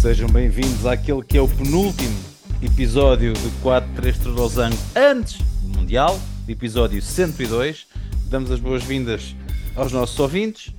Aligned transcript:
Sejam 0.00 0.28
bem-vindos 0.28 0.86
àquele 0.86 1.24
que 1.24 1.36
é 1.36 1.40
o 1.40 1.48
penúltimo 1.48 2.16
episódio 2.62 3.32
do 3.32 3.50
4-3 3.64 4.32
Losango 4.32 4.76
antes 4.94 5.38
do 5.60 5.76
Mundial, 5.76 6.16
episódio 6.46 7.02
102. 7.02 7.88
Damos 8.30 8.52
as 8.52 8.60
boas-vindas 8.60 9.34
aos 9.74 9.92
nossos 9.92 10.16
ouvintes 10.20 10.72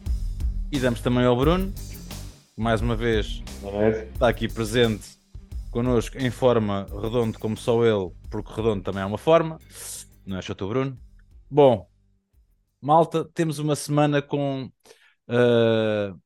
e 0.72 0.80
damos 0.80 1.02
também 1.02 1.26
ao 1.26 1.36
Bruno, 1.36 1.74
que 2.56 2.62
mais 2.62 2.80
uma 2.80 2.96
vez 2.96 3.44
está 4.14 4.30
aqui 4.30 4.48
presente 4.48 5.20
connosco 5.70 6.18
em 6.18 6.32
forma 6.32 6.88
redondo 6.90 7.38
como 7.40 7.58
só 7.58 7.84
ele, 7.84 8.12
porque 8.30 8.54
redondo 8.54 8.84
também 8.84 9.04
é 9.04 9.06
uma 9.06 9.18
forma, 9.18 9.60
não 10.26 10.38
é, 10.38 10.42
Chato 10.42 10.66
Bruno? 10.66 10.98
Bom, 11.52 11.86
malta, 12.82 13.26
temos 13.34 13.60
uma 13.60 13.76
semana 13.76 14.22
com 14.22 14.72
uh, 15.28 16.18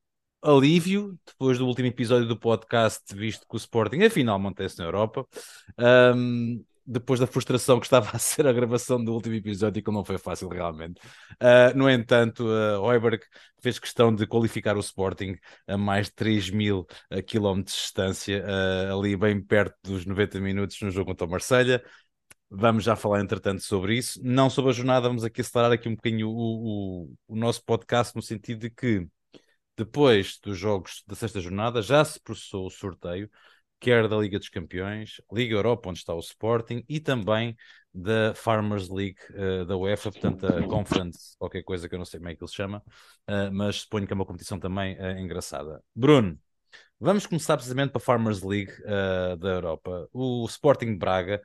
alívio 0.44 1.18
depois 1.26 1.58
do 1.58 1.66
último 1.66 1.88
episódio 1.88 2.28
do 2.28 2.38
podcast, 2.38 3.02
visto 3.14 3.46
que 3.48 3.54
o 3.54 3.56
Sporting 3.56 4.02
afinal 4.02 4.38
mantém-se 4.38 4.78
na 4.78 4.84
Europa. 4.84 5.26
Um, 5.78 6.62
depois 6.86 7.18
da 7.18 7.26
frustração 7.26 7.80
que 7.80 7.86
estava 7.86 8.10
a 8.14 8.18
ser 8.18 8.46
a 8.46 8.52
gravação 8.52 9.02
do 9.02 9.14
último 9.14 9.34
episódio, 9.34 9.82
que 9.82 9.90
não 9.90 10.04
foi 10.04 10.18
fácil 10.18 10.48
realmente. 10.48 11.00
Uh, 11.40 11.76
no 11.76 11.88
entanto, 11.88 12.44
uh, 12.44 12.92
Heuberg 12.92 13.24
fez 13.60 13.78
questão 13.78 14.14
de 14.14 14.26
qualificar 14.26 14.76
o 14.76 14.80
Sporting 14.80 15.36
a 15.66 15.78
mais 15.78 16.06
de 16.08 16.14
3 16.14 16.50
mil 16.50 16.86
uh, 17.10 17.22
quilómetros 17.22 17.74
de 17.74 17.82
distância, 17.82 18.44
uh, 18.44 18.98
ali 18.98 19.16
bem 19.16 19.42
perto 19.42 19.76
dos 19.82 20.04
90 20.04 20.38
minutos 20.40 20.78
no 20.82 20.90
jogo 20.90 21.10
contra 21.10 21.26
o 21.26 21.30
Marselha. 21.30 21.82
Vamos 22.50 22.84
já 22.84 22.94
falar, 22.94 23.20
entretanto, 23.20 23.62
sobre 23.62 23.96
isso. 23.96 24.20
Não 24.22 24.50
sobre 24.50 24.70
a 24.70 24.74
jornada, 24.74 25.08
vamos 25.08 25.24
aqui 25.24 25.40
acelerar 25.40 25.72
aqui 25.72 25.88
um 25.88 25.96
bocadinho 25.96 26.28
o, 26.28 27.06
o, 27.06 27.14
o 27.28 27.36
nosso 27.36 27.64
podcast, 27.64 28.14
no 28.14 28.22
sentido 28.22 28.60
de 28.60 28.70
que 28.70 29.08
depois 29.76 30.38
dos 30.42 30.58
jogos 30.58 31.02
da 31.06 31.14
sexta 31.14 31.40
jornada, 31.40 31.82
já 31.82 32.04
se 32.04 32.20
processou 32.20 32.66
o 32.66 32.70
sorteio, 32.70 33.30
quer 33.80 34.08
da 34.08 34.16
Liga 34.16 34.38
dos 34.38 34.48
Campeões, 34.48 35.20
Liga 35.32 35.54
Europa, 35.54 35.90
onde 35.90 35.98
está 35.98 36.14
o 36.14 36.20
Sporting, 36.20 36.84
e 36.88 37.00
também 37.00 37.56
da 37.92 38.34
Farmers 38.34 38.88
League 38.88 39.18
uh, 39.30 39.64
da 39.64 39.76
UEFA, 39.76 40.10
portanto, 40.10 40.46
a 40.46 40.66
Conference, 40.66 41.36
qualquer 41.38 41.62
coisa 41.62 41.88
que 41.88 41.94
eu 41.94 41.98
não 41.98 42.06
sei 42.06 42.18
como 42.18 42.30
é 42.30 42.34
que 42.34 42.42
ele 42.42 42.48
se 42.48 42.56
chama, 42.56 42.82
uh, 43.28 43.52
mas 43.52 43.76
suponho 43.82 44.06
que 44.06 44.12
é 44.12 44.16
uma 44.16 44.24
competição 44.24 44.58
também 44.58 44.96
uh, 44.98 45.18
engraçada. 45.18 45.82
Bruno, 45.94 46.38
vamos 46.98 47.26
começar 47.26 47.56
precisamente 47.56 47.90
para 47.90 48.00
a 48.00 48.04
Farmers 48.04 48.42
League 48.42 48.72
da 49.38 49.48
Europa. 49.48 50.08
O 50.12 50.46
Sporting 50.46 50.96
Braga 50.96 51.42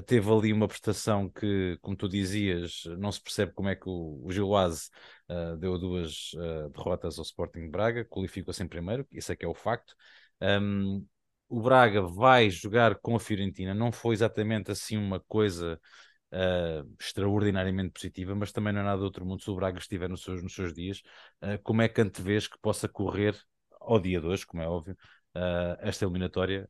teve 0.00 0.30
ali 0.30 0.52
uma 0.52 0.66
prestação 0.66 1.28
que, 1.28 1.76
como 1.82 1.96
tu 1.96 2.08
dizias, 2.08 2.84
não 2.98 3.12
se 3.12 3.20
percebe 3.20 3.52
como 3.52 3.68
é 3.68 3.76
que 3.76 3.88
o, 3.88 4.22
o 4.24 4.32
Gilwaz 4.32 4.88
uh, 5.28 5.56
deu 5.58 5.78
duas 5.78 6.32
uh, 6.34 6.70
derrotas 6.70 7.18
ao 7.18 7.24
Sporting 7.24 7.68
Braga, 7.68 8.04
qualificou-se 8.04 8.62
em 8.62 8.68
primeiro, 8.68 9.06
isso 9.12 9.30
é 9.32 9.36
que 9.36 9.44
é 9.44 9.48
o 9.48 9.54
facto. 9.54 9.94
Um, 10.40 11.06
o 11.48 11.60
Braga 11.60 12.00
vai 12.00 12.48
jogar 12.48 12.94
com 13.00 13.14
a 13.14 13.20
Fiorentina, 13.20 13.74
não 13.74 13.92
foi 13.92 14.14
exatamente 14.14 14.70
assim 14.70 14.96
uma 14.96 15.20
coisa 15.20 15.78
uh, 16.32 16.96
extraordinariamente 16.98 17.92
positiva, 17.92 18.34
mas 18.34 18.50
também 18.50 18.72
não 18.72 18.80
é 18.80 18.84
nada 18.84 18.98
do 18.98 19.04
outro 19.04 19.26
mundo 19.26 19.42
se 19.42 19.50
o 19.50 19.56
Braga 19.56 19.78
estiver 19.78 20.08
nos 20.08 20.22
seus, 20.22 20.42
nos 20.42 20.54
seus 20.54 20.72
dias. 20.72 21.02
como 21.62 21.82
é 21.82 21.88
que 21.88 22.00
antevês 22.00 22.48
que 22.48 22.58
possa 22.62 22.88
correr 22.88 23.38
ao 23.78 24.00
dia 24.00 24.20
de 24.20 24.26
hoje, 24.26 24.46
como 24.46 24.62
é 24.62 24.68
óbvio, 24.68 24.96
esta 25.80 26.06
eliminatória? 26.06 26.66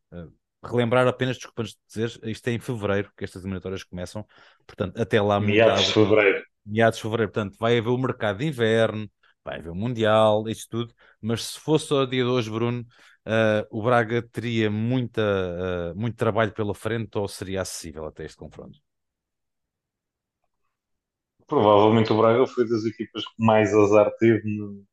Relembrar 0.63 1.07
apenas, 1.07 1.37
desculpa 1.37 1.65
dizer, 1.89 2.19
isto 2.25 2.49
é 2.49 2.53
em 2.53 2.59
fevereiro 2.59 3.11
que 3.17 3.25
estas 3.25 3.43
eliminatórias 3.43 3.83
começam, 3.83 4.27
portanto, 4.67 5.01
até 5.01 5.21
lá. 5.21 5.41
Meados 5.41 5.87
de 5.87 5.93
fevereiro. 5.93 6.45
Meados 6.65 6.97
de 6.99 7.03
fevereiro, 7.03 7.33
portanto, 7.33 7.57
vai 7.59 7.79
haver 7.79 7.89
o 7.89 7.99
mercado 7.99 8.39
de 8.39 8.47
inverno, 8.47 9.11
vai 9.45 9.59
haver 9.59 9.71
o 9.71 9.75
Mundial, 9.75 10.49
isto 10.49 10.69
tudo, 10.71 10.95
mas 11.21 11.43
se 11.45 11.61
fosse 11.61 11.93
o 11.93 12.07
dia 12.07 12.23
de 12.23 12.29
hoje, 12.29 12.51
Bruno, 12.51 12.87
uh, 13.27 13.67
o 13.71 13.83
Braga 13.83 14.23
teria 14.23 14.71
muita, 14.71 15.23
uh, 15.23 15.99
muito 15.99 16.17
trabalho 16.17 16.53
pela 16.53 16.75
frente 16.75 17.19
ou 17.19 17.27
seria 17.27 17.63
acessível 17.63 18.07
até 18.07 18.25
este 18.25 18.37
confronto? 18.37 18.79
Provavelmente 21.47 22.13
o 22.13 22.17
Braga 22.17 22.47
foi 22.47 22.69
das 22.69 22.85
equipas 22.85 23.25
que 23.25 23.35
mais 23.37 23.75
azar 23.75 24.11
teve 24.19 24.43
no, 24.45 24.85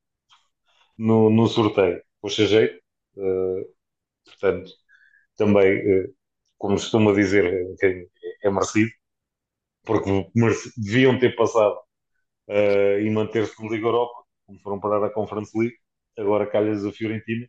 no, 0.98 1.30
no 1.30 1.48
sorteio. 1.48 2.02
Puxa 2.20 2.46
jeito, 2.46 2.82
uh, 3.16 3.66
portanto, 4.26 4.72
também, 5.40 5.74
eh, 5.80 6.10
como 6.60 6.76
costumo 6.76 7.16
dizer, 7.16 7.46
é, 7.84 8.06
é 8.44 8.52
merecido, 8.52 8.92
porque 9.86 10.10
deviam 10.78 11.20
ter 11.20 11.36
passado 11.36 11.76
uh, 12.50 13.00
e 13.02 13.10
manter-se 13.12 13.62
na 13.64 13.70
Liga 13.70 13.88
Europa, 13.88 14.24
como 14.48 14.60
foram 14.62 14.80
parar 14.80 15.06
a 15.06 15.12
Conference 15.12 15.58
League, 15.58 15.78
agora 16.18 16.48
calhas 16.50 16.86
a 16.86 16.92
Fiorentina. 16.92 17.48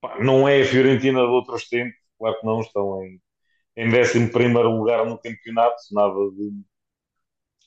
Pá, 0.00 0.18
não 0.22 0.48
é 0.48 0.62
a 0.62 0.64
Fiorentina 0.64 1.20
de 1.20 1.26
outros 1.26 1.68
tempos, 1.68 1.96
claro 2.18 2.38
que 2.40 2.46
não, 2.46 2.60
estão 2.60 3.02
em, 3.04 3.20
em 3.76 3.88
11 3.88 4.18
lugar 4.78 5.06
no 5.06 5.18
campeonato, 5.20 5.76
nada 5.92 6.14
de, 6.32 6.64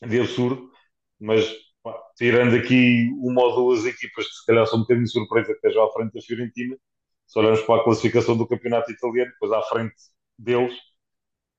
de 0.07 0.19
absurdo, 0.19 0.71
mas 1.19 1.45
pá, 1.83 1.93
tirando 2.17 2.55
aqui 2.55 3.09
uma 3.21 3.43
ou 3.43 3.55
duas 3.55 3.85
equipas 3.85 4.27
que 4.27 4.33
se 4.35 4.45
calhar 4.45 4.65
são 4.67 4.79
um 4.79 4.81
bocadinho 4.81 5.07
surpresa 5.07 5.47
que 5.47 5.53
estejam 5.53 5.83
à 5.85 5.91
frente 5.93 6.13
da 6.13 6.21
Fiorentina, 6.21 6.77
se 7.29 7.39
olharmos 7.39 7.63
para 7.63 7.81
a 7.81 7.85
classificação 7.85 8.37
do 8.37 8.47
campeonato 8.47 8.91
italiano, 8.91 9.31
depois 9.33 9.53
à 9.53 9.63
frente 9.63 9.95
deles, 10.39 10.75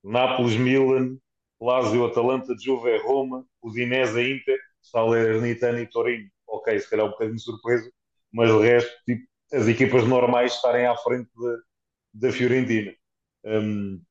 Nápoles, 0.02 0.56
Milan, 0.56 1.16
Lazio, 1.60 2.06
Atalanta, 2.06 2.54
Juve, 2.58 2.96
Roma, 2.98 3.44
Udinese, 3.62 4.20
Inter, 4.22 4.58
Salernitana 4.82 5.80
e 5.80 5.86
Torino. 5.88 6.28
Ok, 6.46 6.78
se 6.80 6.88
calhar 6.90 7.06
um 7.06 7.10
bocadinho 7.10 7.36
de 7.36 7.42
surpresa, 7.42 7.90
mas 8.32 8.50
o 8.50 8.60
resto, 8.60 8.90
tipo, 9.06 9.22
as 9.52 9.68
equipas 9.68 10.06
normais 10.06 10.54
estarem 10.54 10.86
à 10.86 10.96
frente 10.96 11.30
da, 11.36 11.56
da 12.28 12.32
Fiorentina. 12.32 12.92
Um, 13.44 14.02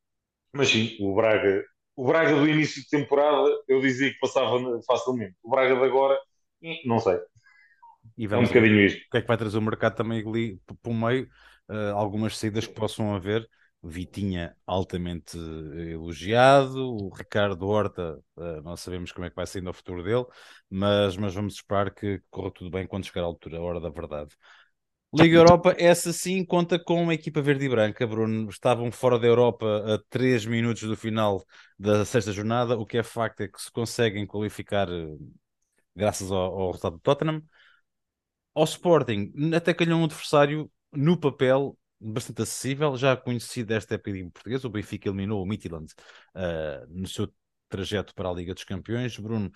mas 0.54 0.70
sim, 0.70 0.98
o 1.02 1.16
Braga, 1.16 1.66
o 1.96 2.06
Braga 2.08 2.36
do 2.36 2.48
início 2.50 2.82
de 2.84 2.90
temporada, 2.90 3.50
eu 3.68 3.82
dizia 3.82 4.12
que 4.14 4.20
passava 4.20 4.60
facilmente. 4.88 5.36
O 5.44 5.50
Braga 5.52 5.76
de 5.76 5.84
agora, 5.84 6.20
não 6.86 7.00
sei. 7.00 7.20
E 8.18 8.28
vamos 8.28 8.50
é 8.50 8.52
um 8.52 8.54
bocadinho 8.56 8.86
isto. 8.86 9.06
O 9.08 9.10
que 9.12 9.18
é 9.18 9.22
que 9.22 9.28
vai 9.28 9.38
trazer 9.38 9.58
o 9.58 9.62
mercado 9.62 9.96
também 9.96 10.26
ali 10.28 10.60
para 10.66 10.92
o 10.92 10.94
meio? 10.94 11.28
uh, 11.70 11.96
algumas 11.96 12.38
saídas 12.38 12.68
que 12.68 12.74
possam 12.74 13.16
haver. 13.16 13.48
Vitinha 13.82 14.54
altamente 14.68 15.38
eh, 15.38 15.92
elogiado, 15.94 16.86
o 16.86 17.08
Ricardo 17.16 17.66
Horta, 17.66 18.20
uh, 18.36 18.62
nós 18.62 18.82
sabemos 18.82 19.14
como 19.14 19.26
é 19.26 19.30
que 19.30 19.36
vai 19.38 19.48
sendo 19.48 19.70
o 19.70 19.74
futuro 19.74 20.04
dele, 20.04 20.26
mas, 20.70 21.16
mas 21.16 21.34
vamos 21.34 21.54
esperar 21.54 21.90
que 21.94 22.22
corra 22.30 22.52
tudo 22.52 22.70
bem 22.70 22.86
quando 22.86 23.06
chegar 23.06 23.22
a 23.22 23.24
altura, 23.24 23.58
a 23.58 23.62
hora 23.62 23.80
da 23.80 23.90
verdade. 23.90 24.36
Liga 25.14 25.38
Europa, 25.38 25.74
essa 25.78 26.12
sim 26.12 26.44
conta 26.44 26.78
com 26.78 27.02
uma 27.02 27.14
equipa 27.14 27.42
verde 27.42 27.64
e 27.64 27.70
branca, 27.70 28.06
Bruno. 28.06 28.50
Estavam 28.50 28.92
fora 28.92 29.18
da 29.18 29.28
Europa 29.28 29.96
a 29.96 29.98
3 30.10 30.46
minutos 30.46 30.84
do 30.84 30.98
final 30.98 31.42
da 31.80 32.04
sexta 32.04 32.34
jornada. 32.34 32.78
O 32.78 32.86
que 32.86 32.98
é 32.98 33.04
facto 33.04 33.40
é 33.40 33.48
que 33.48 33.62
se 33.62 33.72
conseguem 33.72 34.28
qualificar 34.28 34.90
graças 35.96 36.30
ao, 36.30 36.38
ao 36.38 36.68
resultado 36.68 36.98
do 36.98 37.00
Tottenham. 37.00 37.42
Ao 38.54 38.64
Sporting, 38.64 39.32
até 39.56 39.74
calhou 39.74 40.00
um 40.00 40.06
adversário 40.06 40.72
no 40.92 41.18
papel, 41.18 41.78
bastante 42.00 42.42
acessível, 42.42 42.96
já 42.98 43.16
conhecido 43.16 43.68
desta 43.68 43.96
época 43.96 44.12
em 44.12 44.30
português. 44.30 44.64
O 44.66 44.70
Benfica 44.70 45.10
eliminou 45.10 45.42
o 45.42 45.46
Midland 45.46 45.92
uh, 46.36 46.88
no 46.90 47.08
seu 47.08 47.32
trajeto 47.68 48.14
para 48.14 48.30
a 48.30 48.34
Liga 48.34 48.54
dos 48.54 48.64
Campeões. 48.64 49.18
Bruno, 49.18 49.52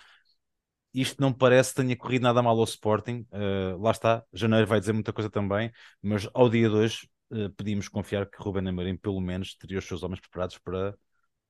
isto 0.94 1.20
não 1.20 1.34
parece 1.34 1.72
que 1.74 1.82
tenha 1.82 1.98
corrido 1.98 2.22
nada 2.22 2.42
mal 2.42 2.58
ao 2.58 2.64
Sporting. 2.64 3.26
Uh, 3.32 3.82
lá 3.82 3.92
está, 3.92 4.24
janeiro 4.32 4.68
vai 4.68 4.80
dizer 4.80 4.94
muita 4.94 5.12
coisa 5.12 5.30
também, 5.30 5.72
mas 6.02 6.30
ao 6.34 6.50
dia 6.50 6.70
de 6.70 6.76
hoje 6.76 7.10
uh, 7.32 7.50
pedimos 7.52 7.88
confiar 7.88 8.30
que 8.30 8.42
Ruben 8.42 8.68
Amorim 8.68 8.96
pelo 8.96 9.20
menos 9.20 9.56
teria 9.56 9.80
os 9.80 9.86
seus 9.86 10.04
homens 10.04 10.20
preparados 10.20 10.58
para 10.60 10.96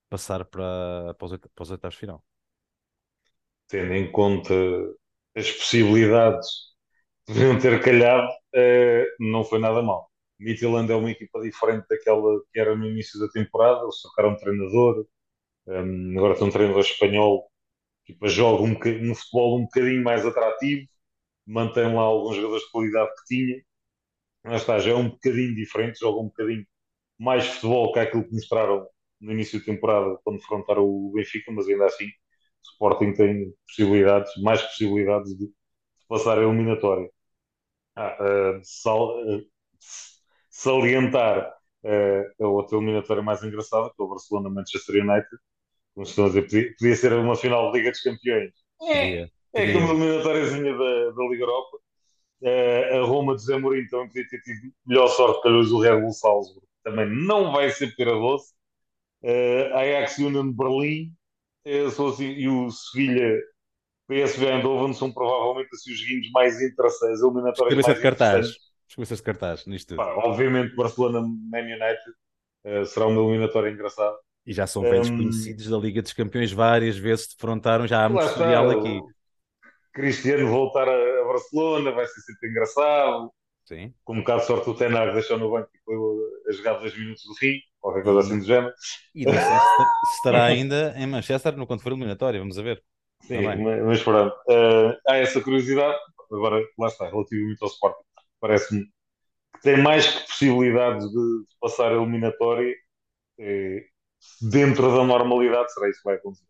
passar 0.09 0.45
para, 0.45 1.15
os, 1.21 1.37
para 1.37 1.63
os 1.63 1.71
oitavos 1.71 1.97
final. 1.97 2.23
Tendo 3.67 3.93
em 3.93 4.11
conta 4.11 4.53
as 5.35 5.51
possibilidades 5.51 6.72
deviam 7.27 7.59
ter 7.59 7.81
calhado, 7.81 8.27
uh, 8.27 9.05
não 9.19 9.43
foi 9.43 9.59
nada 9.59 9.81
mal. 9.81 10.09
Midtjylland 10.39 10.91
é 10.91 10.95
uma 10.95 11.11
equipa 11.11 11.41
diferente 11.41 11.85
daquela 11.89 12.41
que 12.51 12.59
era 12.59 12.75
no 12.75 12.85
início 12.85 13.19
da 13.19 13.27
temporada, 13.29 13.83
eles 13.83 14.01
trocaram 14.01 14.31
um 14.31 14.37
treinador, 14.37 15.05
um, 15.67 15.73
ehm, 15.73 16.17
agora 16.17 16.35
tem 16.35 16.47
um 16.47 16.51
treinador 16.51 16.81
espanhol 16.81 17.49
que 18.05 18.17
joga 18.29 18.63
um, 18.63 18.71
um, 19.11 19.15
futebol 19.15 19.59
um 19.59 19.63
bocadinho 19.63 20.03
mais 20.03 20.25
atrativo, 20.25 20.87
mantém 21.47 21.93
lá 21.93 22.01
alguns 22.01 22.35
jogadores 22.35 22.63
de 22.63 22.71
qualidade 22.71 23.11
que 23.15 23.35
tinha, 23.35 23.63
mas 24.43 24.61
está, 24.61 24.79
já 24.79 24.91
é 24.91 24.95
um 24.95 25.09
bocadinho 25.09 25.55
diferente, 25.55 25.99
joga 25.99 26.19
um 26.21 26.25
bocadinho 26.27 26.65
mais 27.19 27.47
futebol 27.47 27.93
que 27.93 27.99
aquilo 27.99 28.25
que 28.25 28.33
mostraram 28.33 28.87
no 29.21 29.31
início 29.33 29.59
da 29.59 29.65
temporada 29.65 30.17
quando 30.23 30.37
enfrentaram 30.37 30.83
o 30.83 31.11
Benfica, 31.13 31.51
mas 31.51 31.67
ainda 31.67 31.85
assim 31.85 32.05
o 32.07 32.11
Sporting 32.73 33.13
tem 33.13 33.53
possibilidades, 33.67 34.31
mais 34.41 34.61
possibilidades 34.61 35.37
de, 35.37 35.47
de 35.47 35.53
passar 36.07 36.37
a 36.37 36.43
eliminatória. 36.43 37.09
Ah, 37.95 38.17
uh, 38.19 38.59
sal, 38.63 39.19
uh, 39.19 39.45
salientar 40.49 41.53
uh, 41.83 42.43
a 42.43 42.47
outra 42.47 42.77
eliminatória 42.77 43.21
mais 43.21 43.43
engraçada, 43.43 43.89
que 43.95 44.01
é 44.01 44.05
o 44.05 44.09
Barcelona-Manchester 44.09 45.03
United. 45.03 45.29
Como 45.93 46.05
estão 46.05 46.25
a 46.25 46.27
dizer, 46.29 46.41
podia, 46.43 46.73
podia, 46.77 46.95
ser 46.95 47.13
uma 47.13 47.35
final 47.35 47.71
de 47.71 47.77
Liga 47.77 47.91
dos 47.91 48.01
Campeões. 48.01 48.51
É, 48.81 49.29
é 49.53 49.73
como 49.73 49.85
uma 49.85 49.93
eliminatóriazinha 49.93 50.73
da, 50.73 51.11
da 51.11 51.23
Liga 51.29 51.43
Europa. 51.43 51.77
Uh, 52.41 52.95
a 52.95 53.05
Roma 53.05 53.35
de 53.35 53.43
Zé 53.43 53.57
Mourinho 53.57 53.87
também 53.89 54.07
podia 54.07 54.27
ter 54.27 54.41
tido 54.41 54.73
melhor 54.85 55.07
sorte 55.07 55.41
que 55.41 55.47
o 55.47 55.79
Red 55.79 56.01
Bull 56.01 56.11
Salzburgo. 56.11 56.67
Também 56.83 57.07
não 57.09 57.51
vai 57.53 57.69
ser 57.69 57.95
pera 57.95 58.11
doce. 58.11 58.53
Uh, 59.21 59.73
Ajax 59.75 60.17
Union 60.17 60.49
de 60.49 60.57
Berlim 60.57 61.13
uh, 61.65 62.09
assim, 62.09 62.25
e 62.25 62.49
o 62.49 62.69
Sevilha 62.69 63.39
PSV 64.07 64.45
Eindhoven 64.45 64.93
são 64.93 65.11
provavelmente 65.11 65.69
assim, 65.73 65.91
os 65.91 65.99
joguinhos 65.99 66.31
mais 66.31 66.61
interessantes, 66.61 67.21
eliminatórios 67.21 67.85
mais 67.85 67.97
de 67.97 68.01
cartaz. 68.01 68.47
Escolha 68.87 69.15
de 69.15 69.23
cartaz 69.23 69.65
nisto. 69.65 69.95
Pá, 69.95 70.13
obviamente 70.17 70.75
Barcelona 70.75 71.21
Man 71.21 71.61
United 71.61 72.01
uh, 72.65 72.85
será 72.85 73.07
uma 73.07 73.21
eliminatória 73.21 73.69
engraçada. 73.69 74.15
E 74.45 74.53
já 74.53 74.67
são 74.67 74.81
velhos 74.81 75.09
um, 75.09 75.17
conhecidos 75.17 75.69
da 75.69 75.77
Liga 75.77 76.01
dos 76.01 76.13
Campeões, 76.13 76.51
várias 76.51 76.97
vezes 76.97 77.25
se 77.25 77.35
defrontaram, 77.35 77.87
já 77.87 78.05
há 78.05 78.09
muito 78.09 78.27
tutorial 78.27 78.69
aqui. 78.69 78.99
Cristiano 79.93 80.47
voltar 80.49 80.89
a 80.89 81.23
Barcelona 81.25 81.91
vai 81.91 82.05
ser 82.05 82.21
sempre 82.21 82.49
engraçado. 82.49 83.31
Sim. 83.63 83.93
Com 84.03 84.15
um 84.15 84.19
bocado 84.19 84.41
de 84.41 84.47
sorte 84.47 84.69
o 84.69 84.75
Tenar 84.75 85.13
deixou 85.13 85.37
no 85.37 85.49
banco 85.49 85.69
e 85.73 85.79
foi 85.85 85.95
a 86.49 86.51
jogar 86.51 86.79
10 86.79 86.97
minutos 86.97 87.23
do 87.23 87.33
Rio, 87.39 87.59
qualquer 87.79 88.03
coisa 88.03 88.19
assim 88.19 88.39
do 88.39 88.45
género. 88.45 88.73
E 89.15 89.25
não 89.25 89.31
sei 89.31 89.41
se 89.41 90.17
estará 90.17 90.43
ainda 90.45 90.93
em 90.97 91.07
Manchester 91.07 91.55
no 91.55 91.65
quando 91.65 91.81
for 91.81 91.93
eliminatório, 91.93 92.39
vamos 92.39 92.59
a 92.59 92.61
ver. 92.61 92.83
Sim, 93.27 93.41
mas, 93.41 93.83
mas 93.83 94.03
pronto. 94.03 94.35
Uh, 94.47 94.97
há 95.07 95.17
essa 95.17 95.41
curiosidade. 95.41 95.97
Agora, 96.31 96.63
lá 96.79 96.87
está, 96.87 97.09
relativamente 97.09 97.61
ao 97.61 97.67
Sporting, 97.67 98.03
parece-me 98.39 98.85
que 98.85 99.61
tem 99.61 99.77
mais 99.81 100.07
que 100.07 100.27
possibilidades 100.27 101.07
de, 101.07 101.13
de 101.15 101.55
passar 101.59 101.91
a 101.91 101.95
eliminatória. 101.95 102.75
Eh, 103.39 103.85
dentro 104.41 104.91
da 104.95 105.03
normalidade, 105.03 105.73
será 105.73 105.89
isso 105.89 105.99
que 105.99 106.05
vai 106.05 106.15
acontecer. 106.15 106.45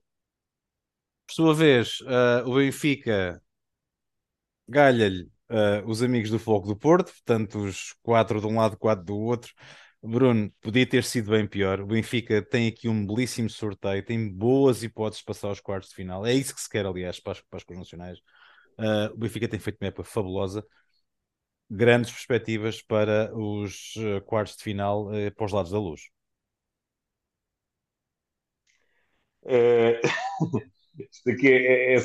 Por 1.27 1.33
sua 1.33 1.53
vez, 1.53 1.99
uh, 2.01 2.47
o 2.47 2.55
Benfica 2.55 3.41
galha-lhe 4.67 5.23
uh, 5.49 5.87
os 5.87 6.03
amigos 6.03 6.29
do 6.29 6.39
Fogo 6.39 6.67
do 6.67 6.75
Porto, 6.75 7.11
portanto, 7.11 7.59
os 7.59 7.93
quatro 8.01 8.39
de 8.39 8.47
um 8.47 8.57
lado, 8.57 8.77
quatro 8.77 9.05
do 9.05 9.17
outro. 9.17 9.53
Bruno, 10.05 10.51
podia 10.61 10.85
ter 10.87 11.03
sido 11.03 11.31
bem 11.31 11.47
pior. 11.47 11.79
O 11.79 11.85
Benfica 11.85 12.41
tem 12.41 12.67
aqui 12.67 12.89
um 12.89 13.05
belíssimo 13.07 13.49
sorteio, 13.49 14.03
tem 14.05 14.29
boas 14.29 14.83
hipóteses 14.83 15.19
de 15.19 15.25
passar 15.25 15.47
aos 15.47 15.61
quartos 15.61 15.89
de 15.89 15.95
final. 15.95 16.25
É 16.25 16.33
isso 16.33 16.53
que 16.53 16.59
se 16.61 16.69
quer, 16.69 16.85
aliás, 16.85 17.19
para 17.21 17.31
as, 17.33 17.41
para 17.41 17.77
nacionais. 17.77 18.19
Uh, 18.77 19.13
o 19.13 19.17
Benfica 19.17 19.47
tem 19.47 19.59
feito 19.59 19.77
uma 19.81 19.87
época 19.87 20.03
fabulosa. 20.03 20.65
Grandes 21.69 22.11
perspectivas 22.11 22.81
para 22.81 23.33
os 23.35 23.95
uh, 23.95 24.21
quartos 24.25 24.57
de 24.57 24.63
final 24.63 25.07
uh, 25.07 25.33
para 25.35 25.45
os 25.45 25.53
lados 25.53 25.71
da 25.71 25.79
luz. 25.79 26.01
É... 29.45 30.01
Isto 31.11 31.29
aqui 31.31 31.47
é, 31.47 31.93
é, 31.93 31.95
é. 31.95 31.99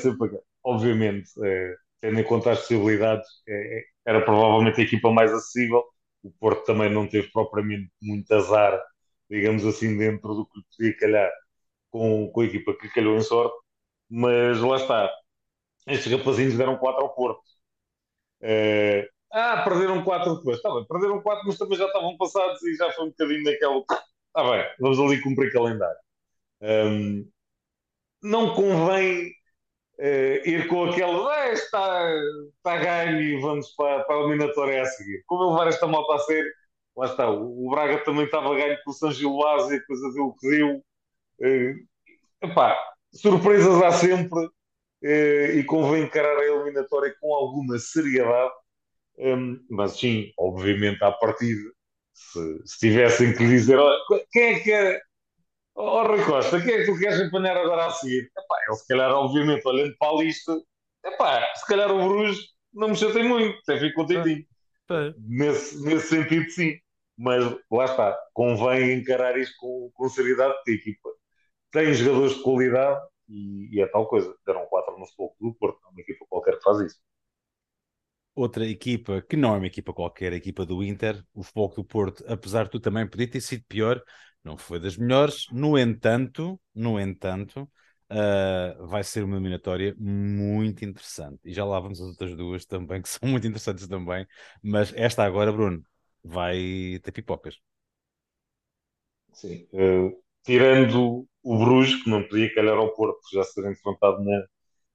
Obviamente, 0.63 1.29
é, 1.43 1.75
tendo 2.01 2.19
em 2.19 2.23
conta 2.23 2.51
as 2.51 2.59
possibilidades, 2.59 3.27
é, 3.47 3.79
é, 3.79 3.83
era 4.05 4.21
provavelmente 4.25 4.81
a 4.81 4.83
equipa 4.83 5.11
mais 5.11 5.31
acessível. 5.31 5.83
O 6.23 6.31
Porto 6.31 6.65
também 6.65 6.91
não 6.91 7.07
teve 7.07 7.29
propriamente 7.31 7.91
muito 8.01 8.31
azar, 8.33 8.79
digamos 9.29 9.65
assim, 9.65 9.97
dentro 9.97 10.33
do 10.35 10.45
que 10.45 10.61
podia 10.77 10.97
calhar 10.97 11.31
com, 11.91 12.29
com 12.31 12.41
a 12.41 12.45
equipa 12.45 12.73
que 12.75 12.89
calhou 12.89 13.17
em 13.17 13.21
sorte. 13.21 13.55
Mas 14.09 14.59
lá 14.61 14.77
está. 14.77 15.11
Estes 15.87 16.11
rapazinhos 16.11 16.57
deram 16.57 16.77
4 16.77 17.01
ao 17.03 17.15
Porto. 17.15 17.41
É, 18.41 19.09
ah, 19.31 19.63
perderam 19.63 20.03
4 20.03 20.35
depois. 20.37 20.57
Está 20.57 20.73
bem, 20.73 20.85
perderam 20.85 21.21
4, 21.21 21.43
mas 21.47 21.57
também 21.57 21.77
já 21.77 21.85
estavam 21.85 22.17
passados 22.17 22.61
e 22.63 22.75
já 22.75 22.91
foi 22.91 23.05
um 23.05 23.09
bocadinho 23.09 23.43
daquele. 23.43 23.79
Está 23.79 24.51
bem, 24.51 24.65
vamos 24.79 24.99
ali 24.99 25.21
cumprir 25.21 25.51
calendário. 25.51 25.99
Um, 26.61 27.29
não 28.21 28.55
convém 28.55 29.31
uh, 29.99 30.49
ir 30.49 30.67
com 30.67 30.85
aquele 30.85 31.27
ah, 31.27 31.51
está, 31.51 32.11
está 32.57 32.77
ganho 32.77 33.21
e 33.21 33.39
vamos 33.39 33.69
para, 33.75 34.03
para 34.03 34.15
a 34.15 34.19
eliminatória 34.19 34.81
a 34.81 34.85
seguir. 34.85 35.23
Como 35.27 35.51
levar 35.51 35.67
esta 35.67 35.85
moto 35.87 36.11
a 36.11 36.19
sério, 36.19 36.51
lá 36.95 37.05
está. 37.05 37.29
O, 37.29 37.67
o 37.67 37.69
Braga 37.69 38.03
também 38.03 38.25
estava 38.25 38.55
ganho 38.55 38.77
com 38.83 38.91
o 38.91 38.93
São 38.93 39.11
Giloase 39.11 39.75
e 39.75 39.85
coisa 39.85 40.13
deu 40.13 40.25
o 40.25 40.35
que 40.35 40.49
deu. 40.49 40.83
Uh, 41.41 41.75
epá, 42.41 42.77
surpresas 43.13 43.81
há 43.81 43.91
sempre 43.91 44.45
uh, 44.45 45.51
e 45.57 45.63
convém 45.65 46.03
encarar 46.03 46.37
a 46.37 46.45
eliminatória 46.45 47.13
com 47.19 47.33
alguma 47.33 47.77
seriedade. 47.77 48.53
Um, 49.17 49.59
mas 49.69 49.99
sim, 49.99 50.31
obviamente, 50.37 51.03
à 51.03 51.11
partida, 51.11 51.69
se, 52.13 52.61
se 52.65 52.79
tivessem 52.79 53.33
que 53.33 53.45
dizer 53.45 53.77
quem 54.31 54.53
é 54.53 54.59
que 54.61 54.71
é 54.71 55.01
Ó 55.01 55.08
oh, 55.75 56.03
Rui 56.03 56.23
Costa, 56.25 56.61
quem 56.61 56.73
é 56.73 56.77
que 56.79 56.91
tu 56.91 56.97
queres 56.97 57.21
apanhar 57.21 57.57
agora 57.57 57.87
a 57.87 57.91
seguir? 57.91 58.29
Epá, 58.37 58.55
ele 58.67 58.77
se 58.77 58.87
calhar, 58.87 59.11
obviamente, 59.11 59.67
olhando 59.67 59.95
para 59.97 60.11
a 60.11 60.15
lista, 60.15 60.57
epá, 61.05 61.55
se 61.55 61.65
calhar 61.67 61.91
o 61.91 62.07
Bruges 62.07 62.39
não 62.73 62.89
me 62.89 62.95
chatei 62.95 63.23
muito, 63.23 63.57
até 63.59 63.79
fico 63.79 64.01
contentinho. 64.01 64.45
É. 64.91 65.13
Nesse, 65.17 65.83
nesse 65.83 66.07
sentido, 66.07 66.49
sim. 66.49 66.77
Mas 67.17 67.43
lá 67.71 67.85
está, 67.85 68.17
convém 68.33 68.93
encarar 68.93 69.37
isto 69.37 69.55
com, 69.59 69.91
com 69.93 70.09
seriedade, 70.09 70.53
porque 70.55 70.71
a 70.71 70.75
equipa 70.75 71.09
tem 71.71 71.93
jogadores 71.93 72.35
de 72.35 72.43
qualidade 72.43 73.01
e, 73.27 73.75
e 73.75 73.81
é 73.81 73.87
tal 73.87 74.07
coisa. 74.07 74.33
Deram 74.45 74.65
quatro 74.67 74.97
no 74.97 75.05
Futebol 75.05 75.35
do 75.39 75.53
Porto, 75.55 75.79
não 75.83 75.89
é 75.89 75.91
uma 75.93 76.01
equipa 76.01 76.25
qualquer 76.29 76.57
que 76.57 76.63
faz 76.63 76.79
isso 76.79 76.99
outra 78.41 78.65
equipa 78.65 79.21
que 79.21 79.35
não 79.35 79.53
é 79.55 79.57
uma 79.57 79.67
equipa 79.67 79.93
qualquer, 79.93 80.33
a 80.33 80.35
equipa 80.35 80.65
do 80.65 80.83
Inter, 80.83 81.23
o 81.33 81.43
Futebol 81.43 81.69
do 81.75 81.83
Porto, 81.83 82.23
apesar 82.27 82.65
de 82.65 82.71
tu 82.71 82.79
também 82.79 83.07
podia 83.07 83.29
ter 83.29 83.41
sido 83.41 83.63
pior, 83.67 84.01
não 84.49 84.57
foi 84.57 84.79
das 84.79 84.97
melhores. 84.97 85.45
No 85.51 85.77
entanto, 85.77 86.59
no 86.73 86.99
entanto, 86.99 87.69
uh, 88.11 88.87
vai 88.87 89.03
ser 89.03 89.23
uma 89.23 89.35
eliminatória 89.35 89.95
muito 89.97 90.83
interessante. 90.83 91.39
E 91.45 91.53
já 91.53 91.63
lá 91.63 91.79
vamos 91.79 92.01
as 92.01 92.07
outras 92.07 92.35
duas 92.35 92.65
também, 92.65 93.01
que 93.01 93.09
são 93.09 93.29
muito 93.29 93.45
interessantes 93.47 93.87
também. 93.87 94.25
Mas 94.63 94.91
esta 94.95 95.23
agora, 95.23 95.51
Bruno, 95.51 95.83
vai 96.23 96.99
ter 97.03 97.11
pipocas. 97.11 97.55
Sim. 99.33 99.67
Uh, 99.71 100.11
tirando 100.43 101.27
o 101.43 101.57
Bruges, 101.59 102.03
que 102.03 102.09
não 102.09 102.23
podia 102.23 102.53
calhar 102.53 102.75
ao 102.75 102.93
Porto, 102.93 103.19
já 103.31 103.43
ser 103.43 103.71
enfrentado 103.71 104.23
na, 104.23 104.43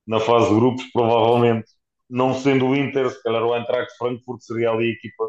na 0.07 0.21
fase 0.21 0.49
de 0.49 0.57
grupos, 0.57 0.85
provavelmente, 0.93 1.71
não 2.11 2.35
sendo 2.35 2.67
o 2.67 2.77
Inter, 2.77 3.09
se 3.09 3.23
calhar 3.23 3.43
o 3.43 3.57
Eintracht 3.57 3.97
Frankfurt 3.97 4.41
seria 4.41 4.71
ali 4.71 4.89
a 4.91 4.93
equipa. 4.93 5.25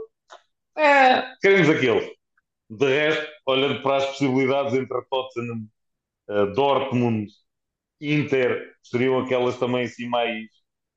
É, 0.78 1.36
queremos 1.42 1.70
aquele. 1.70 2.15
De 2.70 2.86
resto, 2.86 3.28
olhando 3.46 3.82
para 3.82 3.98
as 3.98 4.06
possibilidades 4.06 4.74
entre 4.74 5.02
Tottenham, 5.10 5.68
uh, 6.30 6.54
Dortmund, 6.54 7.32
Inter, 8.02 8.74
seriam 8.84 9.20
aquelas 9.20 9.58
também 9.58 9.86
assim 9.86 10.08
mais, 10.08 10.48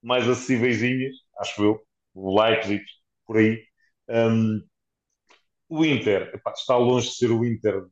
mais 0.02 0.28
acessíveis, 0.28 1.14
acho 1.38 1.62
eu. 1.62 1.82
O 2.14 2.40
Leipzig, 2.40 2.82
por 3.26 3.36
aí. 3.36 3.62
Um, 4.08 4.62
o 5.68 5.84
Inter, 5.84 6.30
epá, 6.34 6.52
está 6.52 6.76
longe 6.76 7.08
de 7.10 7.16
ser 7.16 7.30
o 7.30 7.44
Inter 7.44 7.84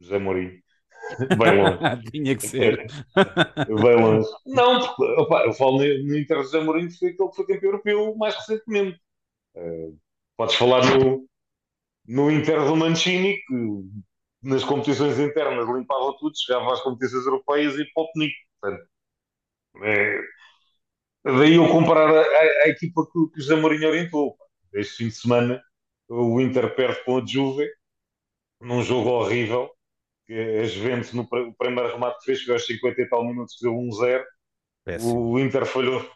José 0.00 0.18
Mourinho. 0.18 0.62
Bem 1.38 1.62
longe. 1.62 2.10
Tinha 2.10 2.36
que 2.36 2.46
ser. 2.46 2.86
Bem 3.66 3.96
longe. 3.96 4.28
Não, 4.46 4.80
porque 4.80 5.02
opa, 5.20 5.44
eu 5.44 5.52
falo 5.52 5.78
no 5.78 6.16
Inter 6.16 6.38
José 6.42 6.60
Mourinho, 6.60 6.90
foi 6.92 7.08
aquele 7.10 7.28
que 7.28 7.36
foi 7.36 7.46
campeão 7.46 7.70
europeu 7.70 8.16
mais 8.16 8.34
recentemente. 8.36 9.00
Uh, 9.54 9.98
podes 10.36 10.54
falar 10.54 10.84
no, 10.86 11.28
no 12.06 12.30
Inter 12.30 12.64
do 12.64 12.76
Mancini, 12.76 13.36
que 13.46 13.54
nas 14.42 14.64
competições 14.64 15.18
internas 15.18 15.68
limpava 15.68 16.16
tudo, 16.18 16.32
chegava 16.36 16.72
às 16.72 16.80
competições 16.82 17.24
europeias 17.24 17.74
e 17.78 17.84
Potnik. 17.92 18.34
Portanto, 18.60 18.88
é, 19.82 20.20
daí 21.24 21.54
eu 21.54 21.68
comparar 21.68 22.10
a, 22.10 22.20
a, 22.20 22.64
a 22.64 22.68
equipa 22.68 23.04
que, 23.06 23.12
que 23.12 23.18
o 23.18 23.42
José 23.42 23.56
Mourinho 23.56 23.88
orientou. 23.88 24.36
Este 24.72 24.96
fim 24.96 25.08
de 25.08 25.14
semana 25.14 25.62
o 26.08 26.40
Inter 26.40 26.74
perde 26.74 27.04
com 27.04 27.18
a 27.18 27.26
Juve 27.26 27.68
num 28.60 28.82
jogo 28.82 29.10
horrível. 29.10 29.70
A 30.30 30.64
Juventus, 30.64 31.12
no 31.12 31.28
primeiro 31.28 31.92
remate 31.92 32.18
que 32.20 32.24
fez, 32.26 32.38
chegou 32.40 32.54
aos 32.54 32.66
50 32.66 33.02
e 33.02 33.08
tal 33.08 33.26
minutos, 33.26 33.56
deu 33.60 33.72
1-0. 33.72 34.24
O 35.04 35.38
Inter 35.38 35.66
falhou, 35.66 36.08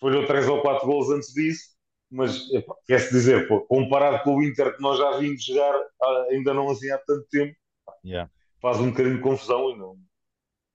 falhou 0.00 0.26
3 0.26 0.48
ou 0.48 0.62
4 0.62 0.86
gols 0.86 1.10
antes 1.10 1.32
disso 1.32 1.75
mas 2.10 2.48
quer-se 2.86 3.10
dizer, 3.10 3.48
pô, 3.48 3.60
comparado 3.62 4.22
com 4.22 4.36
o 4.36 4.42
Inter 4.42 4.74
que 4.76 4.82
nós 4.82 4.98
já 4.98 5.18
vimos 5.18 5.44
jogar 5.44 5.74
ah, 6.02 6.26
ainda 6.30 6.54
não 6.54 6.70
assim 6.70 6.90
há 6.90 6.98
tanto 6.98 7.26
tempo, 7.30 7.56
yeah. 8.04 8.30
faz 8.60 8.78
um 8.78 8.90
bocadinho 8.90 9.16
de 9.16 9.22
confusão 9.22 9.76
não. 9.76 9.96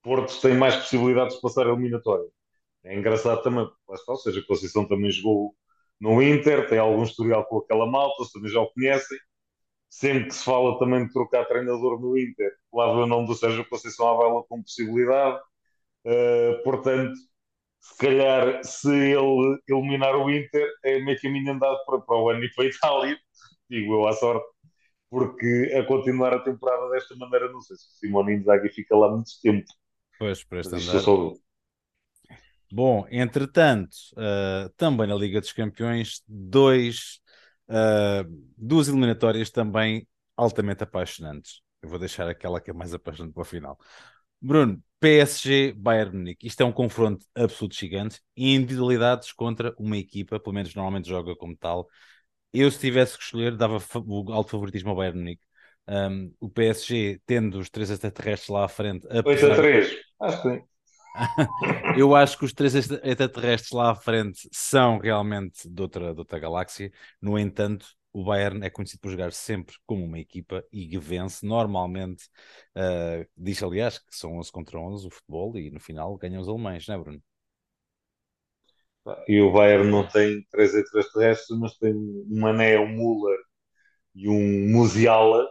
Porto 0.02 0.40
tem 0.40 0.54
mais 0.54 0.76
possibilidades 0.76 1.36
de 1.36 1.42
passar 1.42 1.66
a 1.66 1.70
eliminatória. 1.70 2.28
É 2.84 2.96
engraçado 2.96 3.42
também, 3.42 3.68
ou 3.86 4.16
seja, 4.16 4.40
a 4.40 4.46
Conceição 4.46 4.86
também 4.86 5.10
jogou 5.10 5.54
no 6.00 6.20
Inter, 6.20 6.68
tem 6.68 6.78
algum 6.78 7.04
historial 7.04 7.44
com 7.46 7.58
aquela 7.58 7.86
malta, 7.86 8.24
também 8.32 8.50
já 8.50 8.60
o 8.60 8.72
conhecem. 8.72 9.16
Sempre 9.88 10.28
que 10.28 10.34
se 10.34 10.44
fala 10.44 10.78
também 10.78 11.06
de 11.06 11.12
trocar 11.12 11.44
treinador 11.44 12.00
no 12.00 12.18
Inter, 12.18 12.50
lá 12.72 12.92
vê 12.94 13.02
o 13.02 13.06
nome 13.06 13.26
do 13.26 13.34
Sérgio 13.34 13.68
Conceição 13.68 14.08
à 14.08 14.16
baila 14.16 14.42
com 14.48 14.62
possibilidade. 14.62 15.40
Uh, 16.04 16.62
portanto, 16.64 17.12
se 17.82 17.96
calhar, 17.98 18.62
se 18.62 18.88
ele 18.88 19.60
eliminar 19.68 20.14
o 20.14 20.30
Inter, 20.30 20.68
é 20.84 21.00
meio 21.00 21.20
caminho 21.20 21.52
andado 21.52 21.84
para, 21.84 22.00
para 22.00 22.16
o 22.16 22.30
ano 22.30 22.44
e 22.44 22.52
para 22.54 22.64
a 22.64 22.68
Itália, 22.68 23.18
digo 23.68 23.94
eu 23.94 24.06
à 24.06 24.12
sorte, 24.12 24.46
porque 25.10 25.74
a 25.76 25.84
continuar 25.84 26.32
a 26.32 26.38
temporada 26.38 26.88
desta 26.90 27.16
maneira, 27.16 27.50
não 27.50 27.60
sei 27.60 27.76
se 27.76 27.86
o 27.86 27.90
Simone 27.98 28.34
Inzaghi 28.34 28.68
fica 28.68 28.96
lá 28.96 29.10
muito 29.10 29.30
tempo. 29.42 29.66
Pois, 30.16 30.44
para 30.44 30.60
este 30.60 30.76
andar. 30.76 31.00
Só... 31.00 31.32
Bom, 32.70 33.04
entretanto, 33.10 33.96
uh, 34.12 34.68
também 34.76 35.08
na 35.08 35.16
Liga 35.16 35.40
dos 35.40 35.52
Campeões, 35.52 36.22
dois, 36.28 37.20
uh, 37.68 38.24
duas 38.56 38.86
eliminatórias 38.86 39.50
também 39.50 40.06
altamente 40.36 40.84
apaixonantes. 40.84 41.60
Eu 41.82 41.88
vou 41.88 41.98
deixar 41.98 42.28
aquela 42.28 42.60
que 42.60 42.70
é 42.70 42.72
mais 42.72 42.94
apaixonante 42.94 43.34
para 43.34 43.42
o 43.42 43.44
final. 43.44 43.76
Bruno, 44.42 44.82
PSG 45.00 45.72
Bayern 45.72 46.16
Munique. 46.16 46.46
Isto 46.46 46.62
é 46.62 46.66
um 46.66 46.72
confronto 46.72 47.24
absoluto 47.34 47.76
gigante. 47.76 48.20
Individualidades 48.36 49.32
contra 49.32 49.74
uma 49.78 49.96
equipa, 49.96 50.40
pelo 50.40 50.54
menos 50.54 50.74
normalmente 50.74 51.08
joga 51.08 51.36
como 51.36 51.56
tal. 51.56 51.88
Eu, 52.52 52.70
se 52.70 52.78
tivesse 52.78 53.16
que 53.16 53.24
escolher, 53.24 53.56
dava 53.56 53.78
o 54.04 54.32
alto 54.32 54.50
favoritismo 54.50 54.90
ao 54.90 54.96
Bayern 54.96 55.18
Munique. 55.18 55.42
Um, 55.88 56.32
o 56.40 56.48
PSG, 56.48 57.20
tendo 57.24 57.58
os 57.58 57.70
três 57.70 57.90
extraterrestres 57.90 58.48
lá 58.48 58.64
à 58.64 58.68
frente. 58.68 59.06
8 59.24 59.46
a 59.46 59.54
3, 59.54 59.96
acho 60.20 60.42
que 60.42 60.64
Eu 61.96 62.14
acho 62.14 62.38
que 62.38 62.44
os 62.44 62.52
três 62.52 62.74
extraterrestres 62.74 63.70
lá 63.72 63.90
à 63.90 63.94
frente 63.94 64.48
são 64.52 64.98
realmente 64.98 65.68
de 65.68 65.82
outra, 65.82 66.12
de 66.12 66.18
outra 66.18 66.38
galáxia. 66.38 66.90
No 67.20 67.38
entanto, 67.38 67.86
o 68.12 68.24
Bayern 68.24 68.64
é 68.64 68.70
conhecido 68.70 69.00
por 69.00 69.10
jogar 69.10 69.32
sempre 69.32 69.74
como 69.86 70.04
uma 70.04 70.18
equipa 70.18 70.64
e 70.70 70.86
que 70.86 70.98
vence 70.98 71.46
normalmente. 71.46 72.24
Uh, 72.76 73.26
diz, 73.36 73.62
aliás, 73.62 73.98
que 73.98 74.14
são 74.14 74.38
11 74.38 74.52
contra 74.52 74.78
11 74.78 75.06
o 75.06 75.10
futebol 75.10 75.56
e 75.56 75.70
no 75.70 75.80
final 75.80 76.16
ganham 76.16 76.40
os 76.40 76.48
alemães, 76.48 76.86
não 76.86 76.94
é, 76.94 76.98
Bruno? 76.98 77.22
E 79.26 79.40
o 79.40 79.52
Bayern 79.52 79.90
não 79.90 80.06
tem 80.06 80.46
três 80.50 80.74
extraterrestres, 80.74 81.58
mas 81.58 81.76
tem 81.76 81.92
um 81.92 82.40
Mané, 82.40 82.78
um 82.78 82.88
Müller 82.88 83.38
e 84.14 84.28
um 84.28 84.70
Musiala. 84.70 85.48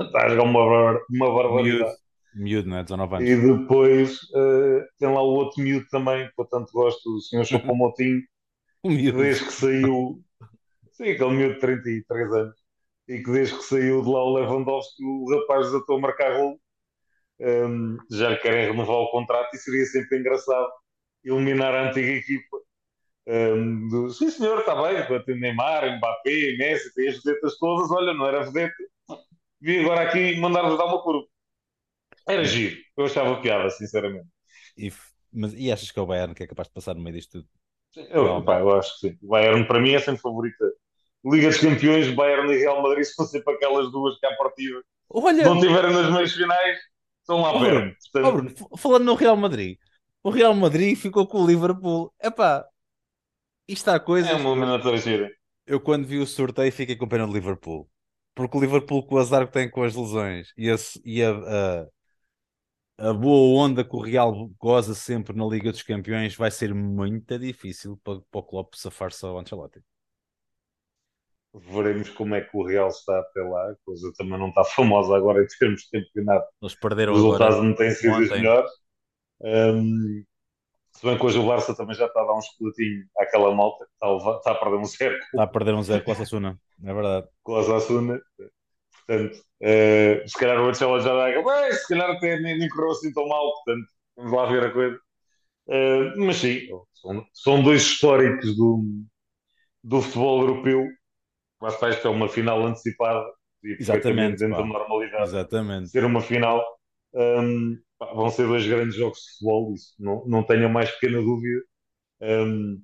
Está 0.00 0.26
a 0.26 0.28
jogar 0.28 0.44
uma, 0.44 1.00
uma 1.10 1.34
barbaridade. 1.34 1.96
Miúdo, 2.34 2.68
não 2.68 2.78
é? 2.78 2.82
19 2.82 3.16
anos. 3.16 3.28
E 3.28 3.36
depois 3.36 4.22
uh, 4.34 4.84
tem 4.98 5.08
lá 5.08 5.22
o 5.22 5.34
outro 5.34 5.62
miúdo 5.62 5.86
também, 5.90 6.26
que 6.28 6.40
eu 6.40 6.44
tanto 6.46 6.72
gosto, 6.72 7.14
o 7.14 7.20
senhor 7.20 7.44
Chocomotinho, 7.44 8.22
que 8.82 9.12
desde 9.12 9.44
que 9.44 9.52
saiu, 9.52 10.22
sim, 11.02 11.10
aquele 11.10 11.30
miúdo 11.30 11.54
de 11.54 11.60
33 11.60 12.32
anos, 12.32 12.56
e 13.08 13.22
que 13.22 13.30
desde 13.30 13.56
que 13.56 13.64
saiu 13.64 14.02
de 14.02 14.08
lá 14.08 14.24
o 14.24 14.34
Lewandowski, 14.34 15.04
o 15.04 15.30
rapaz 15.30 15.70
já 15.70 15.78
estou 15.78 15.96
a 15.96 16.00
marcar 16.00 16.36
rolo, 16.36 16.60
um, 17.40 17.96
já 18.10 18.30
lhe 18.30 18.36
querem 18.36 18.70
renovar 18.70 18.96
o 18.96 19.10
contrato 19.10 19.54
e 19.54 19.58
seria 19.58 19.84
sempre 19.86 20.18
engraçado 20.18 20.70
eliminar 21.24 21.74
a 21.74 21.88
antiga 21.88 22.12
equipa. 22.12 22.58
Um, 23.26 23.88
do, 23.88 24.10
sim 24.10 24.30
senhor, 24.30 24.60
está 24.60 24.74
bem, 24.80 25.22
tem 25.24 25.40
Neymar, 25.40 25.96
Mbappé, 25.96 26.56
Messi, 26.58 26.92
tem 26.94 27.08
as 27.08 27.22
vedetas 27.22 27.56
todas, 27.58 27.90
olha, 27.90 28.14
não 28.14 28.26
era 28.26 28.44
vedeta, 28.44 28.74
vi 29.60 29.80
agora 29.80 30.02
aqui 30.02 30.36
mandar-vos 30.40 30.78
dar 30.78 30.86
uma 30.86 31.02
curva. 31.02 31.26
Era 32.28 32.44
giro, 32.44 32.76
eu 32.96 33.04
achava 33.04 33.40
piada, 33.40 33.68
sinceramente. 33.70 34.28
E, 34.76 34.92
mas, 35.32 35.54
e 35.54 35.70
achas 35.72 35.90
que 35.90 35.98
é 35.98 36.02
o 36.02 36.06
Bayern 36.06 36.34
que 36.34 36.42
é 36.42 36.46
capaz 36.46 36.68
de 36.68 36.74
passar 36.74 36.94
no 36.94 37.02
meio 37.02 37.16
disto 37.16 37.42
tudo? 37.42 37.48
Eu, 38.10 38.42
pá, 38.44 38.60
eu 38.60 38.72
acho 38.72 38.94
que 38.94 39.08
sim. 39.08 39.18
O 39.22 39.28
Bayern, 39.28 39.66
para 39.66 39.80
mim, 39.80 39.92
é 39.92 39.98
sempre 39.98 40.20
favorita. 40.20 40.64
Liga 41.24 41.48
dos 41.48 41.58
Campeões, 41.58 42.10
Bayern 42.14 42.52
e 42.52 42.58
Real 42.58 42.82
Madrid 42.82 43.04
são 43.04 43.24
sempre 43.26 43.54
aquelas 43.54 43.90
duas 43.92 44.18
que 44.18 44.26
à 44.26 44.36
partida. 44.36 44.82
Olha, 45.08 45.44
não 45.44 45.60
tiveram 45.60 45.92
nas 45.92 46.12
meias 46.12 46.32
finais, 46.32 46.78
estão 47.20 47.40
lá 47.42 47.54
oh, 47.54 47.60
perto. 47.60 47.96
Portanto... 48.12 48.68
Oh, 48.70 48.76
falando 48.76 49.04
no 49.04 49.14
Real 49.14 49.36
Madrid, 49.36 49.78
o 50.22 50.30
Real 50.30 50.54
Madrid 50.54 50.96
ficou 50.96 51.26
com 51.26 51.42
o 51.42 51.46
Liverpool. 51.46 52.12
Epá, 52.20 52.64
isto 53.68 53.88
há 53.88 54.00
coisas. 54.00 54.30
É 54.30 54.34
uma 54.34 54.50
eliminatória 54.50 54.98
gira. 54.98 55.30
Eu, 55.66 55.80
quando 55.80 56.06
vi 56.06 56.18
o 56.18 56.26
sorteio, 56.26 56.72
fiquei 56.72 56.96
com 56.96 57.08
pena 57.08 57.26
do 57.26 57.32
Liverpool. 57.32 57.88
Porque 58.34 58.56
o 58.56 58.60
Liverpool, 58.60 59.06
com 59.06 59.14
o 59.14 59.18
azar 59.18 59.46
que 59.46 59.52
tem 59.52 59.70
com 59.70 59.82
as 59.82 59.94
lesões 59.94 60.52
e 60.56 60.70
a, 60.70 60.76
e 61.04 61.22
a, 61.22 61.30
a 61.30 61.86
a 63.02 63.12
boa 63.12 63.64
onda 63.64 63.84
que 63.84 63.96
o 63.96 64.00
Real 64.00 64.48
goza 64.60 64.94
sempre 64.94 65.36
na 65.36 65.44
Liga 65.44 65.72
dos 65.72 65.82
Campeões 65.82 66.36
vai 66.36 66.52
ser 66.52 66.72
muito 66.72 67.36
difícil 67.36 67.98
para, 68.04 68.20
para 68.30 68.40
o 68.40 68.42
Klopp 68.44 68.74
safar-se 68.74 69.24
ao 69.24 69.38
Ancelotti. 69.38 69.82
Veremos 71.54 72.08
como 72.10 72.34
é 72.34 72.40
que 72.40 72.56
o 72.56 72.66
Real 72.66 72.88
está 72.88 73.18
até 73.18 73.42
lá. 73.42 73.70
A 73.70 73.74
coisa 73.84 74.10
também 74.16 74.38
não 74.38 74.48
está 74.48 74.64
famosa 74.64 75.16
agora 75.16 75.42
em 75.42 75.46
termos 75.58 75.82
de 75.82 75.90
campeonato. 75.90 76.46
Eles 76.62 76.74
perderam 76.74 77.12
Os 77.12 77.22
resultados 77.22 77.58
não 77.58 77.74
têm 77.74 77.90
sido 77.90 78.16
os 78.16 78.30
melhores. 78.30 78.70
Um, 79.40 80.24
se 80.92 81.06
bem 81.06 81.18
que 81.18 81.26
hoje 81.26 81.38
o 81.38 81.46
Barça 81.46 81.74
também 81.74 81.94
já 81.94 82.06
está 82.06 82.20
a 82.20 82.24
dar 82.24 82.34
um 82.34 82.42
chocolatinho 82.42 83.04
àquela 83.18 83.54
malta 83.54 83.84
está 83.84 84.06
a, 84.06 84.36
está 84.36 84.50
a 84.52 84.54
perder 84.54 84.76
um 84.76 84.84
zero. 84.84 85.16
Está 85.16 85.42
a 85.42 85.46
perder 85.46 85.74
um 85.74 85.82
zero 85.82 86.04
com 86.04 86.12
a 86.12 86.14
Sassuna, 86.14 86.60
é 86.84 86.94
verdade. 86.94 87.26
Com 87.42 87.56
a 87.56 87.64
Sassuna. 87.64 88.20
Portanto, 89.06 89.36
uh, 89.36 90.28
se 90.28 90.38
calhar 90.38 90.60
o 90.60 90.68
Ancelotti 90.68 91.04
já 91.04 91.14
dá 91.14 91.72
se 91.72 91.88
calhar 91.88 92.10
até 92.10 92.38
nem, 92.40 92.58
nem 92.58 92.68
correu 92.68 92.92
assim 92.92 93.12
tão 93.12 93.26
mal, 93.26 93.52
portanto, 93.54 93.86
vamos 94.16 94.32
lá 94.32 94.46
ver 94.46 94.64
a 94.64 94.70
coisa. 94.70 94.96
Uh, 95.66 96.18
mas 96.18 96.36
sim, 96.36 96.68
são, 96.94 97.26
são, 97.32 97.62
dois 97.62 97.82
históricos 97.82 98.56
do, 98.56 98.84
do 99.82 100.02
futebol 100.02 100.42
europeu. 100.42 100.86
Lá 101.62 101.68
está, 101.68 101.88
isto 101.90 102.08
é 102.08 102.10
uma 102.10 102.28
final 102.28 102.66
antecipada 102.66 103.24
e 103.62 103.76
Exatamente, 103.78 104.40
dentro 104.40 104.56
da 104.58 104.66
normalidade. 104.66 105.22
Exatamente. 105.22 105.88
Ser 105.90 106.04
uma 106.04 106.20
final. 106.20 106.60
Um, 107.14 107.78
pá, 107.96 108.12
vão 108.12 108.30
ser 108.30 108.48
dois 108.48 108.66
grandes 108.66 108.96
jogos 108.96 109.20
de 109.20 109.30
futebol, 109.34 109.72
isso 109.72 109.94
não, 109.98 110.24
não 110.26 110.42
tenho 110.42 110.66
a 110.66 110.68
mais 110.68 110.90
pequena 110.90 111.22
dúvida. 111.22 111.62
Um, 112.20 112.82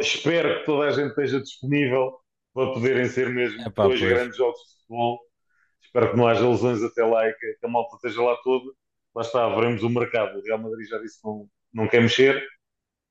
espero 0.00 0.60
que 0.60 0.66
toda 0.66 0.86
a 0.86 0.90
gente 0.92 1.08
esteja 1.08 1.40
disponível 1.40 2.16
para 2.54 2.72
poderem 2.72 3.06
ser 3.06 3.28
mesmo 3.30 3.60
Epá, 3.62 3.84
dois 3.84 3.98
pois. 3.98 4.12
grandes 4.12 4.36
jogos 4.36 4.60
de 4.60 4.74
futebol. 4.74 5.18
Espero 5.82 6.10
que 6.10 6.16
não 6.16 6.28
haja 6.28 6.48
lesões 6.48 6.82
até 6.84 7.04
lá 7.04 7.28
e 7.28 7.32
que, 7.32 7.54
que 7.54 7.66
a 7.66 7.68
malta 7.68 7.96
esteja 7.96 8.22
lá 8.22 8.36
toda. 8.44 8.70
Lá 9.12 9.22
está, 9.22 9.48
veremos 9.48 9.82
o 9.82 9.90
mercado. 9.90 10.38
O 10.38 10.42
Real 10.42 10.58
Madrid 10.58 10.88
já 10.88 10.98
disse 10.98 11.20
que 11.20 11.26
não, 11.26 11.48
não 11.72 11.88
quer 11.88 12.00
mexer. 12.00 12.46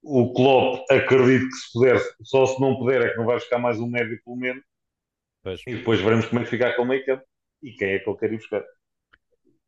O 0.10 0.34
Klopp, 0.34 0.86
acredito 0.90 1.50
que 1.50 1.56
se 1.56 1.74
puder, 1.74 2.02
só 2.24 2.46
se 2.46 2.62
não 2.62 2.78
puder, 2.78 3.02
é 3.02 3.10
que 3.10 3.18
não 3.18 3.26
vai 3.26 3.36
buscar 3.36 3.60
mais 3.60 3.78
um 3.78 3.88
médio 3.88 4.18
pelo 4.24 4.38
menos. 4.38 4.64
Pois. 5.44 5.62
E 5.68 5.76
depois 5.76 6.00
veremos 6.00 6.28
como 6.28 6.40
é 6.40 6.44
que 6.46 6.50
fica 6.50 6.74
com 6.76 6.84
o 6.84 6.86
meio 6.86 7.06
campo 7.06 7.24
e 7.62 7.74
quem 7.74 7.90
é 7.90 8.00
que 8.00 8.10
ele 8.10 8.18
quer 8.18 8.32
ir 8.32 8.38
buscar. 8.38 8.64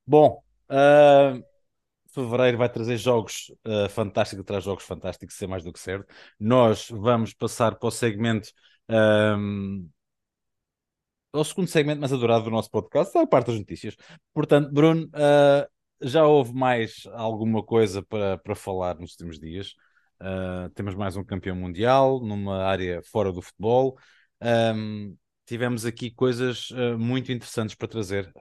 Bom, 0.07 0.41
uh, 0.69 1.43
fevereiro 2.13 2.57
vai 2.57 2.69
trazer 2.69 2.95
jogos 2.95 3.51
uh, 3.67 3.89
fantásticos, 3.89 4.45
traz 4.45 4.63
jogos 4.63 4.85
fantásticos, 4.85 5.35
ser 5.35 5.47
mais 5.47 5.63
do 5.63 5.73
que 5.73 5.79
certo. 5.79 6.07
Nós 6.39 6.87
vamos 6.89 7.33
passar 7.33 7.75
para 7.75 7.87
o 7.87 7.91
segmento 7.91 8.49
um, 8.89 9.89
é 11.33 11.37
o 11.37 11.43
segundo 11.43 11.67
segmento 11.67 11.99
mais 11.99 12.11
adorado 12.11 12.45
do 12.45 12.49
nosso 12.49 12.71
podcast, 12.71 13.15
é 13.15 13.21
a 13.21 13.27
parte 13.27 13.47
das 13.47 13.59
notícias. 13.59 13.95
Portanto, 14.33 14.71
Bruno, 14.71 15.05
uh, 15.07 15.69
já 16.01 16.25
houve 16.25 16.53
mais 16.53 17.03
alguma 17.13 17.61
coisa 17.61 18.01
para, 18.01 18.37
para 18.37 18.55
falar 18.55 18.97
nos 18.97 19.11
últimos 19.11 19.39
dias. 19.39 19.75
Uh, 20.21 20.69
temos 20.75 20.95
mais 20.95 21.15
um 21.15 21.23
campeão 21.23 21.55
mundial 21.55 22.19
numa 22.19 22.63
área 22.63 23.01
fora 23.03 23.31
do 23.31 23.41
futebol. 23.41 23.97
Um, 24.41 25.15
tivemos 25.45 25.85
aqui 25.85 26.11
coisas 26.11 26.69
uh, 26.71 26.97
muito 26.97 27.31
interessantes 27.31 27.75
para 27.75 27.87
trazer 27.87 28.31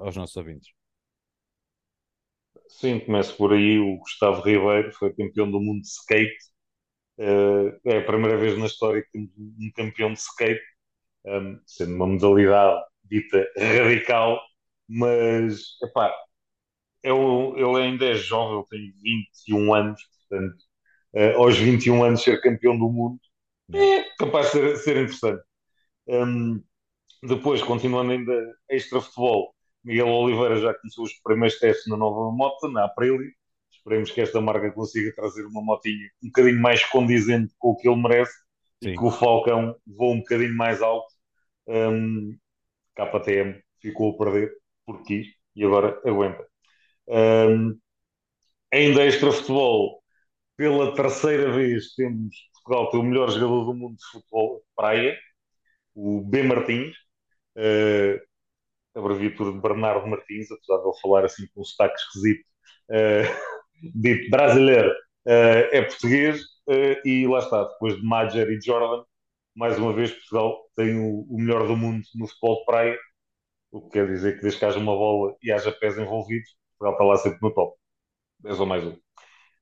aos 0.00 0.16
nossos 0.16 0.36
ouvintes. 0.36 0.70
Sim, 2.68 3.00
começo 3.00 3.36
por 3.36 3.52
aí. 3.52 3.78
O 3.78 3.98
Gustavo 3.98 4.42
Ribeiro 4.42 4.92
foi 4.92 5.12
campeão 5.14 5.50
do 5.50 5.60
mundo 5.60 5.82
de 5.82 5.88
skate 5.88 6.48
Uh, 7.18 7.76
é 7.84 7.98
a 7.98 8.04
primeira 8.04 8.36
vez 8.36 8.56
na 8.56 8.66
história 8.66 9.02
que 9.02 9.10
temos 9.10 9.30
um 9.36 9.70
campeão 9.74 10.12
de 10.12 10.20
skate, 10.20 10.62
um, 11.26 11.60
sendo 11.66 11.94
uma 11.96 12.06
modalidade 12.06 12.80
dita 13.04 13.44
radical, 13.58 14.40
mas 14.88 15.76
epá, 15.82 16.14
é 17.04 17.10
ele 17.10 17.82
ainda 17.82 18.06
é 18.06 18.14
jovem, 18.14 18.58
ele 18.72 18.92
tem 18.92 19.02
21 19.02 19.74
anos, 19.74 20.00
portanto, 20.28 20.56
uh, 21.14 21.38
aos 21.38 21.58
21 21.58 22.04
anos 22.04 22.22
ser 22.22 22.40
campeão 22.40 22.78
do 22.78 22.90
mundo 22.90 23.18
é 23.72 24.04
capaz 24.18 24.46
de 24.46 24.52
ser, 24.52 24.76
ser 24.78 24.96
interessante. 24.96 25.42
Um, 26.06 26.62
depois, 27.22 27.62
continuando 27.62 28.12
ainda 28.12 28.56
extra 28.70 29.00
futebol, 29.00 29.54
Miguel 29.84 30.08
Oliveira 30.08 30.56
já 30.56 30.74
começou 30.74 31.04
os 31.04 31.12
primeiros 31.22 31.58
testes 31.58 31.86
na 31.86 31.96
nova 31.96 32.30
moto, 32.34 32.68
na 32.68 32.84
Aprilia, 32.84 33.30
Esperemos 33.88 34.10
que 34.10 34.20
esta 34.20 34.38
marca 34.40 34.70
consiga 34.72 35.14
trazer 35.14 35.46
uma 35.46 35.62
motinha 35.62 36.10
um 36.22 36.26
bocadinho 36.26 36.60
mais 36.60 36.84
condizente 36.84 37.54
com 37.58 37.70
o 37.70 37.76
que 37.76 37.88
ele 37.88 38.02
merece 38.02 38.36
Sim. 38.82 38.90
e 38.90 38.96
que 38.96 39.02
o 39.02 39.10
Falcão 39.10 39.74
voe 39.86 40.16
um 40.16 40.18
bocadinho 40.18 40.54
mais 40.54 40.82
alto. 40.82 41.08
Um, 41.66 42.36
KTM 42.94 43.62
ficou 43.80 44.12
a 44.12 44.18
perder 44.18 44.52
porque 44.84 45.22
quis 45.22 45.34
e 45.56 45.64
agora 45.64 45.98
aguenta. 46.04 46.46
Um, 47.08 47.78
ainda 48.72 49.06
extra 49.06 49.32
futebol, 49.32 50.02
pela 50.58 50.92
terceira 50.94 51.52
vez 51.52 51.94
temos 51.94 52.36
Portugal 52.64 52.90
tem 52.90 53.00
o 53.00 53.04
melhor 53.04 53.30
jogador 53.30 53.64
do 53.64 53.74
mundo 53.74 53.96
de 53.96 54.04
futebol 54.10 54.58
de 54.58 54.64
praia, 54.76 55.16
o 55.94 56.20
B 56.20 56.42
Martins, 56.42 56.96
uh, 57.56 58.20
abreviatura 58.98 59.52
de 59.52 59.60
Bernardo 59.60 60.06
Martins, 60.08 60.50
apesar 60.50 60.78
de 60.78 60.88
ele 60.88 61.00
falar 61.00 61.24
assim 61.24 61.46
com 61.54 61.60
um 61.62 61.64
sotaque 61.64 61.96
esquisito. 61.96 62.44
Uh, 62.90 63.24
dito 63.94 64.30
brasileiro 64.30 64.90
uh, 64.90 65.68
é 65.72 65.82
português 65.82 66.42
uh, 66.68 67.06
e 67.08 67.26
lá 67.28 67.38
está, 67.38 67.64
depois 67.64 67.96
de 67.96 68.02
Major 68.02 68.50
e 68.50 68.60
Jordan, 68.60 69.04
mais 69.54 69.78
uma 69.78 69.92
vez 69.92 70.12
Portugal 70.12 70.58
tem 70.76 70.98
o, 70.98 71.20
o, 71.30 71.38
melhor 71.38 71.66
do 71.68 71.76
mundo 71.76 72.04
no 72.16 72.26
futebol 72.26 72.58
de 72.60 72.64
praia, 72.66 72.98
o 73.70 73.82
que 73.82 73.90
quer 73.92 74.08
dizer 74.08 74.36
que 74.36 74.42
desde 74.42 74.58
que 74.58 74.64
haja 74.64 74.78
uma 74.78 74.94
bola 74.94 75.36
e 75.42 75.52
haja 75.52 75.72
pés 75.72 75.96
envolvidos, 75.98 76.50
Portugal 76.78 76.92
está 76.94 77.04
lá 77.04 77.16
sempre 77.18 77.38
no 77.42 77.54
top. 77.54 77.78
10 78.40 78.60
ou 78.60 78.66
mais 78.66 78.84
um. 78.84 79.07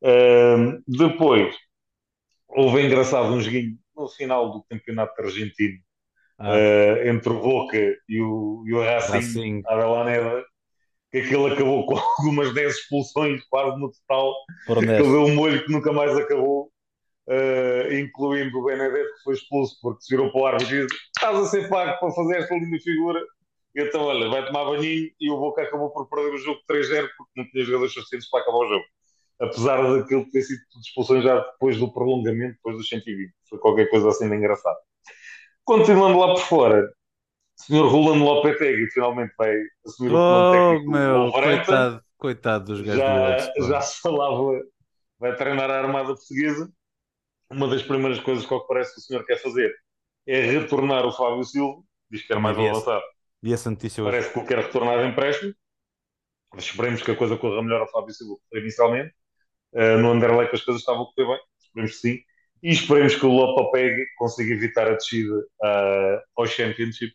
Uh, 0.02 0.82
depois, 0.86 1.54
houve 2.48 2.82
engraçado 2.82 3.32
um 3.32 3.40
joguinho 3.40 3.78
no 3.96 4.08
final 4.08 4.52
do 4.52 4.64
campeonato 4.64 5.20
argentino 5.20 5.78
ah. 6.38 6.52
uh, 6.52 7.08
entre 7.08 7.30
o 7.30 7.40
Boca 7.40 7.96
e 8.08 8.20
o, 8.20 8.64
e 8.66 8.74
o 8.74 8.82
Racing, 8.82 9.12
Racing. 9.12 9.62
Avellaneda, 9.66 10.44
que 11.10 11.18
aquilo 11.18 11.46
acabou 11.46 11.86
com 11.86 11.96
algumas 12.18 12.52
10 12.54 12.74
expulsões 12.74 13.42
quase 13.48 13.78
no 13.78 13.90
total, 13.90 14.34
que 14.66 14.86
deu 14.86 15.24
um 15.24 15.34
molho 15.34 15.64
que 15.64 15.72
nunca 15.72 15.92
mais 15.92 16.16
acabou, 16.16 16.70
uh, 17.28 17.92
incluindo 17.94 18.58
o 18.58 18.64
Benedetto 18.64 19.14
que 19.16 19.22
foi 19.24 19.34
expulso 19.34 19.78
porque 19.80 20.02
se 20.02 20.14
virou 20.14 20.30
para 20.30 20.40
o 20.40 20.46
árbitro 20.46 20.76
e 20.76 20.86
disse 20.86 20.98
estás 21.16 21.38
a 21.38 21.44
ser 21.46 21.68
pago 21.68 21.98
para 21.98 22.12
fazer 22.12 22.38
esta 22.38 22.54
linda 22.54 22.78
figura, 22.78 23.20
então 23.74 24.04
olha, 24.04 24.28
vai 24.28 24.46
tomar 24.46 24.64
banhinho 24.64 25.10
e 25.20 25.30
o 25.30 25.38
Boca 25.38 25.62
acabou 25.62 25.90
por 25.90 26.08
perder 26.08 26.34
o 26.34 26.38
jogo 26.38 26.60
3-0 26.70 27.08
porque 27.16 27.32
não 27.36 27.50
tinha 27.50 27.64
jogadores 27.64 27.92
suficientes 27.92 28.28
para 28.30 28.40
acabar 28.40 28.58
o 28.58 28.68
jogo. 28.68 28.84
Apesar 29.40 29.82
daquilo 29.82 30.28
ter 30.30 30.42
sido 30.42 30.60
expulsões 30.80 31.22
já 31.22 31.38
depois 31.38 31.78
do 31.78 31.92
prolongamento, 31.92 32.54
depois 32.54 32.76
dos 32.76 32.88
120. 32.88 33.32
Foi 33.48 33.58
qualquer 33.58 33.90
coisa 33.90 34.08
assim 34.08 34.28
de 34.28 34.34
engraçado. 34.34 34.76
Continuando 35.64 36.18
lá 36.18 36.28
por 36.28 36.40
fora, 36.40 36.90
o 37.58 37.62
senhor 37.62 37.88
Rolando 37.88 38.24
Lopetegui 38.24 38.90
finalmente 38.90 39.34
vai 39.36 39.54
assumir 39.86 40.12
oh, 40.12 40.16
o 40.16 40.52
técnico 40.52 40.90
meu, 40.90 41.32
coitado, 41.32 42.04
coitado 42.16 42.64
dos 42.64 42.80
gajos 42.80 42.98
já, 42.98 43.52
já 43.68 43.80
se 43.80 44.00
falava, 44.00 44.60
vai 45.18 45.34
treinar 45.36 45.70
a 45.70 45.78
Armada 45.78 46.14
Portuguesa. 46.14 46.70
Uma 47.50 47.68
das 47.68 47.82
primeiras 47.82 48.20
coisas 48.20 48.44
que, 48.46 48.58
que 48.58 48.66
parece 48.66 48.94
que 48.94 49.00
o 49.00 49.02
senhor 49.02 49.24
quer 49.24 49.36
fazer 49.36 49.74
é 50.26 50.40
retornar 50.40 51.04
o 51.04 51.12
Fábio 51.12 51.44
Silva, 51.44 51.82
diz 52.10 52.26
que 52.26 52.32
era 52.32 52.40
mais 52.40 52.58
avançado 52.58 53.02
e 53.46 53.52
essa 53.52 53.70
notícia 53.70 54.02
hoje? 54.02 54.10
Parece 54.10 54.32
que 54.32 54.38
ele 54.38 54.48
quer 54.48 54.58
retornar 54.58 54.98
de 54.98 55.08
empréstimo. 55.08 55.54
Esperemos 56.56 57.02
que 57.02 57.10
a 57.10 57.16
coisa 57.16 57.36
corra 57.36 57.62
melhor 57.62 57.80
ao 57.80 57.90
Fábio 57.90 58.12
Silva 58.12 58.36
que 58.50 58.58
inicialmente. 58.58 59.14
Uh, 59.76 59.98
no 59.98 60.12
Anderlecht 60.12 60.54
as 60.54 60.62
coisas 60.62 60.80
estavam 60.80 61.02
a 61.02 61.06
correr 61.06 61.28
bem. 61.28 61.40
Esperemos 61.60 61.90
que 61.92 61.98
sim. 61.98 62.18
E 62.62 62.70
esperemos 62.70 63.14
que 63.14 63.26
o 63.26 63.30
Lopapeg 63.30 64.06
consiga 64.16 64.54
evitar 64.54 64.88
a 64.88 64.94
descida 64.94 65.36
uh, 65.36 66.20
ao 66.34 66.46
Championship, 66.46 67.12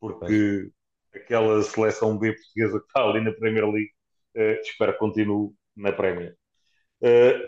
porque 0.00 0.70
aquela 1.14 1.62
seleção 1.62 2.18
B 2.18 2.32
portuguesa 2.32 2.80
que 2.80 2.86
está 2.86 3.02
ali 3.02 3.20
na 3.20 3.32
Premier 3.32 3.66
League, 3.66 3.90
uh, 4.36 4.60
espero 4.62 4.94
que 4.94 4.98
continue 4.98 5.50
na 5.76 5.92
Premier. 5.92 6.34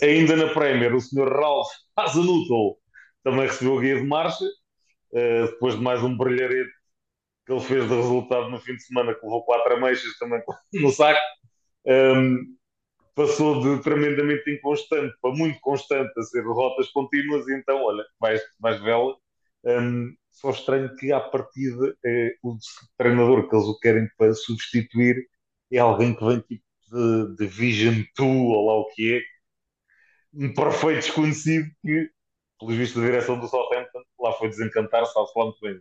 Ainda 0.00 0.36
na 0.36 0.52
Premier, 0.52 0.94
o 0.94 1.00
Sr. 1.00 1.28
Ralph 1.28 1.72
Hazanutel 1.96 2.78
também 3.24 3.48
recebeu 3.48 3.78
a 3.78 3.80
guia 3.80 3.96
de 3.96 4.06
marcha, 4.06 4.44
depois 5.12 5.74
de 5.74 5.82
mais 5.82 6.00
um 6.04 6.16
brilharete 6.16 6.70
que 7.44 7.52
ele 7.52 7.60
fez 7.60 7.88
de 7.88 7.96
resultado 7.96 8.48
no 8.48 8.60
fim 8.60 8.76
de 8.76 8.84
semana, 8.84 9.12
que 9.12 9.24
levou 9.24 9.44
quatro 9.44 9.74
ameixas 9.74 10.16
também 10.18 10.40
no 10.74 10.92
saco, 10.92 11.20
um, 11.84 12.56
passou 13.20 13.60
de 13.60 13.82
tremendamente 13.82 14.50
inconstante 14.50 15.14
para 15.20 15.34
muito 15.34 15.60
constante 15.60 16.10
a 16.18 16.22
ser 16.22 16.42
derrotas 16.42 16.88
contínuas, 16.88 17.46
e 17.48 17.54
então, 17.54 17.82
olha, 17.82 18.02
mais, 18.18 18.40
mais 18.58 18.80
vela. 18.80 19.14
Um, 19.62 20.16
só 20.30 20.50
estranho 20.50 20.94
que, 20.96 21.12
à 21.12 21.20
partida, 21.20 21.94
é, 22.02 22.34
o 22.42 22.56
treinador 22.96 23.46
que 23.46 23.54
eles 23.54 23.66
o 23.66 23.78
querem 23.78 24.08
para 24.16 24.32
substituir 24.32 25.28
é 25.70 25.78
alguém 25.78 26.14
que 26.14 26.24
vem 26.24 26.40
tipo 26.40 26.64
de, 26.90 27.36
de 27.36 27.46
Vision 27.46 28.02
2 28.16 28.28
ou 28.28 28.66
lá 28.66 28.74
o 28.78 28.86
que 28.86 29.16
é, 29.16 29.22
um 30.32 30.54
perfeito 30.54 31.00
desconhecido 31.00 31.68
que, 31.82 32.10
pelo 32.58 32.72
visto 32.72 33.00
da 33.00 33.06
direção 33.06 33.38
do 33.38 33.46
Southampton, 33.48 34.02
lá 34.18 34.32
foi 34.32 34.48
desencantar, 34.48 35.04
sabe-se 35.04 35.38
lá 35.38 35.44
muito 35.44 35.60
bem 35.60 35.78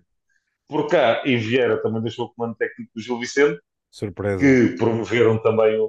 por 0.67 0.87
cá, 0.87 1.23
e 1.25 1.37
Vieira 1.37 1.81
também 1.81 2.01
deixou 2.01 2.25
o 2.25 2.33
comando 2.33 2.55
técnico 2.55 2.91
do 2.93 3.01
Gil 3.01 3.17
Vicente, 3.17 3.59
Surpresa. 3.89 4.39
que 4.39 4.75
promoveram 4.77 5.41
também 5.41 5.79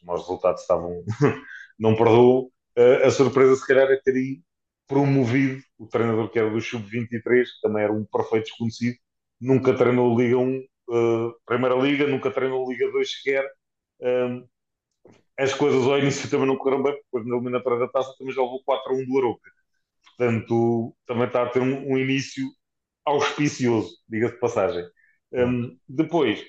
os 0.00 0.06
maus 0.06 0.20
resultados 0.22 0.62
estavam, 0.62 1.04
não 1.78 1.94
perdoou. 1.94 2.52
Uh, 2.76 3.06
a 3.06 3.10
surpresa, 3.10 3.56
se 3.56 3.66
calhar, 3.66 3.88
é 3.90 4.00
aí 4.10 4.40
promovido 4.86 5.62
o 5.78 5.86
treinador 5.86 6.30
que 6.30 6.38
era 6.38 6.50
do 6.50 6.60
Sub-23, 6.60 7.44
que 7.44 7.60
também 7.62 7.84
era 7.84 7.92
um 7.92 8.04
perfeito 8.04 8.46
desconhecido, 8.46 8.96
nunca 9.40 9.74
treinou 9.74 10.18
Liga 10.18 10.36
1, 10.36 10.58
uh, 10.58 10.64
eh, 11.28 11.32
Primeira 11.46 11.76
Liga, 11.76 12.06
nunca 12.06 12.30
treinou 12.30 12.68
Liga 12.70 12.90
2 12.90 13.12
sequer. 13.12 13.48
Um, 14.00 14.46
as 15.38 15.54
coisas 15.54 15.84
ao 15.86 15.98
início 15.98 16.28
também 16.28 16.46
não 16.46 16.56
correram 16.56 16.82
bem, 16.82 16.94
depois 16.94 17.26
na 17.26 17.36
eliminatória 17.36 17.78
da 17.78 17.88
taça 17.88 18.14
também 18.18 18.34
já 18.34 18.42
levou 18.42 18.62
4 18.64 18.92
a 18.92 18.96
1 18.96 19.06
do 19.06 19.18
Aroca. 19.18 19.50
Portanto, 20.16 20.96
também 21.06 21.26
está 21.26 21.42
a 21.44 21.48
ter 21.48 21.60
um, 21.60 21.92
um 21.92 21.98
início 21.98 22.44
auspicioso, 23.04 23.96
diga-se 24.08 24.34
de 24.34 24.40
passagem. 24.40 24.84
Um, 25.32 25.78
depois, 25.88 26.44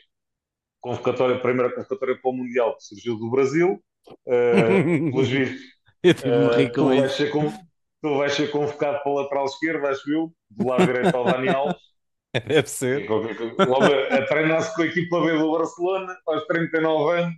convocatória, 0.82 1.40
primeira 1.40 1.74
convocatória 1.74 2.20
para 2.20 2.32
o 2.32 2.34
Mundial 2.34 2.76
que 2.76 2.84
surgiu 2.84 3.18
do 3.18 3.30
Brasil, 3.30 3.82
uh, 4.10 5.12
pelos 5.12 5.30
vistos. 5.30 5.62
uh, 6.06 6.72
tu, 6.74 6.86
vais 6.88 7.12
ser 7.12 7.32
tu 7.32 8.18
vais 8.18 8.34
ser 8.34 8.52
convocado 8.52 9.02
para 9.04 9.12
o 9.12 9.16
lateral 9.16 9.46
esquerdo, 9.46 9.88
acho 9.88 10.12
eu, 10.12 10.34
do 10.50 10.68
lado 10.68 10.86
direito 10.86 11.16
ao 11.16 11.24
Dani 11.24 11.50
Alves. 11.50 11.82
Deve 12.48 12.68
ser. 12.68 13.08
a 13.10 14.26
treinar-se 14.26 14.74
com 14.76 14.82
a 14.82 14.86
equipa 14.86 15.22
B 15.22 15.38
do 15.38 15.52
Barcelona, 15.52 16.18
aos 16.26 16.46
39 16.48 17.20
anos. 17.20 17.36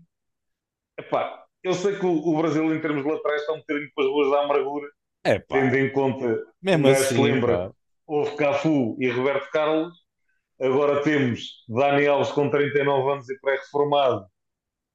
Epá, 0.99 1.43
eu 1.63 1.73
sei 1.73 1.97
que 1.97 2.05
o, 2.05 2.11
o 2.11 2.37
Brasil, 2.37 2.73
em 2.73 2.79
termos 2.79 3.03
de 3.03 3.09
laterais, 3.09 3.41
está 3.41 3.53
um 3.53 3.57
bocadinho 3.57 3.89
para 3.95 4.05
as 4.05 4.11
ruas 4.11 4.31
da 4.31 4.43
amargura, 4.43 4.87
Epá. 5.25 5.59
tendo 5.59 5.75
em 5.75 5.91
conta, 5.91 6.45
Mesmo 6.61 6.87
assim, 6.87 7.15
se 7.15 7.21
lembra, 7.21 7.69
pá 7.69 7.75
houve 8.05 8.35
Cafu 8.35 8.95
e 8.99 9.09
Roberto 9.09 9.49
Carlos, 9.51 9.93
agora 10.59 11.01
temos 11.01 11.63
Dani 11.67 12.07
Alves 12.07 12.31
com 12.31 12.49
39 12.49 13.11
anos 13.11 13.29
e 13.29 13.39
pré-reformado 13.39 14.25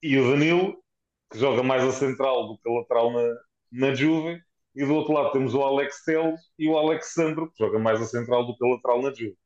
e 0.03 0.19
o 0.19 0.31
Danilo, 0.31 0.77
que 1.31 1.39
joga 1.39 1.63
mais 1.63 1.83
a 1.85 1.93
central 1.93 2.49
do 2.49 2.59
que 2.59 2.69
a 2.69 2.73
lateral 2.73 3.13
na, 3.13 3.37
na 3.73 3.95
Juve, 3.95 4.41
e 4.75 4.85
do 4.85 4.95
outro 4.95 5.13
lado 5.13 5.33
temos 5.33 5.55
o 5.55 5.63
Alex 5.63 6.05
Teles 6.05 6.41
e 6.59 6.69
o 6.69 6.79
Alexandro, 6.79 7.51
que 7.51 7.65
joga 7.65 7.79
mais 7.79 8.01
a 8.01 8.07
central 8.07 8.47
do 8.47 8.57
que 8.57 8.65
a 8.65 8.69
lateral 8.69 9.03
na 9.03 9.11
Juve. 9.11 9.37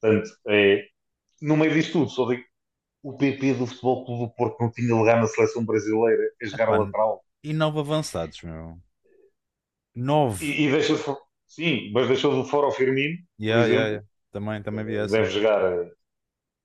Portanto, 0.00 0.30
é, 0.48 0.84
no 1.40 1.56
meio 1.56 1.74
disto 1.74 1.92
tudo, 1.92 2.10
só 2.10 2.26
digo 2.26 2.44
o 3.02 3.16
PP 3.16 3.54
do 3.54 3.66
Futebol 3.66 4.04
Clube 4.04 4.24
do 4.26 4.30
Porto 4.30 4.60
não 4.60 4.70
tinha 4.70 4.94
lugar 4.94 5.20
na 5.20 5.26
seleção 5.26 5.64
brasileira 5.64 6.22
a 6.40 6.46
jogar 6.46 6.68
a 6.68 6.78
lateral. 6.78 7.24
E 7.42 7.52
nove 7.52 7.80
avançados, 7.80 8.42
meu. 8.42 8.78
Nove. 9.94 10.44
E, 10.44 10.66
e 10.66 10.70
deixa 10.70 10.94
Sim, 11.46 11.90
mas 11.92 12.08
deixou 12.08 12.42
de 12.42 12.48
fora 12.48 12.68
o 12.68 12.72
Firmino. 12.72 13.18
Yeah, 13.38 13.66
yeah, 13.66 13.88
yeah. 13.88 14.06
Também, 14.32 14.62
também 14.62 14.84
vi 14.84 14.96
essa. 14.96 15.16
Deve 15.16 15.30
jogar 15.30 15.62
uh, 15.62 15.90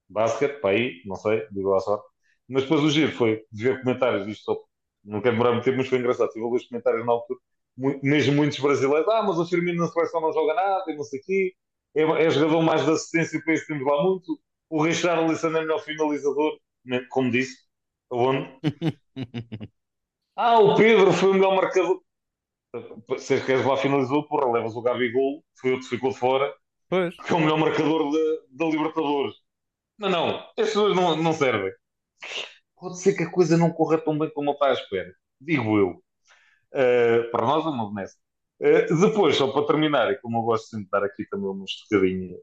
basquete 0.10 0.60
para 0.62 0.72
aí, 0.72 1.02
não 1.06 1.16
sei, 1.16 1.46
digo 1.52 1.74
à 1.76 1.80
sorte. 1.80 2.06
Mas 2.48 2.64
depois 2.64 2.82
o 2.82 2.90
giro 2.90 3.12
foi 3.12 3.44
de 3.52 3.64
ver 3.64 3.82
comentários 3.82 4.26
disto, 4.26 4.46
só, 4.46 4.58
não 5.04 5.22
quero 5.22 5.36
demorar 5.36 5.52
muito 5.52 5.66
tempo, 5.66 5.78
mas 5.78 5.88
foi 5.88 6.00
engraçado. 6.00 6.30
Tive 6.30 6.46
alguns 6.46 6.66
comentários 6.66 7.06
na 7.06 7.12
altura, 7.12 7.40
mesmo 8.02 8.36
muitos 8.36 8.60
brasileiros, 8.60 9.08
ah, 9.10 9.22
mas 9.22 9.38
o 9.38 9.46
Firmino 9.46 9.84
na 9.84 9.92
seleção 9.92 10.22
não 10.22 10.32
joga 10.32 10.54
nada, 10.54 10.92
e 10.92 10.96
não 10.96 11.04
sei 11.04 11.20
o 11.20 11.24
quê, 11.24 11.54
é, 11.96 12.02
é 12.04 12.30
jogador 12.30 12.62
mais 12.62 12.86
de 12.86 12.92
assistência, 12.92 13.42
para 13.44 13.54
isso 13.54 13.68
temos 13.68 13.86
lá 13.86 14.02
muito. 14.02 14.40
O 14.70 14.82
Richarlison 14.82 15.50
é 15.50 15.52
melhor 15.62 15.80
finalizador, 15.80 16.58
né, 16.86 17.06
como 17.10 17.32
disse, 17.32 17.58
aonde? 18.10 18.50
ah, 20.36 20.60
o 20.60 20.76
Pedro 20.76 21.12
foi 21.12 21.32
o 21.32 21.34
melhor 21.34 21.56
marcador 21.56 22.02
se 23.18 23.42
queres 23.46 23.66
lá 23.66 23.78
finalizou, 23.78 24.28
porra, 24.28 24.52
levas 24.52 24.76
o 24.76 24.82
Gabigol, 24.82 25.44
foi 25.60 25.72
outro 25.72 25.88
que 25.88 25.96
ficou 25.96 26.12
fora, 26.12 26.54
pois. 26.90 27.16
que 27.16 27.34
é 27.34 27.36
o 27.36 27.40
melhor 27.40 27.58
marcador 27.58 28.12
da 28.52 28.66
Libertadores. 28.66 29.36
Não, 29.98 30.10
não, 30.10 30.48
estes 30.58 30.76
dois 30.76 30.96
não, 30.96 31.16
não 31.16 31.34
servem. 31.34 31.72
Pode 32.76 33.00
ser 33.00 33.14
que 33.16 33.24
a 33.24 33.32
coisa 33.32 33.58
não 33.58 33.72
corra 33.72 33.98
tão 33.98 34.18
bem 34.18 34.30
como 34.32 34.52
está 34.52 34.68
à 34.68 34.74
espera, 34.74 35.12
digo 35.42 35.78
eu. 35.78 36.04
Uh, 36.74 37.32
para 37.32 37.46
nós 37.46 37.66
é 37.66 37.70
uma 37.70 37.92
benesse. 37.92 38.18
Uh, 38.60 39.00
depois, 39.02 39.36
só 39.36 39.52
para 39.52 39.66
terminar, 39.66 40.12
e 40.12 40.20
como 40.20 40.38
eu 40.40 40.44
gosto 40.44 40.78
de 40.78 40.88
dar 40.90 41.04
aqui 41.04 41.26
também 41.30 41.50
uma 41.50 41.66
estocadinha 41.66 42.36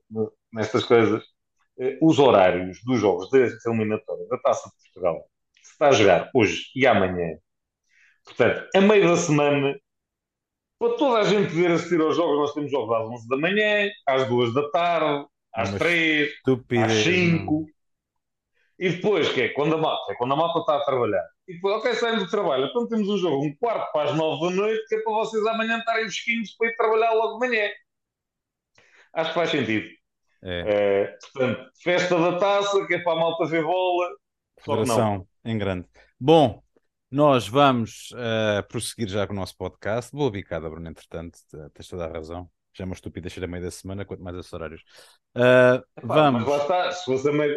nestas 0.52 0.84
coisas, 0.84 1.22
uh, 1.22 1.98
os 2.02 2.18
horários 2.18 2.80
dos 2.84 3.00
jogos 3.00 3.30
da 3.30 3.38
eliminatória 3.38 4.26
da 4.28 4.38
Taça 4.38 4.68
de 4.68 4.74
Portugal, 4.82 5.24
se 5.62 5.72
está 5.72 5.88
a 5.88 5.92
jogar 5.92 6.30
hoje 6.34 6.64
e 6.74 6.86
amanhã, 6.86 7.38
portanto, 8.24 8.68
a 8.74 8.80
meio 8.80 9.08
da 9.08 9.16
semana, 9.16 9.76
para 10.84 10.96
toda 10.98 11.18
a 11.20 11.24
gente 11.24 11.50
poder 11.50 11.70
assistir 11.70 12.00
aos 12.00 12.14
jogos, 12.14 12.36
nós 12.36 12.52
temos 12.52 12.70
jogos 12.70 12.94
às 12.94 13.08
11 13.08 13.28
da 13.28 13.36
manhã, 13.38 13.90
às 14.06 14.28
2 14.28 14.52
da 14.52 14.70
tarde, 14.70 15.26
às 15.54 15.70
Mas 15.70 15.78
3, 15.78 16.32
às 16.84 16.92
5. 16.92 17.66
E 18.78 18.90
depois, 18.90 19.32
que 19.32 19.40
é 19.40 19.48
quando 19.50 19.76
a 19.76 19.78
malta, 19.78 20.12
é 20.12 20.16
quando 20.16 20.32
a 20.32 20.36
malta 20.36 20.58
está 20.58 20.76
a 20.76 20.84
trabalhar. 20.84 21.24
E 21.46 21.54
depois, 21.54 21.76
ok, 21.76 21.94
saímos 21.94 22.24
do 22.24 22.30
trabalho. 22.30 22.66
Então 22.66 22.88
temos 22.88 23.08
um 23.08 23.16
jogo, 23.16 23.44
um 23.44 23.54
quarto 23.56 23.92
para 23.92 24.10
as 24.10 24.16
9 24.16 24.48
da 24.48 24.56
noite, 24.56 24.84
que 24.88 24.96
é 24.96 25.00
para 25.00 25.12
vocês 25.12 25.46
amanhã 25.46 25.78
estarem 25.78 26.04
fresquinhos 26.04 26.54
para 26.56 26.68
ir 26.68 26.76
trabalhar 26.76 27.12
logo 27.12 27.38
de 27.38 27.48
manhã. 27.48 27.70
Acho 29.12 29.30
que 29.30 29.34
faz 29.34 29.50
sentido. 29.50 29.86
É. 30.42 30.60
É, 30.66 31.18
portanto, 31.32 31.70
festa 31.82 32.18
da 32.18 32.38
taça, 32.38 32.86
que 32.86 32.94
é 32.94 32.98
para 32.98 33.12
a 33.12 33.16
malta 33.16 33.46
ver 33.46 33.62
bola. 33.62 34.08
Federação 34.60 35.26
em 35.44 35.56
grande. 35.56 35.86
Bom, 36.20 36.63
nós 37.14 37.46
vamos 37.46 38.10
uh, 38.10 38.66
prosseguir 38.66 39.08
já 39.08 39.24
com 39.24 39.32
o 39.32 39.36
nosso 39.36 39.56
podcast. 39.56 40.10
Boa 40.10 40.32
bicada, 40.32 40.68
Bruno, 40.68 40.88
entretanto, 40.88 41.38
tens 41.72 41.86
toda 41.86 42.06
a 42.06 42.12
razão. 42.12 42.50
Já 42.72 42.82
é 42.82 42.86
uma 42.86 42.94
estúpida 42.94 43.28
cheira 43.28 43.46
a 43.46 43.48
meio 43.48 43.62
da 43.62 43.70
semana, 43.70 44.04
quanto 44.04 44.20
mais 44.20 44.36
esses 44.36 44.52
horários. 44.52 44.82
Uh, 45.36 45.78
Epá, 45.96 46.14
vamos. 46.14 46.40
Mas 46.40 46.50
lá 46.50 46.56
está, 46.56 46.90
se 46.90 47.04
fosse 47.04 47.28
a 47.28 47.32
meio... 47.32 47.56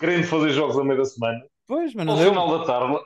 querendo 0.00 0.26
fazer 0.26 0.50
jogos 0.50 0.76
a 0.76 0.82
meio 0.82 0.98
da 0.98 1.04
semana, 1.04 1.40
pois, 1.64 1.94
mas 1.94 2.04
não 2.04 2.14
ao 2.14 2.18
deu. 2.18 2.30
final 2.30 2.58
da 2.58 2.64
tarde, 2.64 3.04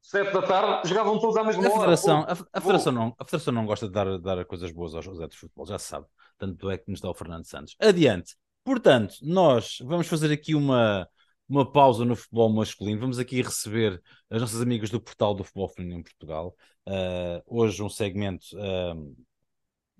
sete 0.00 0.32
da 0.32 0.42
tarde, 0.42 0.88
jogavam 0.88 1.20
todos 1.20 1.36
à 1.36 1.44
mesma 1.44 1.66
a 1.66 1.70
federação, 1.70 2.20
hora. 2.22 2.32
A, 2.32 2.58
a, 2.58 2.60
federação 2.62 2.92
não, 2.92 3.14
a 3.18 3.24
Federação 3.26 3.52
não 3.52 3.66
gosta 3.66 3.86
de 3.88 3.92
dar, 3.92 4.18
dar 4.18 4.42
coisas 4.46 4.72
boas 4.72 4.94
aos 4.94 5.06
adeptos 5.06 5.34
de 5.34 5.40
futebol, 5.40 5.66
já 5.66 5.78
se 5.78 5.88
sabe. 5.88 6.06
Tanto 6.38 6.70
é 6.70 6.78
que 6.78 6.90
nos 6.90 7.02
dá 7.02 7.10
o 7.10 7.14
Fernando 7.14 7.44
Santos. 7.44 7.76
Adiante. 7.78 8.34
Portanto, 8.64 9.16
nós 9.20 9.76
vamos 9.84 10.06
fazer 10.06 10.32
aqui 10.32 10.54
uma, 10.54 11.06
uma 11.52 11.70
pausa 11.70 12.02
no 12.02 12.16
futebol 12.16 12.50
masculino. 12.50 12.98
Vamos 12.98 13.18
aqui 13.18 13.42
receber 13.42 14.02
as 14.30 14.40
nossas 14.40 14.62
amigas 14.62 14.88
do 14.88 14.98
portal 15.00 15.34
do 15.34 15.44
futebol 15.44 15.68
feminino 15.68 16.00
em 16.00 16.02
Portugal. 16.02 16.56
Uh, 16.88 17.42
hoje 17.46 17.82
um 17.82 17.90
segmento 17.90 18.46
uh, 18.56 19.16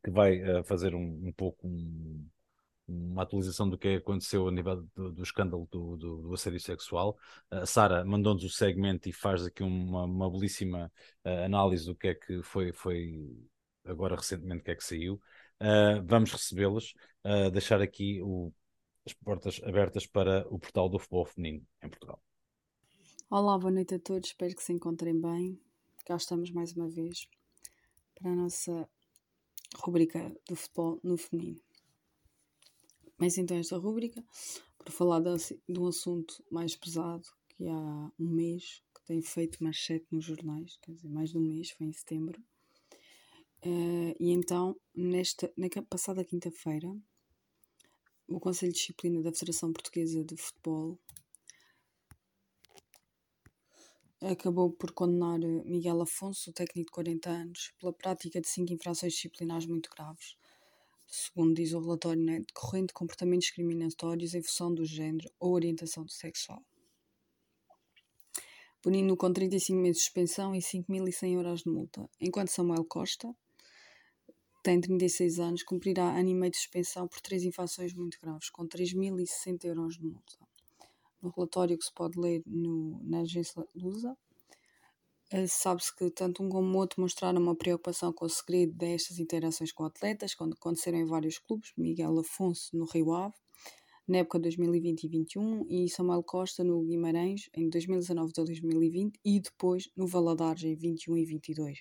que 0.03 0.11
vai 0.11 0.41
uh, 0.41 0.65
fazer 0.65 0.95
um, 0.95 1.29
um 1.29 1.33
pouco 1.33 1.69
um, 1.69 2.27
uma 2.89 3.23
atualização 3.23 3.69
do 3.69 3.77
que 3.77 3.97
aconteceu 3.97 4.49
a 4.49 4.51
nível 4.51 4.83
do, 4.95 5.13
do 5.13 5.23
escândalo 5.23 5.69
do, 5.71 5.97
do, 5.99 6.23
do, 6.23 6.35
assédio 6.35 6.59
sexual. 6.59 7.19
A 7.51 7.67
Sara 7.67 8.03
mandou-nos 8.03 8.45
o 8.45 8.49
segmento 8.49 9.11
e 9.11 9.13
faz 9.13 9.45
aqui 9.45 9.63
uma, 9.63 10.05
uma 10.05 10.31
belíssima 10.31 10.91
análise 11.23 11.85
do 11.85 11.95
que 11.95 12.09
é 12.09 12.15
que 12.15 12.43
foi, 12.43 12.73
foi 12.73 13.29
agora 13.85 14.17
recentemente 14.17 14.65
que 14.65 14.71
é 14.71 14.75
que 14.75 14.85
saiu. 14.85 15.21
Uh, 15.61 16.03
vamos 16.05 16.33
recebê-los, 16.33 16.95
uh, 17.25 17.51
deixar 17.51 17.81
aqui 17.83 18.21
o, 18.23 18.53
as 19.05 19.13
portas 19.13 19.61
abertas 19.65 20.07
para 20.07 20.47
o 20.49 20.59
portal 20.59 20.89
do 20.89 20.99
futebol 20.99 21.25
feminino 21.25 21.67
em 21.83 21.89
Portugal. 21.89 22.23
Olá, 23.29 23.59
boa 23.59 23.71
noite 23.71 23.95
a 23.95 23.99
todos, 23.99 24.29
espero 24.29 24.55
que 24.55 24.63
se 24.63 24.73
encontrem 24.73 25.21
bem. 25.21 25.61
Cá 26.05 26.17
estamos 26.17 26.51
mais 26.51 26.73
uma 26.75 26.89
vez 26.89 27.29
para 28.15 28.31
a 28.31 28.35
nossa 28.37 28.89
rubrica 29.77 30.35
do 30.49 30.55
futebol 30.55 31.01
no 31.03 31.17
feminino. 31.17 31.61
Começo 33.17 33.41
então 33.41 33.57
esta 33.57 33.77
rúbrica 33.77 34.25
por 34.79 34.93
falar 34.93 35.21
de, 35.21 35.79
um 35.79 35.87
assunto 35.87 36.45
mais 36.51 36.77
pesado 36.77 37.23
que 37.49 37.67
há 37.67 38.13
um 38.19 38.29
mês, 38.29 38.83
que 38.95 39.03
tem 39.05 39.23
feito 39.23 39.63
manchete 39.63 40.07
nos 40.11 40.25
jornais, 40.25 40.77
quer 40.83 40.93
dizer, 40.93 41.09
mais 41.09 41.31
de 41.31 41.39
um 41.39 41.41
mês, 41.41 41.71
foi 41.71 41.87
em 41.87 41.93
setembro. 41.93 42.41
Uh, 43.65 44.15
e 44.19 44.31
então, 44.33 44.77
nesta, 44.95 45.53
na 45.57 45.69
passada 45.89 46.25
quinta-feira, 46.25 46.89
o 48.35 48.41
Conselho 48.41 48.73
de 48.73 48.79
Disciplina 48.79 49.23
da 49.23 49.33
Federação 49.33 49.73
Portuguesa 49.73 50.25
de 50.25 50.37
Futebol 50.37 50.99
acabou 54.21 54.71
por 54.71 54.93
condenar 54.93 55.39
Miguel 55.39 56.01
Afonso, 56.01 56.53
técnico 56.53 56.91
de 56.91 56.93
40 56.93 57.31
anos, 57.31 57.73
pela 57.79 57.93
prática 57.93 58.41
de 58.41 58.49
cinco 58.49 58.73
infrações 58.73 59.13
disciplinares 59.15 59.67
muito 59.67 59.91
graves, 59.91 60.37
segundo 61.07 61.55
diz 61.55 61.73
o 61.73 61.81
relatório, 61.81 62.23
né, 62.23 62.41
decorrente 62.41 62.89
de 62.89 62.95
comportamentos 62.95 63.47
discriminatórios 63.47 64.35
em 64.35 64.43
função 64.43 64.73
do 64.73 64.85
género 64.85 65.29
ou 65.39 65.53
orientação 65.53 66.07
sexual. 66.09 66.63
Punindo 68.81 69.17
com 69.17 69.33
35 69.33 69.79
meses 69.79 69.99
de 69.99 70.05
suspensão 70.05 70.55
e 70.55 70.59
5.100 70.59 71.35
euros 71.35 71.63
de 71.63 71.71
multa, 71.71 72.09
enquanto 72.21 72.49
Samuel 72.49 72.85
Costa 72.85 73.33
tem 74.63 74.81
36 74.81 75.41
anos, 75.41 75.63
cumprirá 75.63 76.17
ano 76.17 76.29
e 76.29 76.35
meio 76.35 76.51
de 76.51 76.59
suspensão 76.59 77.09
por 77.09 77.21
três 77.21 77.43
infrações 77.43 77.93
muito 77.93 78.19
graves, 78.21 78.49
com 78.49 78.67
3.060 78.67 79.65
euros 79.65 79.97
de 79.97 80.05
multa. 80.05 80.39
No 81.21 81.31
relatório 81.31 81.77
que 81.77 81.85
se 81.85 81.93
pode 81.93 82.19
ler 82.19 82.43
no, 82.47 83.01
na 83.03 83.21
agência 83.21 83.67
Lusa, 83.75 84.17
eh, 85.31 85.47
sabe-se 85.47 85.95
que 85.97 86.11
tanto 86.11 86.43
um 86.43 86.49
como 86.49 86.79
outro 86.79 87.01
mostraram 87.01 87.41
uma 87.41 87.57
preocupação 87.57 88.13
com 88.13 88.25
o 88.25 88.29
segredo 88.29 88.73
destas 88.75 89.19
interações 89.19 89.73
com 89.73 89.85
atletas, 89.85 90.35
quando 90.35 90.55
aconteceram 90.55 90.99
em 90.99 91.07
vários 91.07 91.39
clubes, 91.39 91.73
Miguel 91.77 92.19
Afonso 92.21 92.77
no 92.77 92.85
Rio 92.85 93.13
Ave, 93.13 93.35
na 94.07 94.19
época 94.19 94.39
2020 94.39 95.05
e 95.05 95.09
2021, 95.09 95.67
e 95.69 95.89
Samuel 95.89 96.23
Costa 96.23 96.63
no 96.63 96.83
Guimarães, 96.83 97.49
em 97.55 97.69
2019 97.69 98.31
e 98.31 98.45
2020, 98.45 99.21
e 99.25 99.41
depois 99.41 99.89
no 99.97 100.07
Valadares, 100.07 100.65
em 100.65 100.75
21 100.75 101.17
e 101.17 101.25
22, 101.25 101.79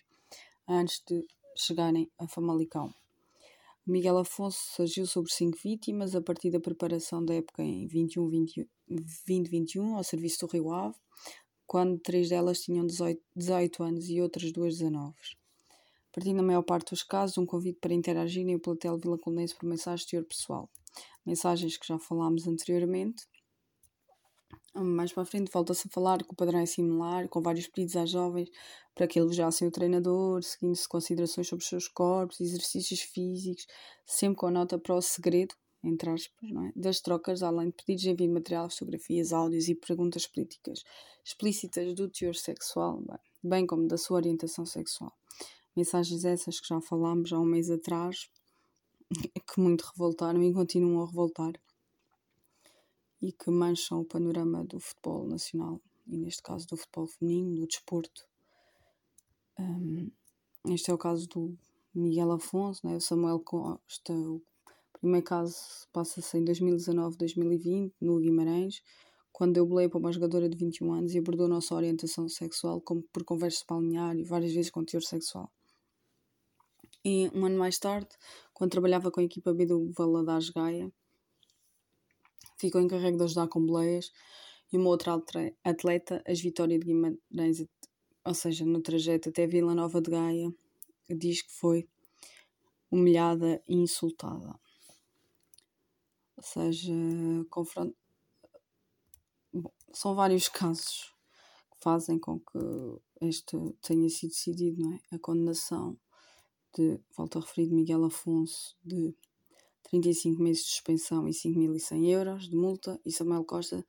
antes 0.67 1.03
de 1.07 1.21
chegarem 1.55 2.09
a 2.17 2.27
Famalicão. 2.27 2.93
Miguel 3.85 4.19
Afonso 4.19 4.81
agiu 4.81 5.07
sobre 5.07 5.31
cinco 5.31 5.57
vítimas 5.63 6.15
a 6.15 6.21
partir 6.21 6.51
da 6.51 6.59
preparação 6.59 7.25
da 7.25 7.33
época 7.33 7.63
em 7.63 7.87
2021 7.87 9.95
ao 9.95 10.03
serviço 10.03 10.45
do 10.45 10.51
Rio 10.51 10.71
Ave, 10.71 10.95
quando 11.65 11.99
três 11.99 12.29
delas 12.29 12.61
tinham 12.61 12.85
18, 12.85 13.21
18 13.35 13.83
anos 13.83 14.09
e 14.09 14.21
outras 14.21 14.51
duas 14.51 14.77
19. 14.77 15.15
Partindo 16.11 16.37
na 16.37 16.43
maior 16.43 16.63
parte 16.63 16.89
dos 16.89 17.03
casos, 17.03 17.37
um 17.37 17.45
convite 17.45 17.79
para 17.79 17.93
interagirem 17.93 18.55
o 18.55 18.59
platel 18.59 18.97
Vila 18.97 19.17
Condense 19.17 19.55
por 19.55 19.67
mensagem 19.67 20.05
de 20.05 20.11
teor 20.11 20.25
pessoal. 20.25 20.69
Mensagens 21.25 21.77
que 21.77 21.87
já 21.87 21.97
falámos 21.97 22.47
anteriormente. 22.47 23.25
Mais 24.73 25.11
para 25.11 25.23
a 25.23 25.25
frente 25.25 25.51
volta-se 25.51 25.87
a 25.87 25.91
falar 25.91 26.23
que 26.23 26.31
o 26.31 26.35
padrão 26.35 26.59
é 26.59 26.65
similar, 26.65 27.27
com 27.27 27.41
vários 27.41 27.67
pedidos 27.67 27.97
às 27.97 28.09
jovens 28.09 28.49
para 28.95 29.05
que 29.05 29.19
elogiassem 29.19 29.67
o 29.67 29.71
treinador, 29.71 30.41
seguindo-se 30.43 30.87
considerações 30.87 31.47
sobre 31.47 31.63
os 31.63 31.69
seus 31.69 31.87
corpos, 31.89 32.39
exercícios 32.39 33.01
físicos, 33.01 33.67
sempre 34.05 34.37
com 34.37 34.47
a 34.47 34.51
nota 34.51 34.79
para 34.79 34.95
o 34.95 35.01
segredo, 35.01 35.55
entre 35.83 36.09
aspas, 36.09 36.49
é? 36.49 36.79
das 36.79 37.01
trocas, 37.01 37.43
além 37.43 37.67
de 37.67 37.75
pedidos 37.75 38.01
de 38.03 38.09
envio 38.11 38.27
de 38.27 38.33
material, 38.33 38.69
fotografias, 38.69 39.33
áudios 39.33 39.67
e 39.67 39.75
perguntas 39.75 40.25
políticas 40.25 40.83
explícitas 41.25 41.93
do 41.93 42.09
teor 42.09 42.35
sexual, 42.35 43.01
bem, 43.01 43.19
bem 43.43 43.67
como 43.67 43.87
da 43.87 43.97
sua 43.97 44.17
orientação 44.17 44.65
sexual. 44.65 45.13
Mensagens 45.75 46.23
essas 46.23 46.59
que 46.59 46.67
já 46.67 46.79
falámos 46.81 47.33
há 47.33 47.39
um 47.39 47.45
mês 47.45 47.69
atrás, 47.69 48.29
que 49.53 49.59
muito 49.59 49.81
revoltaram 49.81 50.41
e 50.43 50.53
continuam 50.53 51.03
a 51.03 51.07
revoltar, 51.07 51.53
e 53.21 53.31
que 53.31 53.51
mancham 53.51 54.01
o 54.01 54.05
panorama 54.05 54.63
do 54.63 54.79
futebol 54.79 55.27
nacional, 55.27 55.79
e 56.07 56.17
neste 56.17 56.41
caso 56.41 56.67
do 56.67 56.75
futebol 56.75 57.07
feminino, 57.07 57.55
do 57.55 57.67
desporto. 57.67 58.25
Um, 59.59 60.09
este 60.69 60.89
é 60.89 60.93
o 60.93 60.97
caso 60.97 61.27
do 61.27 61.57
Miguel 61.93 62.31
Afonso, 62.31 62.85
né? 62.85 62.95
o 62.95 63.01
Samuel 63.01 63.39
Costa, 63.39 64.13
o 64.13 64.41
primeiro 64.93 65.25
caso 65.25 65.55
passa-se 65.91 66.37
em 66.37 66.45
2019-2020, 66.45 67.93
no 68.01 68.19
Guimarães, 68.19 68.81
quando 69.31 69.53
deu 69.53 69.65
boleia 69.65 69.89
para 69.89 69.99
uma 69.99 70.11
jogadora 70.11 70.47
de 70.47 70.57
21 70.57 70.93
anos 70.93 71.13
e 71.13 71.17
abordou 71.17 71.47
nossa 71.47 71.73
orientação 71.73 72.27
sexual 72.29 72.81
como 72.81 73.01
por 73.11 73.23
conversa 73.23 73.63
balnear 73.67 74.15
e 74.15 74.23
várias 74.23 74.53
vezes 74.53 74.69
com 74.69 74.83
teor 74.83 75.01
sexual. 75.01 75.51
E 77.03 77.31
um 77.33 77.45
ano 77.45 77.57
mais 77.57 77.79
tarde, 77.79 78.09
quando 78.53 78.71
trabalhava 78.71 79.09
com 79.09 79.19
a 79.19 79.23
equipa 79.23 79.51
B 79.53 79.65
do 79.65 79.91
Valadares 79.91 80.51
Gaia, 80.51 80.91
ficou 82.61 82.81
encarregue 82.81 83.17
de 83.17 83.23
ajudar 83.23 83.47
com 83.47 83.65
boleias 83.65 84.11
e 84.71 84.77
uma 84.77 84.89
outra 84.89 85.19
atleta, 85.63 86.23
as 86.25 86.39
Vitória 86.39 86.79
de 86.79 86.85
Guimarães, 86.85 87.65
ou 88.23 88.33
seja, 88.33 88.65
no 88.65 88.81
trajeto 88.81 89.29
até 89.29 89.45
Vila 89.45 89.75
Nova 89.75 90.01
de 90.01 90.11
Gaia, 90.11 90.53
diz 91.09 91.41
que 91.41 91.51
foi 91.51 91.87
humilhada 92.89 93.61
e 93.67 93.75
insultada 93.75 94.59
ou 96.41 96.43
seja, 96.43 96.91
confront... 97.51 97.95
Bom, 99.53 99.71
são 99.93 100.15
vários 100.15 100.49
casos 100.49 101.13
que 101.71 101.77
fazem 101.79 102.17
com 102.17 102.39
que 102.39 102.57
este 103.21 103.55
tenha 103.79 104.09
sido 104.09 104.29
decidido, 104.29 104.81
não 104.81 104.93
é? 104.93 105.15
A 105.15 105.19
condenação 105.19 105.95
de, 106.75 106.99
volto 107.15 107.37
a 107.37 107.41
referir, 107.41 107.67
de 107.67 107.75
Miguel 107.75 108.05
Afonso 108.05 108.75
de 108.83 109.15
35 109.83 110.41
meses 110.41 110.63
de 110.63 110.69
suspensão 110.71 111.27
e 111.27 111.31
5.100 111.31 112.09
euros 112.09 112.49
de 112.49 112.55
multa 112.55 112.99
e 113.05 113.11
Samuel 113.11 113.43
Costa 113.43 113.85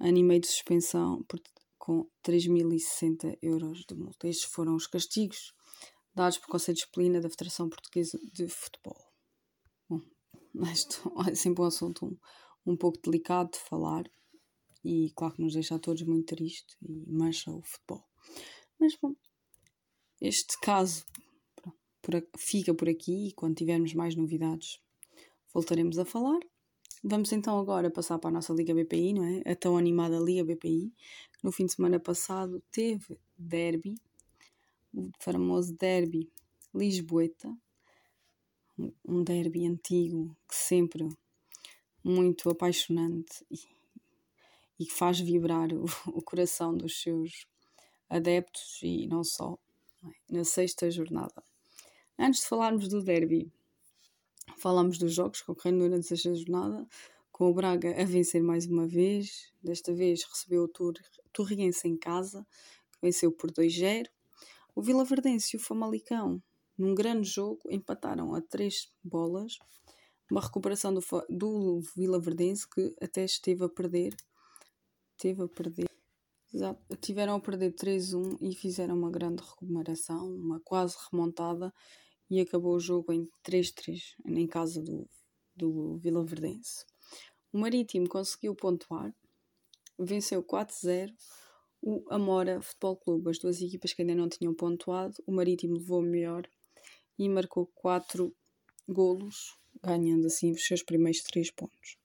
ano 0.00 0.18
e 0.18 0.22
meio 0.22 0.40
de 0.40 0.46
suspensão 0.46 1.22
por, 1.24 1.40
com 1.78 2.08
3.060 2.24 3.38
euros 3.42 3.84
de 3.88 3.94
multa. 3.94 4.28
Estes 4.28 4.50
foram 4.50 4.74
os 4.74 4.86
castigos 4.86 5.52
dados 6.14 6.38
pelo 6.38 6.50
Conselho 6.50 6.74
de 6.74 6.80
Disciplina 6.82 7.20
da 7.20 7.30
Federação 7.30 7.68
Portuguesa 7.68 8.18
de 8.32 8.48
Futebol. 8.48 8.98
Isto 10.72 11.12
é 11.28 11.34
sempre 11.34 11.62
um 11.62 11.66
assunto 11.66 12.06
um, 12.06 12.72
um 12.72 12.76
pouco 12.76 12.98
delicado 13.00 13.52
de 13.52 13.58
falar 13.58 14.04
e 14.84 15.10
claro 15.16 15.34
que 15.34 15.42
nos 15.42 15.54
deixa 15.54 15.74
a 15.74 15.78
todos 15.78 16.02
muito 16.02 16.36
triste 16.36 16.76
e 16.82 17.04
mancha 17.10 17.50
o 17.50 17.62
futebol. 17.62 18.04
Mas 18.78 18.96
bom, 19.00 19.14
este 20.20 20.58
caso 20.60 21.04
por, 22.02 22.14
fica 22.36 22.74
por 22.74 22.88
aqui 22.88 23.28
e 23.28 23.32
quando 23.32 23.56
tivermos 23.56 23.92
mais 23.94 24.14
novidades 24.14 24.80
voltaremos 25.58 25.98
a 25.98 26.04
falar. 26.04 26.38
Vamos 27.02 27.32
então 27.32 27.58
agora 27.58 27.90
passar 27.90 28.16
para 28.20 28.30
a 28.30 28.32
nossa 28.32 28.52
Liga 28.52 28.72
BPI, 28.72 29.12
não 29.12 29.24
é? 29.24 29.42
A 29.50 29.56
tão 29.56 29.76
animada 29.76 30.16
Liga 30.16 30.44
BPI, 30.44 30.92
no 31.42 31.50
fim 31.50 31.66
de 31.66 31.72
semana 31.72 31.98
passado 31.98 32.62
teve 32.70 33.18
derby, 33.36 33.96
o 34.94 35.10
famoso 35.18 35.74
derby 35.76 36.30
Lisboeta, 36.72 37.52
um 39.04 39.24
derby 39.24 39.66
antigo 39.66 40.36
que 40.48 40.54
sempre 40.54 41.08
muito 42.04 42.48
apaixonante 42.50 43.44
e, 43.50 43.58
e 44.78 44.86
que 44.86 44.92
faz 44.92 45.18
vibrar 45.18 45.72
o, 45.72 45.86
o, 46.06 46.22
coração 46.22 46.76
dos 46.76 47.02
seus 47.02 47.48
adeptos 48.08 48.78
e 48.80 49.08
não 49.08 49.24
só, 49.24 49.58
é? 50.04 50.36
na 50.36 50.44
sexta 50.44 50.88
jornada. 50.88 51.42
Antes 52.16 52.42
de 52.42 52.46
falarmos 52.46 52.86
do 52.86 53.02
derby, 53.02 53.50
falamos 54.56 54.98
dos 54.98 55.14
jogos 55.14 55.42
que 55.42 55.50
ocorreram 55.50 55.78
durante 55.78 56.00
a 56.00 56.16
sexta 56.16 56.34
jornada, 56.34 56.86
com 57.30 57.50
o 57.50 57.54
Braga 57.54 57.90
a 58.00 58.04
vencer 58.04 58.42
mais 58.42 58.66
uma 58.66 58.86
vez, 58.86 59.52
desta 59.62 59.94
vez 59.94 60.24
recebeu 60.24 60.64
o 60.64 60.68
Tur 60.68 60.94
Torriense 61.32 61.86
em 61.86 61.96
casa, 61.96 62.46
venceu 63.00 63.30
por 63.30 63.50
2-0. 63.52 64.06
O 64.74 64.82
Vila 64.82 65.04
Verdense 65.04 65.54
e 65.54 65.56
o 65.56 65.62
Famalicão, 65.62 66.42
num 66.76 66.94
grande 66.94 67.28
jogo, 67.28 67.60
empataram 67.70 68.34
a 68.34 68.40
3 68.40 68.88
bolas. 69.04 69.58
Uma 70.30 70.40
recuperação 70.40 70.92
do, 70.92 71.00
do 71.28 71.80
Vila 71.96 72.20
Verdense 72.20 72.68
que 72.68 72.94
até 73.00 73.24
esteve 73.24 73.64
a 73.64 73.68
perder. 73.68 74.16
Teve 75.16 75.42
a 75.42 75.48
perder. 75.48 75.88
Exato. 76.52 76.80
Tiveram 76.96 77.36
a 77.36 77.40
perder 77.40 77.74
3-1 77.74 78.36
e 78.40 78.54
fizeram 78.54 78.96
uma 78.96 79.10
grande 79.10 79.42
recuperação, 79.42 80.28
uma 80.28 80.60
quase 80.60 80.96
remontada 81.10 81.72
e 82.30 82.40
acabou 82.40 82.74
o 82.74 82.80
jogo 82.80 83.12
em 83.12 83.28
3-3 83.44 84.14
em 84.26 84.46
casa 84.46 84.82
do, 84.82 85.08
do 85.56 85.96
Vila 85.98 86.24
Verdense. 86.24 86.84
O 87.52 87.58
Marítimo 87.58 88.08
conseguiu 88.08 88.54
pontuar, 88.54 89.14
venceu 89.98 90.42
4-0 90.42 91.14
o 91.80 92.04
Amora 92.10 92.60
Futebol 92.60 92.96
Clube, 92.96 93.30
as 93.30 93.38
duas 93.38 93.60
equipas 93.60 93.92
que 93.92 94.02
ainda 94.02 94.14
não 94.14 94.28
tinham 94.28 94.54
pontuado, 94.54 95.14
o 95.26 95.32
Marítimo 95.32 95.74
levou 95.74 96.02
melhor 96.02 96.48
e 97.18 97.28
marcou 97.28 97.66
4 97.74 98.34
golos, 98.88 99.56
ganhando 99.82 100.26
assim 100.26 100.50
os 100.50 100.66
seus 100.66 100.82
primeiros 100.82 101.22
3 101.22 101.50
pontos. 101.52 101.96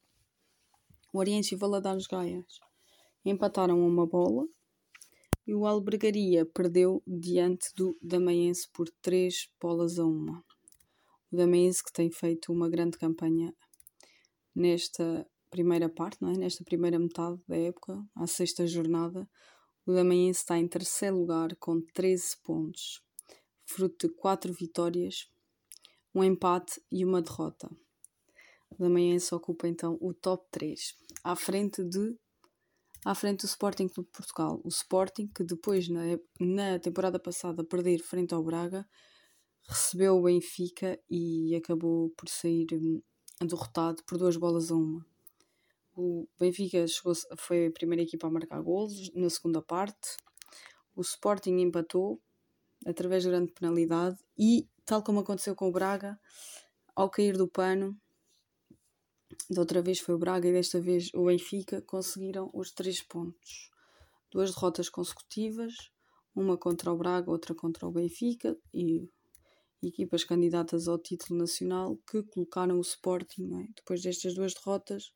O 1.11 1.19
Oriente 1.19 1.53
e 1.53 1.57
Valadares 1.57 2.07
Gaias 2.07 2.59
empataram 3.25 3.79
uma 3.85 4.05
bola 4.05 4.47
e 5.45 5.53
o 5.53 5.65
Albergaria 5.65 6.45
perdeu 6.45 7.03
diante 7.05 7.73
do 7.75 7.97
Damaense 8.01 8.67
por 8.73 8.89
3 9.01 9.49
bolas 9.61 9.99
a 9.99 10.05
uma. 10.05 10.43
O 11.31 11.35
Damaense 11.35 11.83
que 11.83 11.91
tem 11.91 12.11
feito 12.11 12.51
uma 12.51 12.69
grande 12.69 12.97
campanha 12.97 13.53
nesta 14.55 15.27
primeira 15.49 15.89
parte, 15.89 16.17
é? 16.23 16.37
nesta 16.37 16.63
primeira 16.63 16.97
metade 16.97 17.39
da 17.47 17.57
época, 17.57 18.03
à 18.15 18.25
sexta 18.25 18.65
jornada, 18.65 19.29
o 19.85 19.91
Damaense 19.91 20.39
está 20.39 20.57
em 20.57 20.67
terceiro 20.67 21.17
lugar 21.17 21.55
com 21.57 21.81
13 21.93 22.37
pontos, 22.43 23.03
fruto 23.65 24.07
de 24.07 24.13
4 24.15 24.53
vitórias, 24.53 25.27
um 26.15 26.23
empate 26.23 26.81
e 26.91 27.03
uma 27.03 27.21
derrota. 27.21 27.69
O 28.71 28.75
Damaense 28.81 29.35
ocupa 29.35 29.67
então 29.67 29.97
o 30.01 30.13
top 30.13 30.47
3, 30.51 30.95
à 31.23 31.35
frente 31.35 31.83
de 31.83 32.17
à 33.05 33.13
frente 33.13 33.41
do 33.41 33.47
Sporting 33.47 33.87
Clube 33.87 34.07
de 34.07 34.17
Portugal. 34.17 34.61
O 34.63 34.69
Sporting, 34.69 35.27
que 35.27 35.43
depois 35.43 35.87
na, 35.89 36.01
na 36.39 36.79
temporada 36.79 37.19
passada 37.19 37.63
perder 37.63 37.99
frente 37.99 38.33
ao 38.33 38.43
Braga, 38.43 38.87
recebeu 39.67 40.17
o 40.17 40.23
Benfica 40.23 40.99
e 41.09 41.55
acabou 41.55 42.09
por 42.11 42.29
sair 42.29 42.67
hum, 42.73 43.01
derrotado 43.41 44.03
por 44.05 44.17
duas 44.17 44.37
bolas 44.37 44.71
a 44.71 44.75
uma. 44.75 45.05
O 45.95 46.27
Benfica 46.39 46.87
chegou, 46.87 47.13
foi 47.37 47.67
a 47.67 47.71
primeira 47.71 48.03
equipa 48.03 48.27
a 48.27 48.31
marcar 48.31 48.61
golos 48.61 49.11
na 49.13 49.29
segunda 49.29 49.61
parte. 49.61 50.17
O 50.95 51.01
Sporting 51.01 51.59
empatou 51.59 52.21
através 52.85 53.23
de 53.23 53.29
grande 53.29 53.51
penalidade 53.53 54.17
e, 54.37 54.67
tal 54.85 55.03
como 55.03 55.19
aconteceu 55.19 55.55
com 55.55 55.67
o 55.67 55.71
Braga, 55.71 56.19
ao 56.95 57.09
cair 57.09 57.37
do 57.37 57.47
pano, 57.47 57.97
da 59.49 59.61
outra 59.61 59.81
vez 59.81 59.99
foi 59.99 60.15
o 60.15 60.17
Braga 60.17 60.47
e 60.47 60.53
desta 60.53 60.79
vez 60.79 61.09
o 61.13 61.25
Benfica, 61.25 61.81
conseguiram 61.81 62.49
os 62.53 62.71
três 62.71 63.01
pontos. 63.01 63.69
Duas 64.31 64.53
derrotas 64.53 64.89
consecutivas, 64.89 65.73
uma 66.35 66.57
contra 66.57 66.91
o 66.91 66.97
Braga, 66.97 67.29
outra 67.29 67.53
contra 67.53 67.87
o 67.87 67.91
Benfica 67.91 68.57
e 68.73 69.09
equipas 69.81 70.23
candidatas 70.23 70.87
ao 70.87 70.97
título 70.97 71.39
nacional 71.39 71.97
que 72.09 72.23
colocaram 72.23 72.77
o 72.77 72.81
Sporting, 72.81 73.53
é? 73.53 73.67
depois 73.75 74.01
destas 74.01 74.33
duas 74.33 74.53
derrotas, 74.53 75.11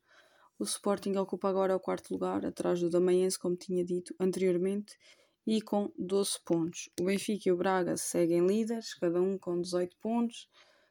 o 0.59 0.63
Sporting 0.63 1.15
ocupa 1.17 1.49
agora 1.49 1.75
o 1.75 1.79
quarto 1.79 2.11
lugar, 2.11 2.45
atrás 2.45 2.79
do 2.81 2.89
Damaense, 2.89 3.37
como 3.37 3.55
tinha 3.55 3.85
dito 3.85 4.13
anteriormente, 4.19 4.97
e 5.45 5.61
com 5.61 5.91
12 5.97 6.39
pontos. 6.43 6.89
O 6.99 7.05
Benfica 7.05 7.47
e 7.47 7.51
o 7.51 7.57
Braga 7.57 7.95
seguem 7.95 8.45
líderes, 8.45 8.93
cada 8.95 9.21
um 9.21 9.37
com 9.37 9.61
18 9.61 9.95
pontos, 10.01 10.49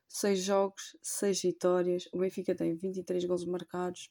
6 0.09 0.42
jogos, 0.42 0.97
6 1.03 1.42
vitórias. 1.42 2.09
O 2.12 2.19
Benfica 2.19 2.55
tem 2.55 2.75
23 2.77 3.25
gols 3.25 3.45
marcados 3.45 4.11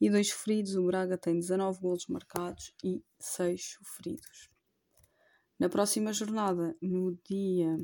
e 0.00 0.10
2 0.10 0.30
feridos. 0.30 0.74
O 0.76 0.86
Braga 0.86 1.18
tem 1.18 1.38
19 1.38 1.80
gols 1.80 2.06
marcados 2.08 2.72
e 2.84 3.04
6 3.18 3.76
sofridos. 3.78 4.50
Na 5.58 5.68
próxima 5.68 6.12
jornada, 6.12 6.76
no 6.82 7.16
dia 7.28 7.76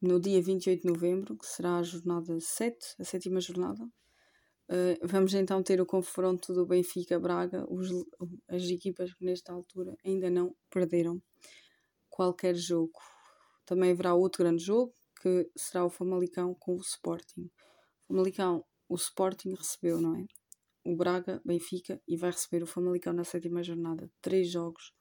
no 0.00 0.20
dia 0.20 0.42
28 0.42 0.82
de 0.82 0.88
novembro, 0.88 1.36
que 1.36 1.46
será 1.46 1.78
a 1.78 1.82
jornada 1.82 2.38
7, 2.38 2.76
a 2.98 3.04
sétima 3.04 3.40
jornada, 3.40 3.88
Uh, 4.66 4.96
vamos 5.06 5.34
então 5.34 5.62
ter 5.62 5.78
o 5.78 5.84
confronto 5.84 6.54
do 6.54 6.64
Benfica-Braga, 6.64 7.66
as 8.48 8.62
equipas 8.62 9.12
que 9.12 9.22
nesta 9.22 9.52
altura 9.52 9.94
ainda 10.02 10.30
não 10.30 10.56
perderam 10.70 11.22
qualquer 12.08 12.54
jogo. 12.54 12.98
Também 13.66 13.90
haverá 13.90 14.14
outro 14.14 14.42
grande 14.42 14.64
jogo, 14.64 14.94
que 15.24 15.50
será 15.56 15.82
o 15.86 15.88
Famalicão 15.88 16.54
com 16.54 16.74
o 16.74 16.80
Sporting. 16.82 17.50
O 18.04 18.08
Famalicão, 18.08 18.62
o 18.86 18.94
Sporting 18.94 19.54
recebeu, 19.54 19.98
não 19.98 20.16
é? 20.16 20.26
O 20.84 20.94
Braga, 20.94 21.40
Benfica 21.42 21.98
e 22.06 22.14
vai 22.14 22.30
receber 22.30 22.62
o 22.62 22.66
Famalicão 22.66 23.14
na 23.14 23.24
sétima 23.24 23.62
jornada. 23.62 24.10
Três 24.20 24.50
jogos 24.50 24.92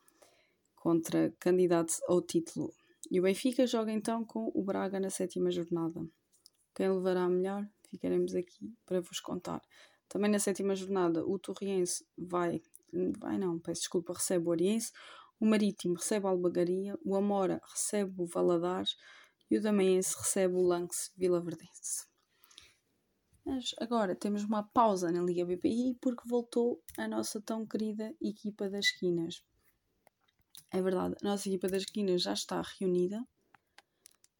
contra 0.77 1.35
candidatos 1.41 2.01
ao 2.07 2.21
título. 2.21 2.73
E 3.11 3.19
o 3.19 3.23
Benfica 3.23 3.67
joga 3.67 3.91
então 3.91 4.23
com 4.23 4.49
o 4.55 4.63
Braga 4.63 4.97
na 4.97 5.09
sétima 5.09 5.51
jornada. 5.51 6.07
Quem 6.73 6.89
levará 6.89 7.25
a 7.25 7.29
melhor? 7.29 7.67
ficaremos 7.89 8.33
aqui 8.33 8.73
para 8.85 9.01
vos 9.01 9.19
contar. 9.19 9.61
Também 10.07 10.31
na 10.31 10.39
sétima 10.39 10.73
jornada, 10.73 11.23
o 11.25 11.37
Torriense 11.37 12.05
vai, 12.17 12.61
vai 13.19 13.37
não, 13.37 13.59
peço 13.59 13.81
desculpa, 13.81 14.13
recebe 14.13 14.47
o 14.47 14.51
Oriense, 14.51 14.91
o 15.37 15.45
Marítimo 15.45 15.95
recebe 15.95 16.25
o 16.25 16.29
Albagaria, 16.29 16.97
o 17.03 17.13
Amora 17.13 17.61
recebe 17.69 18.13
o 18.17 18.25
Valadares 18.25 18.95
e 19.49 19.57
o 19.57 19.61
Damaense 19.61 20.15
recebe 20.17 20.55
o 20.55 20.61
Lance 20.61 21.11
Vila 21.15 21.41
Verdense. 21.41 22.07
Mas 23.45 23.75
agora 23.77 24.15
temos 24.15 24.43
uma 24.43 24.63
pausa 24.63 25.11
na 25.11 25.21
Liga 25.21 25.45
BPI 25.45 25.97
porque 26.01 26.27
voltou 26.27 26.81
a 26.97 27.07
nossa 27.07 27.41
tão 27.41 27.65
querida 27.65 28.15
equipa 28.21 28.69
das 28.69 28.85
esquinas. 28.85 29.43
É 30.71 30.81
verdade, 30.81 31.15
a 31.21 31.27
nossa 31.27 31.47
equipa 31.49 31.67
das 31.67 31.83
esquinas 31.83 32.21
já 32.21 32.33
está 32.33 32.61
reunida 32.79 33.21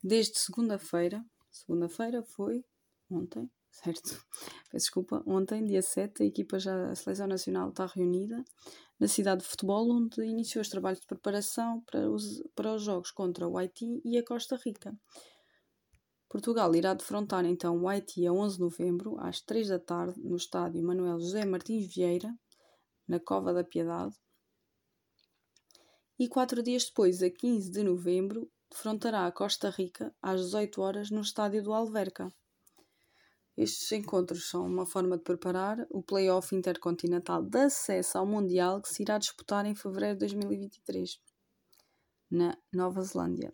desde 0.02 0.40
segunda-feira. 0.40 1.24
Segunda-feira 1.52 2.24
foi 2.24 2.66
ontem, 3.10 3.52
certo? 3.74 4.24
Peço 4.70 4.86
desculpa, 4.86 5.24
ontem, 5.26 5.66
dia 5.66 5.82
7, 5.82 6.24
a 6.24 6.26
equipa 6.26 6.60
já, 6.60 6.92
a 6.92 6.96
Seleção 6.96 7.28
Nacional 7.28 7.70
está 7.70 7.86
reunida 7.88 8.44
na 9.00 9.08
cidade 9.08 9.42
de 9.42 9.48
futebol, 9.48 9.90
onde 9.90 10.24
iniciou 10.24 10.62
os 10.62 10.70
trabalhos 10.70 11.02
de 11.02 11.08
preparação 11.08 11.82
para 11.82 12.10
os, 12.10 12.42
para 12.56 12.76
os 12.76 12.84
jogos 12.84 13.12
contra 13.12 13.48
o 13.48 13.58
Haiti 13.58 14.02
e 14.06 14.18
a 14.18 14.24
Costa 14.24 14.56
Rica. 14.64 14.96
Portugal 16.30 16.74
irá 16.76 16.94
defrontar 16.94 17.46
então 17.46 17.82
o 17.82 17.88
Haiti 17.88 18.26
a 18.26 18.32
11 18.32 18.56
de 18.56 18.62
novembro, 18.62 19.20
às 19.20 19.42
3 19.42 19.68
da 19.68 19.80
tarde, 19.80 20.22
no 20.22 20.36
estádio 20.36 20.84
Manuel 20.84 21.20
José 21.20 21.44
Martins 21.44 21.94
Vieira, 21.94 22.34
na 23.08 23.20
Cova 23.20 23.54
da 23.54 23.64
Piedade. 23.64 24.16
E 26.18 26.28
quatro 26.28 26.62
dias 26.62 26.86
depois, 26.86 27.22
a 27.22 27.30
15 27.30 27.72
de 27.72 27.84
novembro, 27.84 28.50
defrontará 28.72 29.26
a 29.26 29.32
Costa 29.32 29.70
Rica 29.70 30.16
às 30.22 30.42
18 30.42 30.82
horas 30.82 31.10
no 31.10 31.22
estádio 31.22 31.62
do 31.62 31.74
Alverca. 31.74 32.34
Estes 33.56 33.92
encontros 33.92 34.50
são 34.50 34.66
uma 34.66 34.86
forma 34.86 35.16
de 35.16 35.24
preparar 35.24 35.86
o 35.92 36.02
Playoff 36.02 36.56
Intercontinental 36.56 37.44
de 37.44 37.60
acesso 37.60 38.18
ao 38.18 38.26
Mundial 38.26 38.82
que 38.82 38.90
se 38.90 39.04
irá 39.04 39.20
disputar 39.20 39.66
em 39.66 39.76
fevereiro 39.76 40.16
de 40.16 40.20
2023 40.22 41.20
na 42.32 42.58
Nova 42.74 43.02
Zelândia. 43.04 43.52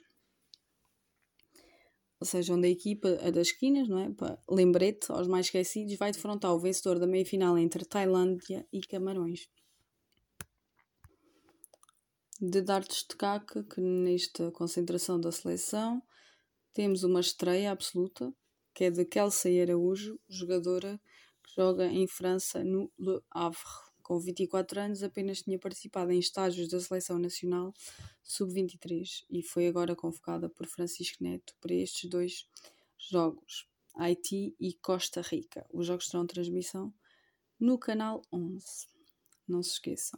Ou 2.18 2.26
seja, 2.26 2.54
onde 2.54 2.68
a 2.68 2.72
equipa 2.72 3.10
a 3.22 3.30
das 3.30 3.48
esquinas, 3.48 3.88
não 3.90 4.00
é? 4.00 4.10
Lembrete 4.50 5.12
aos 5.12 5.28
mais 5.28 5.48
esquecidos, 5.48 5.98
vai 5.98 6.12
defrontar 6.12 6.54
o 6.54 6.60
vencedor 6.60 6.98
da 6.98 7.08
meia-final 7.08 7.58
entre 7.58 7.86
Tailândia 7.86 8.66
e 8.72 8.82
Camarões. 8.82 9.50
De 12.42 12.62
dar 12.62 12.82
destaque 12.82 13.64
que 13.64 13.82
nesta 13.82 14.50
concentração 14.52 15.20
da 15.20 15.32
seleção 15.32 16.02
temos 16.74 17.04
uma 17.04 17.20
estreia 17.20 17.72
absoluta 17.72 18.34
que 18.80 18.86
é 18.86 18.90
de 18.90 19.04
Kelsey 19.04 19.62
Araújo, 19.62 20.18
jogadora 20.30 21.02
que 21.44 21.54
joga 21.54 21.86
em 21.88 22.08
França 22.08 22.64
no 22.64 22.90
Le 22.98 23.20
Havre. 23.30 23.60
Com 24.02 24.18
24 24.18 24.80
anos, 24.80 25.04
apenas 25.04 25.42
tinha 25.42 25.60
participado 25.60 26.14
em 26.14 26.20
estágios 26.20 26.70
da 26.70 26.80
Seleção 26.80 27.20
Nacional 27.20 27.74
Sub-23 28.24 29.26
e 29.30 29.44
foi 29.44 29.68
agora 29.68 29.98
convocada 29.98 30.48
por 30.48 30.66
Francisco 30.66 31.22
Neto 31.22 31.54
para 31.60 31.74
estes 31.74 32.10
dois 32.10 32.48
jogos, 32.98 33.68
Haiti 33.98 34.56
e 34.58 34.74
Costa 34.76 35.20
Rica. 35.20 35.68
Os 35.74 35.86
jogos 35.86 36.08
terão 36.08 36.26
transmissão 36.26 36.94
no 37.60 37.78
canal 37.78 38.22
11. 38.32 38.88
Não 39.46 39.62
se 39.62 39.72
esqueçam 39.72 40.18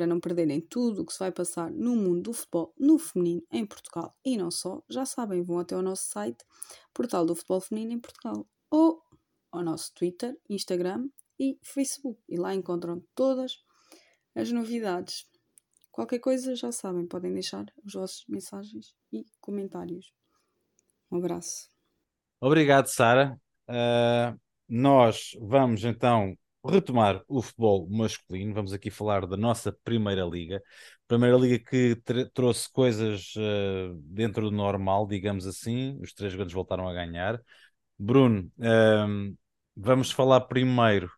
para 0.00 0.06
não 0.06 0.18
perderem 0.18 0.62
tudo 0.62 1.02
o 1.02 1.04
que 1.04 1.12
se 1.12 1.18
vai 1.18 1.30
passar 1.30 1.70
no 1.70 1.94
mundo 1.94 2.22
do 2.22 2.32
futebol 2.32 2.72
no 2.78 2.98
feminino 2.98 3.42
em 3.52 3.66
Portugal 3.66 4.16
e 4.24 4.34
não 4.34 4.50
só, 4.50 4.82
já 4.88 5.04
sabem, 5.04 5.42
vão 5.42 5.58
até 5.58 5.74
ao 5.74 5.82
nosso 5.82 6.04
site, 6.04 6.42
Portal 6.94 7.26
do 7.26 7.34
Futebol 7.34 7.60
Feminino 7.60 7.92
em 7.92 8.00
Portugal, 8.00 8.48
ou 8.70 9.02
ao 9.52 9.62
nosso 9.62 9.92
Twitter, 9.92 10.34
Instagram 10.48 11.06
e 11.38 11.58
Facebook. 11.62 12.18
E 12.26 12.38
lá 12.38 12.54
encontram 12.54 13.04
todas 13.14 13.62
as 14.34 14.50
novidades. 14.50 15.26
Qualquer 15.92 16.20
coisa 16.20 16.56
já 16.56 16.72
sabem, 16.72 17.06
podem 17.06 17.34
deixar 17.34 17.66
as 17.84 17.92
vossas 17.92 18.24
mensagens 18.26 18.94
e 19.12 19.26
comentários. 19.38 20.14
Um 21.12 21.18
abraço. 21.18 21.68
Obrigado, 22.40 22.86
Sara. 22.86 23.38
Uh, 23.68 24.40
nós 24.66 25.32
vamos 25.38 25.84
então 25.84 26.34
retomar 26.64 27.22
o 27.28 27.40
futebol 27.40 27.88
masculino. 27.88 28.54
Vamos 28.54 28.72
aqui 28.72 28.90
falar 28.90 29.26
da 29.26 29.36
nossa 29.36 29.72
Primeira 29.84 30.24
Liga. 30.24 30.62
Primeira 31.08 31.36
Liga 31.36 31.58
que 31.58 31.96
trouxe 32.32 32.70
coisas 32.70 33.34
uh, 33.36 33.94
dentro 34.04 34.50
do 34.50 34.56
normal, 34.56 35.06
digamos 35.06 35.46
assim. 35.46 35.98
Os 36.00 36.12
três 36.12 36.34
grandes 36.34 36.54
voltaram 36.54 36.88
a 36.88 36.92
ganhar. 36.92 37.40
Bruno, 37.98 38.50
um, 38.58 39.36
vamos 39.76 40.10
falar 40.10 40.42
primeiro 40.42 41.10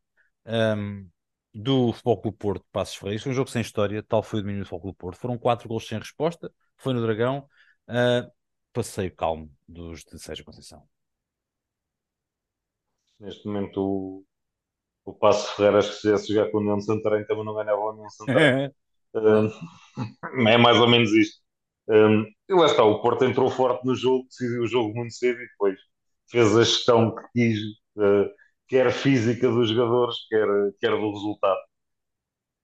um, 0.47 1.09
do 1.55 1.93
Futebol 1.93 2.21
Clube 2.21 2.39
Porto 2.39 2.67
Passos 2.73 2.97
Ferreira. 2.97 3.23
Foi 3.23 3.33
um 3.33 3.35
jogo 3.35 3.51
sem 3.51 3.63
história, 3.63 4.03
tal 4.03 4.23
foi 4.23 4.41
o 4.41 4.43
domínio 4.43 4.63
do 4.63 4.67
Futebol 4.67 4.81
Clube 4.81 4.99
Porto. 4.99 5.19
Foram 5.19 5.39
quatro 5.39 5.69
gols 5.69 5.87
sem 5.87 5.99
resposta, 5.99 6.53
foi 6.77 6.93
no 6.93 7.03
Dragão. 7.03 7.49
Uh, 7.89 8.31
passeio 8.73 9.15
calmo 9.15 9.51
dos 9.69 10.05
de 10.05 10.19
Sérgio 10.19 10.45
Conceição. 10.45 10.89
Neste 13.21 13.47
momento 13.47 14.25
o, 15.05 15.13
Passo 15.13 15.57
Ferreira, 15.57 15.79
acho 15.79 15.89
que 15.89 15.95
se 15.97 16.03
quisesse 16.03 16.33
jogar 16.33 16.51
com 16.51 16.59
o 16.59 16.61
União 16.61 16.79
de 16.79 16.85
Santarém, 16.85 17.25
também 17.27 17.45
não 17.45 17.55
ganhava 17.55 17.81
o 17.81 17.91
União 17.91 18.07
de 18.07 18.15
Santarém. 18.15 18.71
um, 19.15 19.51
é 20.49 20.57
mais 20.57 20.79
ou 20.79 20.89
menos 20.89 21.13
isto. 21.13 21.41
Um, 21.89 22.25
e 22.49 22.55
lá 22.55 22.67
está, 22.67 22.85
o 22.85 23.01
Porto 23.03 23.25
entrou 23.25 23.51
forte 23.51 23.85
no 23.85 23.95
jogo, 23.95 24.27
decidiu 24.29 24.63
o 24.63 24.67
jogo 24.67 24.95
muito 24.95 25.13
cedo 25.15 25.41
e 25.41 25.47
depois 25.47 25.79
fez 26.31 26.57
a 26.57 26.63
gestão 26.65 27.15
que 27.15 27.23
quis, 27.33 27.59
uh, 27.97 28.31
quer 28.69 28.93
física 28.93 29.51
dos 29.51 29.69
jogadores, 29.69 30.17
quer, 30.29 30.47
quer 30.81 30.91
do 30.91 31.13
resultado. 31.13 31.61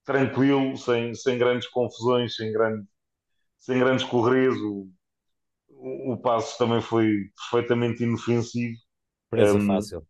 Tranquilo, 0.05 0.77
sem, 0.77 1.15
sem 1.15 1.37
grandes 1.37 1.69
confusões, 1.69 2.37
sem, 2.37 2.53
grande, 2.53 2.87
sem 3.59 3.79
grandes 3.79 4.05
correios. 4.05 4.57
O, 4.57 4.89
o, 5.69 6.13
o 6.15 6.17
passo 6.17 6.57
também 6.57 6.81
foi 6.81 7.31
perfeitamente 7.37 8.03
inofensivo. 8.05 8.79
Presa 9.29 9.59
um, 9.59 9.67
fácil. 9.67 10.07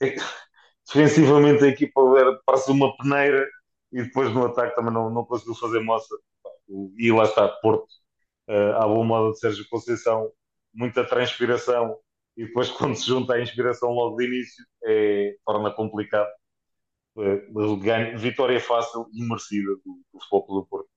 Defensivamente 0.86 1.64
a 1.64 1.68
equipa 1.68 2.00
era, 2.18 2.40
parece 2.44 2.70
uma 2.70 2.96
peneira 2.96 3.48
e 3.92 4.02
depois 4.02 4.32
no 4.32 4.46
ataque 4.46 4.74
também 4.74 4.92
não, 4.92 5.10
não 5.10 5.24
conseguiu 5.24 5.54
fazer 5.54 5.80
moça. 5.80 6.14
E 6.98 7.12
lá 7.12 7.24
está, 7.24 7.48
Porto, 7.48 7.86
uh, 8.48 8.76
à 8.76 8.86
boa 8.86 9.04
moda 9.04 9.32
de 9.32 9.38
Sérgio 9.40 9.66
Conceição, 9.70 10.30
muita 10.74 11.04
transpiração 11.06 11.96
e 12.36 12.46
depois 12.46 12.70
quando 12.72 12.96
se 12.96 13.06
junta 13.06 13.34
a 13.34 13.42
inspiração 13.42 13.90
logo 13.90 14.16
de 14.16 14.26
início 14.26 14.64
é, 14.84 15.36
torna 15.44 15.72
complicado. 15.72 16.28
Uh, 17.16 17.76
ganho, 17.78 18.18
vitória 18.18 18.60
fácil 18.60 19.06
e 19.12 19.22
merecida 19.28 19.72
do, 19.84 20.00
do 20.12 20.20
Futebol 20.20 20.62
do 20.62 20.66
Porto. 20.66 20.88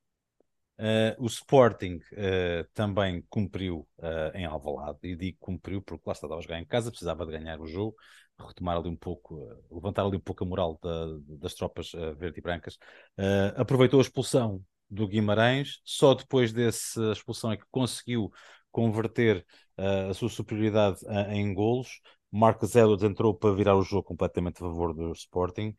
Uh, 0.79 1.13
o 1.23 1.27
Sporting 1.27 1.99
uh, 2.13 2.67
também 2.73 3.23
cumpriu 3.29 3.87
uh, 3.99 4.35
em 4.35 4.43
Alvalade, 4.43 4.97
e 5.03 5.15
digo 5.15 5.37
cumpriu 5.39 5.81
porque 5.81 6.03
lá 6.05 6.13
estava 6.13 6.35
a 6.35 6.41
jogar 6.41 6.59
em 6.59 6.65
casa, 6.65 6.89
precisava 6.89 7.25
de 7.25 7.31
ganhar 7.31 7.61
o 7.61 7.67
jogo, 7.67 7.95
retomar 8.39 8.77
ali 8.77 8.89
um 8.89 8.95
pouco, 8.95 9.47
levantar 9.71 10.03
ali 10.03 10.17
um 10.17 10.19
pouco 10.19 10.43
a 10.43 10.47
moral 10.47 10.79
da, 10.81 11.05
das 11.37 11.53
tropas 11.53 11.91
verde 12.17 12.39
e 12.39 12.41
brancas. 12.41 12.77
aproveitou 13.55 13.99
a 13.99 14.01
expulsão 14.01 14.61
do 14.89 15.07
Guimarães, 15.07 15.79
só 15.85 16.15
depois 16.15 16.51
dessa 16.51 17.11
expulsão 17.11 17.51
é 17.51 17.57
que 17.57 17.65
conseguiu 17.69 18.31
converter 18.71 19.45
a 20.09 20.13
sua 20.15 20.29
superioridade 20.29 20.99
em 21.29 21.53
golos. 21.53 22.01
Marcos 22.31 22.75
Edwards 22.75 23.03
entrou 23.03 23.35
para 23.35 23.53
virar 23.53 23.77
o 23.77 23.83
jogo 23.83 24.03
completamente 24.03 24.57
a 24.57 24.65
favor 24.65 24.93
do 24.95 25.11
Sporting. 25.11 25.75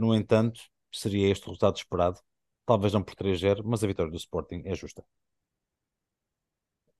No 0.00 0.14
entanto, 0.14 0.58
seria 0.90 1.28
este 1.30 1.44
o 1.44 1.50
resultado 1.50 1.76
esperado. 1.76 2.18
Talvez 2.66 2.92
não 2.92 3.02
por 3.02 3.14
3-0, 3.14 3.62
mas 3.64 3.84
a 3.84 3.86
vitória 3.86 4.10
do 4.10 4.16
Sporting 4.16 4.62
é 4.64 4.74
justa. 4.74 5.04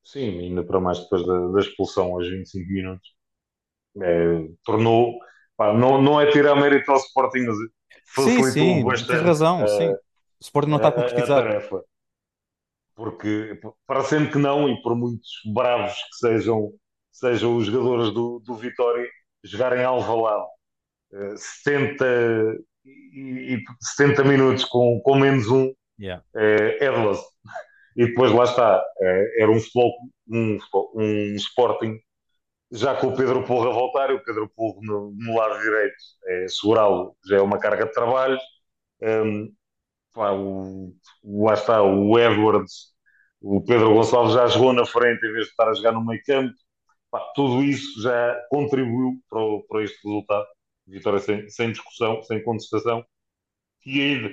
Sim, 0.02 0.38
ainda 0.38 0.62
para 0.62 0.78
mais 0.80 1.00
depois 1.00 1.26
da, 1.26 1.48
da 1.48 1.60
expulsão 1.60 2.12
aos 2.12 2.28
25 2.28 2.70
minutos. 2.70 3.14
É, 4.02 4.48
tornou. 4.64 5.18
Pá, 5.56 5.72
não, 5.72 6.00
não 6.02 6.20
é 6.20 6.30
tirar 6.30 6.54
mérito 6.56 6.90
ao 6.90 6.98
Sporting, 6.98 7.46
mas 7.46 7.56
facilitou 8.06 8.44
sim, 8.44 8.52
sim, 8.52 8.84
bastante. 8.84 9.12
Tens 9.12 9.22
razão, 9.22 9.68
sim. 9.68 9.88
O 9.90 9.98
Sporting 10.40 10.70
não 10.70 10.76
está 10.76 10.88
a 10.88 10.92
concretizar. 10.92 11.62
Porque 12.94 13.58
parecendo 13.86 14.30
que 14.30 14.38
não, 14.38 14.68
e 14.68 14.80
por 14.82 14.94
muitos 14.94 15.30
bravos 15.52 15.94
que 15.94 16.16
sejam, 16.16 16.72
sejam 17.10 17.56
os 17.56 17.66
jogadores 17.66 18.12
do, 18.12 18.40
do 18.40 18.54
Vitória, 18.54 19.08
jogarem 19.42 19.82
Alvalade 19.84 20.46
70, 21.36 22.58
e, 22.84 23.54
e 23.54 23.64
70 23.80 24.24
minutos 24.24 24.64
com, 24.64 25.00
com 25.00 25.16
menos 25.16 25.48
um 25.48 25.72
yeah. 25.98 26.22
é, 26.34 26.84
é 26.84 26.90
de 26.90 27.18
E 27.96 28.06
depois 28.06 28.32
lá 28.32 28.44
está, 28.44 28.84
é, 29.00 29.42
era 29.42 29.50
um 29.50 29.60
futebol, 29.60 29.92
um, 30.28 30.58
um 30.94 31.34
Sporting, 31.36 31.98
já 32.72 32.94
com 32.96 33.08
o 33.08 33.16
Pedro 33.16 33.44
Porro 33.44 33.70
a 33.70 33.72
voltar, 33.72 34.10
e 34.10 34.14
o 34.14 34.24
Pedro 34.24 34.50
Porro 34.54 34.80
no, 34.82 35.12
no 35.16 35.36
lado 35.36 35.60
direito, 35.62 35.96
é, 36.26 36.48
segurá-lo 36.48 37.16
já 37.26 37.36
é 37.38 37.40
uma 37.42 37.58
carga 37.58 37.86
de 37.86 37.92
trabalho. 37.92 38.38
Um, 39.02 39.52
pá, 40.12 40.32
o, 40.32 40.94
lá 41.24 41.54
está, 41.54 41.82
o 41.82 42.18
Edwards, 42.18 42.94
o 43.40 43.62
Pedro 43.64 43.94
Gonçalves 43.94 44.34
já 44.34 44.46
jogou 44.46 44.72
na 44.72 44.86
frente 44.86 45.24
em 45.26 45.32
vez 45.32 45.46
de 45.46 45.50
estar 45.50 45.68
a 45.68 45.74
jogar 45.74 45.92
no 45.92 46.04
meio 46.04 46.22
campo. 46.26 46.54
Pá, 47.10 47.20
tudo 47.34 47.62
isso 47.62 48.02
já 48.02 48.40
contribuiu 48.50 49.14
para, 49.30 49.40
para 49.68 49.84
este 49.84 49.96
resultado. 50.06 50.46
Vitória 50.86 51.18
sem, 51.18 51.48
sem, 51.48 51.72
discussão, 51.72 52.22
sem 52.22 52.42
contestação. 52.42 53.04
E 53.86 54.00
ainda, 54.00 54.30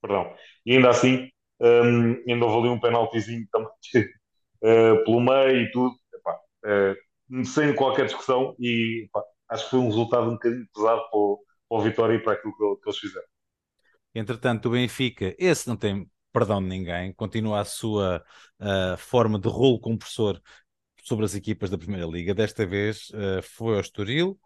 perdão, 0.00 0.34
e 0.64 0.76
ainda 0.76 0.90
assim, 0.90 1.30
um, 1.60 2.22
ainda 2.28 2.44
houve 2.46 2.58
ali 2.58 2.68
um 2.68 2.80
penaltizinho 2.80 3.46
também 3.50 3.68
uh, 3.68 5.04
pelo 5.04 5.20
meio 5.20 5.62
e 5.62 5.70
tudo. 5.70 5.94
Epá, 6.14 6.38
uh, 6.64 7.44
sem 7.44 7.74
qualquer 7.74 8.06
discussão. 8.06 8.54
E 8.58 9.04
epá, 9.06 9.22
acho 9.48 9.64
que 9.64 9.70
foi 9.70 9.78
um 9.80 9.88
resultado 9.88 10.28
um 10.28 10.32
bocadinho 10.32 10.66
pesado 10.74 11.00
para 11.10 11.18
o, 11.18 11.40
para 11.68 11.82
Vitória 11.84 12.14
e 12.14 12.18
para 12.18 12.32
aquilo 12.34 12.52
que, 12.56 12.82
que 12.82 12.88
eles 12.88 12.98
fizeram. 12.98 13.26
Entretanto, 14.14 14.66
o 14.66 14.72
Benfica, 14.72 15.34
esse 15.38 15.68
não 15.68 15.76
tem 15.76 16.10
perdão 16.32 16.62
de 16.62 16.68
ninguém, 16.68 17.12
continua 17.12 17.60
a 17.60 17.64
sua 17.64 18.22
uh, 18.60 18.96
forma 18.96 19.38
de 19.38 19.48
rolo 19.48 19.80
compressor 19.80 20.40
sobre 21.02 21.24
as 21.24 21.34
equipas 21.34 21.70
da 21.70 21.78
Primeira 21.78 22.06
Liga. 22.06 22.34
Desta 22.34 22.66
vez 22.66 23.10
uh, 23.10 23.42
foi 23.42 23.74
ao 23.74 23.80
Estoril, 23.80 24.38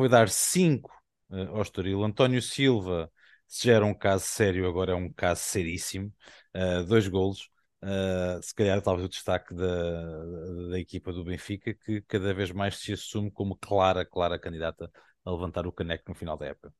foi 0.00 0.08
dar 0.08 0.30
5 0.30 0.90
uh, 1.28 1.34
ah, 1.34 1.48
ao 1.50 1.60
Estoril. 1.60 2.02
António 2.02 2.40
Silva, 2.40 3.12
se 3.46 3.66
já 3.66 3.74
era 3.74 3.84
um 3.84 3.92
caso 3.92 4.24
sério, 4.24 4.66
agora 4.66 4.92
é 4.92 4.94
um 4.94 5.12
caso 5.12 5.42
seríssimo. 5.42 6.10
Uh, 6.56 6.82
dois 6.86 7.06
golos. 7.06 7.50
Uh, 7.82 8.42
se 8.42 8.54
calhar 8.54 8.80
talvez 8.80 9.04
o 9.04 9.10
destaque 9.10 9.54
da, 9.54 10.24
da 10.70 10.78
equipa 10.78 11.12
do 11.12 11.22
Benfica, 11.22 11.74
que 11.74 12.00
cada 12.08 12.32
vez 12.32 12.50
mais 12.50 12.78
se 12.78 12.94
assume 12.94 13.30
como 13.30 13.54
clara, 13.56 14.02
clara 14.02 14.38
candidata 14.38 14.90
a 15.22 15.30
levantar 15.30 15.66
o 15.66 15.72
caneco 15.72 16.04
no 16.08 16.14
final 16.14 16.38
da 16.38 16.46
época. 16.46 16.72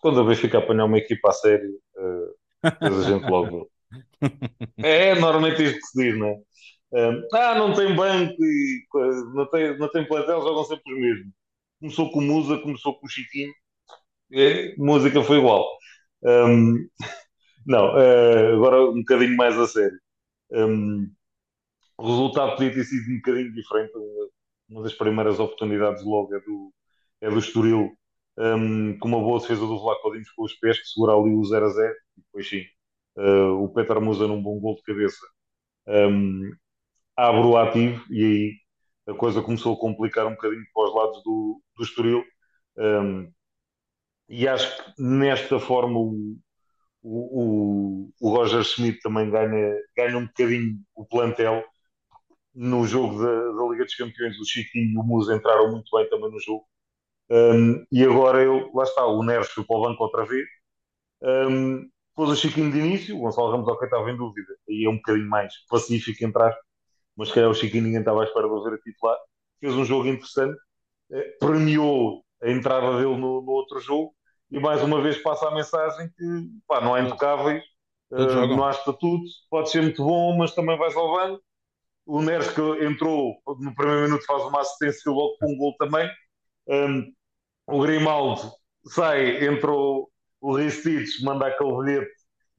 Quando 0.00 0.22
o 0.22 0.26
Benfica 0.26 0.56
apanhar 0.56 0.86
uma 0.86 0.96
equipa 0.96 1.28
a 1.28 1.32
sério, 1.32 1.78
uh, 1.98 2.34
a 2.62 2.88
gente 3.02 3.28
logo. 3.28 3.70
É, 4.78 5.16
normalmente 5.16 5.64
isto 5.64 5.80
que 5.80 5.86
se 5.86 6.02
diz, 6.02 6.18
não 6.18 6.28
é? 6.28 6.40
Ah, 6.92 7.54
não 7.54 7.72
tem 7.72 7.94
banco 7.94 8.34
e 8.44 8.84
não 9.34 9.46
tem, 9.48 9.78
não 9.78 9.90
tem 9.90 10.06
plantel, 10.06 10.42
jogam 10.42 10.64
sempre 10.64 10.92
os 10.92 11.00
mesmos. 11.00 11.32
Começou 11.80 12.10
com 12.10 12.18
o 12.18 12.22
Musa, 12.22 12.58
começou 12.58 12.98
com 12.98 13.06
o 13.06 13.10
Chiquinho, 13.10 13.52
é, 14.32 14.74
música 14.76 15.22
foi 15.22 15.38
igual. 15.38 15.66
Um, 16.22 16.88
não, 17.66 17.94
uh, 17.94 18.54
agora 18.56 18.82
um 18.90 19.00
bocadinho 19.00 19.36
mais 19.36 19.58
a 19.58 19.66
sério. 19.66 19.98
Um, 20.52 21.10
o 21.98 22.06
resultado 22.08 22.56
podia 22.56 22.72
ter 22.72 22.84
sido 22.84 23.10
um 23.12 23.16
bocadinho 23.16 23.52
diferente. 23.54 23.92
Uma 24.68 24.82
das 24.82 24.94
primeiras 24.94 25.38
oportunidades 25.40 26.04
logo 26.04 26.34
é 26.34 26.40
do, 26.40 26.72
é 27.22 27.30
do 27.30 27.38
Estoril 27.38 27.92
um, 28.38 28.98
com 28.98 29.08
uma 29.08 29.20
boa 29.20 29.40
defesa 29.40 29.60
do 29.60 29.78
Vlaco 29.80 30.12
Dimos 30.12 30.30
com 30.30 30.44
os 30.44 30.54
pés, 30.54 30.78
que 30.78 30.86
segura 30.88 31.12
ali 31.14 31.34
o 31.34 31.44
0 31.44 31.66
a 31.66 31.68
0. 31.70 31.94
E 32.18 32.20
depois 32.22 32.48
sim, 32.48 32.64
uh, 33.18 33.62
o 33.64 33.68
Peter 33.72 34.00
Musa 34.00 34.26
num 34.26 34.42
bom 34.42 34.58
gol 34.60 34.76
de 34.76 34.82
cabeça 34.82 35.20
um, 35.86 36.52
abre 37.20 37.40
o 37.42 37.56
ativo 37.56 38.02
e 38.10 38.24
aí 38.24 39.12
a 39.12 39.14
coisa 39.14 39.42
começou 39.42 39.74
a 39.74 39.78
complicar 39.78 40.26
um 40.26 40.30
bocadinho 40.30 40.64
para 40.72 40.84
os 40.84 40.94
lados 40.94 41.22
do, 41.22 41.62
do 41.76 41.82
Estoril. 41.84 42.24
Um, 42.78 43.30
e 44.28 44.48
acho 44.48 44.76
que 44.76 45.02
nesta 45.02 45.58
forma 45.58 45.98
o, 45.98 46.36
o, 47.02 48.10
o, 48.20 48.30
Roger 48.30 48.62
Schmidt 48.62 49.00
também 49.00 49.30
ganha, 49.30 49.76
ganha 49.96 50.16
um 50.16 50.26
bocadinho 50.26 50.78
o 50.94 51.04
plantel. 51.04 51.64
No 52.54 52.86
jogo 52.86 53.22
da, 53.22 53.52
da 53.52 53.70
Liga 53.70 53.84
dos 53.84 53.94
Campeões, 53.94 54.38
o 54.38 54.44
Chiquinho 54.44 54.92
e 54.92 54.98
o 54.98 55.02
Musa 55.02 55.34
entraram 55.34 55.70
muito 55.70 55.90
bem 55.96 56.08
também 56.08 56.30
no 56.30 56.40
jogo. 56.40 56.64
Um, 57.30 57.84
e 57.92 58.02
agora 58.04 58.42
eu, 58.42 58.70
lá 58.74 58.84
está, 58.84 59.06
o 59.06 59.22
Neres 59.22 59.50
foi 59.50 59.64
para 59.64 59.76
o 59.76 59.82
banco 59.82 60.02
outra 60.02 60.24
vez. 60.24 60.46
Um, 61.22 61.88
pôs 62.14 62.30
o 62.30 62.36
Chiquinho 62.36 62.72
de 62.72 62.78
início, 62.78 63.16
o 63.16 63.20
Gonçalo 63.20 63.50
Ramos 63.50 63.68
ok 63.68 63.86
estava 63.86 64.10
em 64.10 64.16
dúvida, 64.16 64.54
aí 64.68 64.84
é 64.84 64.88
um 64.88 64.96
bocadinho 64.96 65.28
mais 65.28 65.54
pacífico 65.68 66.24
entrar, 66.24 66.56
mas 67.16 67.28
se 67.28 67.34
calhar 67.34 67.50
o 67.50 67.54
Chiquinho 67.54 67.84
ninguém 67.84 68.00
estava 68.00 68.22
à 68.22 68.24
espera 68.24 68.48
de 68.48 68.62
ver 68.62 68.74
a 68.74 68.78
titular. 68.78 69.18
Fez 69.60 69.74
um 69.74 69.84
jogo 69.84 70.08
interessante, 70.08 70.58
eh, 71.12 71.36
premiou 71.38 72.24
a 72.42 72.50
entrada 72.50 72.92
dele 72.98 73.16
no, 73.16 73.42
no, 73.42 73.50
outro 73.52 73.80
jogo 73.80 74.14
e 74.50 74.58
mais 74.58 74.82
uma 74.82 75.00
vez 75.02 75.18
passa 75.18 75.48
a 75.48 75.54
mensagem 75.54 76.08
que 76.16 76.24
pá, 76.66 76.80
não 76.80 76.94
há 76.94 77.00
intocáveis, 77.00 77.62
uh, 78.10 78.46
não 78.46 78.64
há 78.64 78.70
estatuto, 78.70 79.24
pode 79.50 79.70
ser 79.70 79.82
muito 79.82 80.02
bom, 80.02 80.36
mas 80.38 80.54
também 80.54 80.78
vais 80.78 80.96
ao 80.96 81.12
banho. 81.12 81.40
O 82.06 82.22
Neres 82.22 82.50
que 82.50 82.60
entrou 82.84 83.40
no 83.46 83.74
primeiro 83.74 84.02
minuto 84.02 84.24
faz 84.24 84.42
uma 84.44 84.60
assistência 84.60 85.12
logo 85.12 85.36
com 85.38 85.52
um 85.52 85.56
gol 85.56 85.76
também. 85.78 86.10
Um, 86.66 87.12
o 87.66 87.80
Grimaldo 87.82 88.50
sai, 88.86 89.44
entrou 89.44 90.10
o 90.40 90.56
Ristides, 90.56 91.20
manda 91.22 91.46
aquele 91.46 91.76
bilhete. 91.76 92.10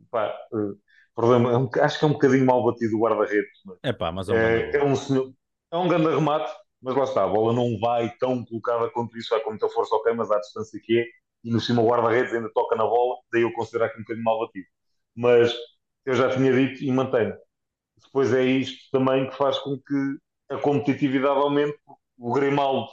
Pá, 0.09 0.33
uh, 0.53 0.77
problema, 1.15 1.69
é 1.75 1.81
acho 1.81 1.99
que 1.99 2.05
é 2.05 2.07
um 2.07 2.13
bocadinho 2.13 2.45
mal 2.45 2.63
batido 2.63 2.95
o 2.95 2.99
guarda-redes. 2.99 3.51
É 3.83 3.93
pá, 3.93 4.11
mas 4.11 4.29
é, 4.29 4.71
é, 4.71 4.77
é 4.77 4.83
um 4.83 4.95
senhor, 4.95 5.31
é 5.71 5.77
um 5.77 5.87
grande 5.87 6.07
remate, 6.07 6.51
mas 6.81 6.95
lá 6.95 7.03
está, 7.03 7.23
a 7.23 7.27
bola 7.27 7.53
não 7.53 7.79
vai 7.79 8.09
tão 8.19 8.43
colocada 8.45 8.89
quanto 8.89 9.17
isso, 9.17 9.29
vai 9.29 9.39
com 9.41 9.51
muita 9.51 9.69
força, 9.69 9.95
ok, 9.95 10.13
mas 10.13 10.31
à 10.31 10.39
distância 10.39 10.79
que 10.83 10.99
é, 10.99 11.05
e 11.43 11.51
no 11.51 11.59
cima 11.59 11.81
o 11.81 11.87
guarda-redes 11.87 12.33
ainda 12.33 12.51
toca 12.53 12.75
na 12.75 12.85
bola, 12.85 13.17
daí 13.31 13.41
eu 13.41 13.53
considerar 13.53 13.89
que 13.89 13.95
é 13.95 13.99
um 13.99 14.03
bocadinho 14.03 14.23
mal 14.23 14.39
batido. 14.39 14.67
Mas 15.15 15.53
eu 16.05 16.13
já 16.13 16.29
tinha 16.29 16.51
dito 16.53 16.83
e 16.83 16.91
mantenho. 16.91 17.35
Depois 18.03 18.33
é 18.33 18.43
isto 18.43 18.89
também 18.91 19.29
que 19.29 19.35
faz 19.35 19.59
com 19.59 19.77
que 19.77 20.17
a 20.49 20.57
competitividade 20.57 21.39
aumente. 21.39 21.77
O 22.17 22.33
Grimaldo, 22.33 22.87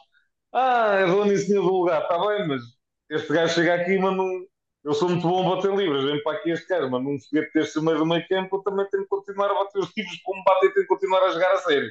ah, 0.52 0.94
é 1.00 1.06
dono 1.06 1.32
e 1.32 1.38
senhor 1.38 1.62
do 1.62 1.72
lugar, 1.72 2.02
está 2.02 2.18
bem, 2.18 2.48
mas 2.48 2.62
este 3.10 3.32
gajo 3.32 3.54
chega 3.54 3.74
aqui 3.74 3.92
e 3.92 3.98
manda 3.98 4.22
um. 4.22 4.46
Eu 4.88 4.94
sou 4.94 5.10
muito 5.10 5.28
bom 5.28 5.52
a 5.52 5.56
bater 5.56 5.70
livros, 5.76 6.02
vem 6.02 6.22
para 6.22 6.38
aqui 6.38 6.50
este 6.50 6.66
gajo, 6.66 6.90
manda 6.90 7.10
um 7.10 7.20
foguete 7.20 7.52
deste 7.52 7.78
meio 7.78 7.98
do 7.98 8.06
meio 8.06 8.26
campo, 8.26 8.56
eu 8.56 8.62
também 8.62 8.88
tenho 8.88 9.02
que 9.02 9.08
continuar 9.10 9.50
a 9.50 9.54
bater 9.54 9.80
os 9.80 9.92
livros 9.94 10.18
como 10.22 10.42
bate 10.42 10.64
e 10.64 10.72
tenho 10.72 10.86
que 10.86 10.94
continuar 10.94 11.24
a 11.24 11.30
jogar 11.30 11.52
a 11.52 11.58
sério. 11.58 11.90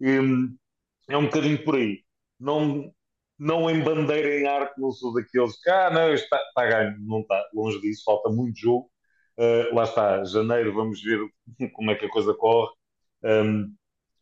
E, 0.00 0.18
hum, 0.18 0.56
é 1.06 1.18
um 1.18 1.26
bocadinho 1.26 1.62
por 1.62 1.74
aí. 1.76 2.02
Não, 2.40 2.90
não 3.38 3.68
arco, 3.68 4.80
não 4.80 4.90
sou 4.90 5.12
daqueles 5.12 5.60
que, 5.60 5.68
ah, 5.68 5.90
não, 5.90 6.14
está, 6.14 6.38
está 6.48 6.66
ganho. 6.66 6.96
Não 7.00 7.20
está, 7.20 7.46
longe 7.52 7.78
disso, 7.82 8.04
falta 8.06 8.30
muito 8.30 8.58
jogo. 8.58 8.90
Uh, 9.36 9.74
lá 9.74 9.84
está, 9.84 10.24
janeiro, 10.24 10.72
vamos 10.72 11.02
ver 11.02 11.20
como 11.74 11.90
é 11.90 11.94
que 11.94 12.06
a 12.06 12.10
coisa 12.10 12.32
corre. 12.32 12.72
Um, 13.22 13.74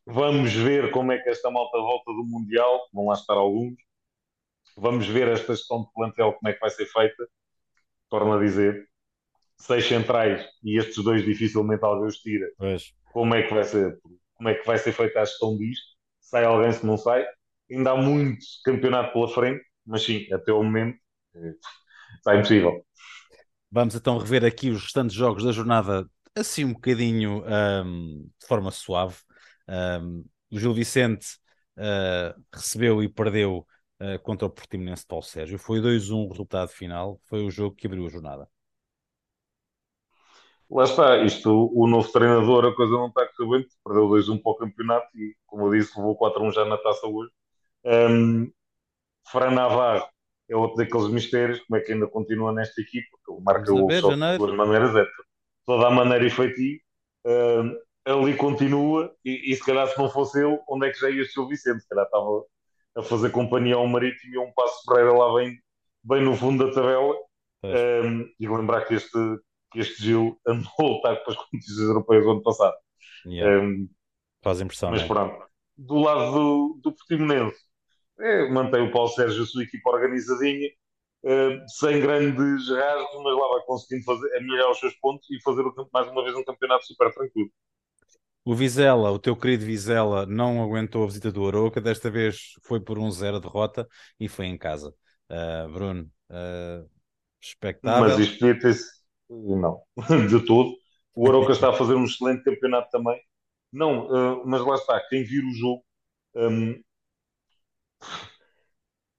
vamos 0.05 0.53
ver 0.55 0.91
como 0.91 1.13
é 1.13 1.19
que 1.19 1.29
esta 1.29 1.53
malta 1.53 1.79
volta 1.79 2.11
do 2.11 2.25
Mundial, 2.27 2.81
vão 2.93 3.07
lá 3.07 3.15
estar 3.15 3.35
alguns. 3.35 3.77
Vamos 4.77 5.07
ver 5.07 5.29
esta 5.29 5.55
gestão 5.55 5.85
de 5.85 5.93
plantel, 5.95 6.33
como 6.33 6.49
é 6.51 6.53
que 6.53 6.61
vai 6.61 6.71
ser 6.71 6.87
feita. 6.87 7.29
Torno 8.09 8.33
a 8.33 8.41
dizer, 8.41 8.89
seis 9.57 9.87
centrais 9.87 10.47
e 10.63 10.79
estes 10.79 11.03
dois 11.03 11.25
dificilmente 11.25 11.85
alguém 11.85 12.09
os 12.09 12.19
tira. 12.19 12.47
Pois. 12.57 12.93
Como 13.13 13.35
é 13.35 13.43
que 13.43 13.53
vai 13.53 13.65
ser, 13.65 13.99
como 14.35 14.49
é 14.49 14.55
que 14.55 14.67
vai 14.67 14.79
ser 14.79 14.93
feita 14.93 15.21
a 15.21 15.25
gestão 15.25 15.57
disto? 15.57 15.99
sai 16.29 16.45
alguém 16.45 16.73
se 16.73 16.85
não 16.85 16.97
sai. 16.97 17.25
Ainda 17.71 17.93
há 17.93 17.97
muito 17.97 18.45
campeonato 18.65 19.13
pela 19.13 19.29
frente, 19.29 19.65
mas 19.85 20.03
sim, 20.03 20.27
até 20.33 20.53
o 20.53 20.63
momento 20.63 20.99
eh, 21.35 21.55
está 22.17 22.37
impossível. 22.37 22.85
Vamos 23.71 23.95
então 23.95 24.17
rever 24.19 24.45
aqui 24.45 24.71
os 24.71 24.83
restantes 24.83 25.15
jogos 25.15 25.45
da 25.45 25.53
jornada, 25.53 26.07
assim 26.35 26.65
um 26.65 26.73
bocadinho 26.73 27.45
um, 27.45 28.31
de 28.41 28.47
forma 28.47 28.71
suave. 28.71 29.17
Um, 29.69 30.25
o 30.51 30.59
Gil 30.59 30.73
Vicente 30.73 31.27
uh, 31.77 32.43
recebeu 32.55 33.03
e 33.03 33.09
perdeu 33.09 33.67
uh, 34.01 34.19
contra 34.23 34.47
o 34.47 34.51
Portimonense 34.51 35.07
de 35.09 35.27
Sérgio. 35.27 35.59
Foi 35.59 35.81
2-1 35.81 36.27
o 36.27 36.29
resultado 36.29 36.69
final, 36.69 37.21
foi 37.27 37.45
o 37.45 37.51
jogo 37.51 37.77
que 37.77 37.87
abriu 37.87 38.07
a 38.07 38.11
jornada. 38.11 38.49
Lá 40.71 40.85
está, 40.85 41.17
isto, 41.25 41.71
o 41.75 41.87
novo 41.87 42.13
treinador, 42.13 42.67
a 42.67 42.75
coisa 42.75 42.93
não 42.93 43.09
está 43.09 43.23
a 43.23 43.27
correr 43.29 43.59
bem, 43.59 43.69
perdeu 43.83 44.09
2-1 44.09 44.43
para 44.43 44.53
o 44.53 44.57
campeonato 44.57 45.07
e, 45.17 45.35
como 45.47 45.67
eu 45.67 45.79
disse, 45.79 45.99
levou 45.99 46.19
4-1 46.19 46.53
já 46.53 46.65
na 46.67 46.77
taça 46.77 47.07
hoje. 47.07 47.31
Um, 47.85 48.53
Fran 49.31 49.51
Navarro 49.53 50.07
é 50.49 50.55
outro 50.55 50.77
daqueles 50.77 51.09
mistérios, 51.09 51.61
como 51.61 51.79
é 51.79 51.81
que 51.81 51.93
ainda 51.93 52.07
continua 52.07 52.53
nesta 52.53 52.83
equipa, 52.83 53.17
porque 53.25 53.43
marca 53.43 53.73
o 53.73 53.91
só 53.91 54.11
de 54.11 54.37
duas 54.39 54.55
maneiras, 54.55 54.95
é 54.95 55.07
toda 55.65 55.87
a 55.87 55.91
maneira 55.91 56.27
e 56.27 56.31
feitio. 56.31 56.81
Um, 57.25 57.75
ali 58.05 58.37
continua, 58.37 59.15
e, 59.25 59.53
e, 59.53 59.57
se 59.57 59.65
calhar 59.65 59.87
se 59.89 59.99
não 59.99 60.11
fosse 60.11 60.39
ele, 60.43 60.59
onde 60.69 60.87
é 60.87 60.91
que 60.91 61.01
já 61.01 61.11
ia 61.11 61.25
ser 61.25 61.41
o 61.41 61.49
Vicente? 61.49 61.81
Se 61.81 61.89
calhar 61.89 62.05
estava 62.05 62.45
a 62.99 63.03
fazer 63.03 63.31
companhia 63.31 63.77
ao 63.77 63.87
Marítimo 63.87 64.35
e 64.35 64.39
um 64.39 64.53
passo 64.53 64.85
Pereira 64.85 65.13
lá 65.13 65.35
bem, 65.35 65.57
bem 66.03 66.25
no 66.25 66.35
fundo 66.35 66.67
da 66.67 66.73
tabela. 66.73 67.15
Um, 67.65 68.29
e 68.39 68.49
lembrar 68.49 68.85
que 68.85 68.95
este, 68.95 69.19
que 69.73 69.81
este 69.81 70.03
Gil 70.03 70.39
andou 70.47 70.71
a 70.79 70.83
lutar 70.83 71.23
para 71.23 71.33
as 71.33 71.39
competições 71.39 71.89
europeias 71.89 72.25
do 72.25 72.31
ano 72.31 72.43
passado. 72.43 72.77
Yeah. 73.27 73.65
Um, 73.65 73.89
Faz 74.43 74.61
impressão. 74.61 74.91
Mas 74.91 75.03
é? 75.03 75.07
pronto, 75.07 75.45
do 75.77 75.99
lado 75.99 76.33
do, 76.33 76.81
do 76.83 76.93
Portimonense, 76.93 77.59
é, 78.21 78.49
mantém 78.51 78.83
o 78.83 78.93
Paulo 78.93 79.09
Sérgio 79.09 79.43
a 79.43 79.47
sua 79.47 79.63
equipa 79.63 79.91
organizadinha, 79.91 80.69
uh, 81.25 81.69
sem 81.69 82.01
grandes 82.01 82.69
rasgos, 82.69 83.23
mas 83.23 83.37
lá 83.37 83.49
vai 83.49 83.63
conseguindo 83.67 84.05
fazer, 84.05 84.37
a 84.37 84.41
melhorar 84.41 84.71
os 84.71 84.79
seus 84.79 84.95
pontos 84.95 85.29
e 85.31 85.43
fazer 85.43 85.65
mais 85.93 86.09
uma 86.09 86.23
vez 86.23 86.37
um 86.37 86.45
campeonato 86.45 86.87
super 86.87 87.13
tranquilo. 87.13 87.51
O 88.49 88.55
Vizela, 88.55 89.11
o 89.11 89.19
teu 89.19 89.37
querido 89.37 89.67
Vizela, 89.67 90.25
não 90.25 90.63
aguentou 90.63 91.05
a 91.05 91.07
visita 91.07 91.31
do 91.31 91.47
Aroca, 91.47 91.83
desta 91.83 92.11
vez 92.11 92.55
foi 92.63 92.81
por 92.81 92.99
um 92.99 93.11
zero 93.11 93.39
derrota 93.39 93.87
e 94.19 94.27
foi 94.27 94.47
em 94.47 94.57
casa. 94.57 94.95
Uh, 95.31 95.71
Bruno, 95.71 96.11
uh. 96.31 96.89
Mas 97.83 98.19
isto 98.19 98.47
devia 98.47 98.59
ter 98.59 98.75
não, 99.29 99.83
de 100.31 100.47
todo. 100.47 100.75
O 101.15 101.29
Aroca 101.29 101.53
está 101.53 101.69
a 101.69 101.75
fazer 101.75 101.93
um 101.93 102.05
excelente 102.05 102.43
campeonato 102.43 102.89
também. 102.91 103.21
Não, 103.71 104.07
uh, 104.07 104.43
mas 104.47 104.65
lá 104.65 104.77
está, 104.77 104.99
quem 105.11 105.25
vir 105.25 105.45
o 105.45 105.53
jogo, 105.53 105.85
um, 106.35 106.83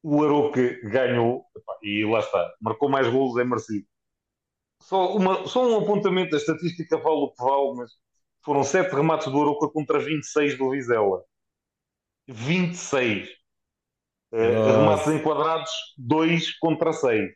o 0.01 0.23
Aroca 0.23 0.79
ganhou 0.89 1.45
e 1.83 2.03
lá 2.03 2.17
está, 2.17 2.51
marcou 2.59 2.89
mais 2.89 3.07
golos, 3.07 3.37
é 3.37 3.43
merecido. 3.43 3.85
Só, 4.81 5.15
uma, 5.15 5.45
só 5.45 5.69
um 5.69 5.83
apontamento, 5.83 6.33
a 6.33 6.39
estatística 6.39 6.97
vale 6.97 7.17
o 7.17 7.31
que 7.31 7.43
vale, 7.43 7.75
mas 7.75 7.91
foram 8.43 8.63
7 8.63 8.93
remates 8.93 9.31
do 9.31 9.41
Aroca 9.41 9.69
contra 9.69 9.99
26 9.99 10.57
do 10.57 10.71
Vizela. 10.71 11.23
26. 12.27 13.29
Uh, 14.31 14.37
remates 14.37 15.07
enquadrados, 15.07 15.71
2 15.97 16.57
contra 16.59 16.93
6. 16.93 17.29
Uh, 17.29 17.33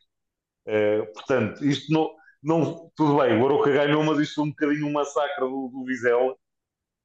eh, 0.68 1.02
portanto, 1.14 1.66
isto 1.66 1.92
não 1.92 2.10
não, 2.44 2.92
tudo 2.96 3.18
bem, 3.18 3.40
o 3.40 3.46
Aroca 3.46 3.72
ganhou, 3.72 4.04
mas 4.04 4.20
isto 4.20 4.36
foi 4.36 4.44
um 4.44 4.50
bocadinho 4.50 4.88
um 4.88 4.92
massacre 4.92 5.46
do, 5.46 5.70
do 5.70 5.86
Vizela. 5.86 6.36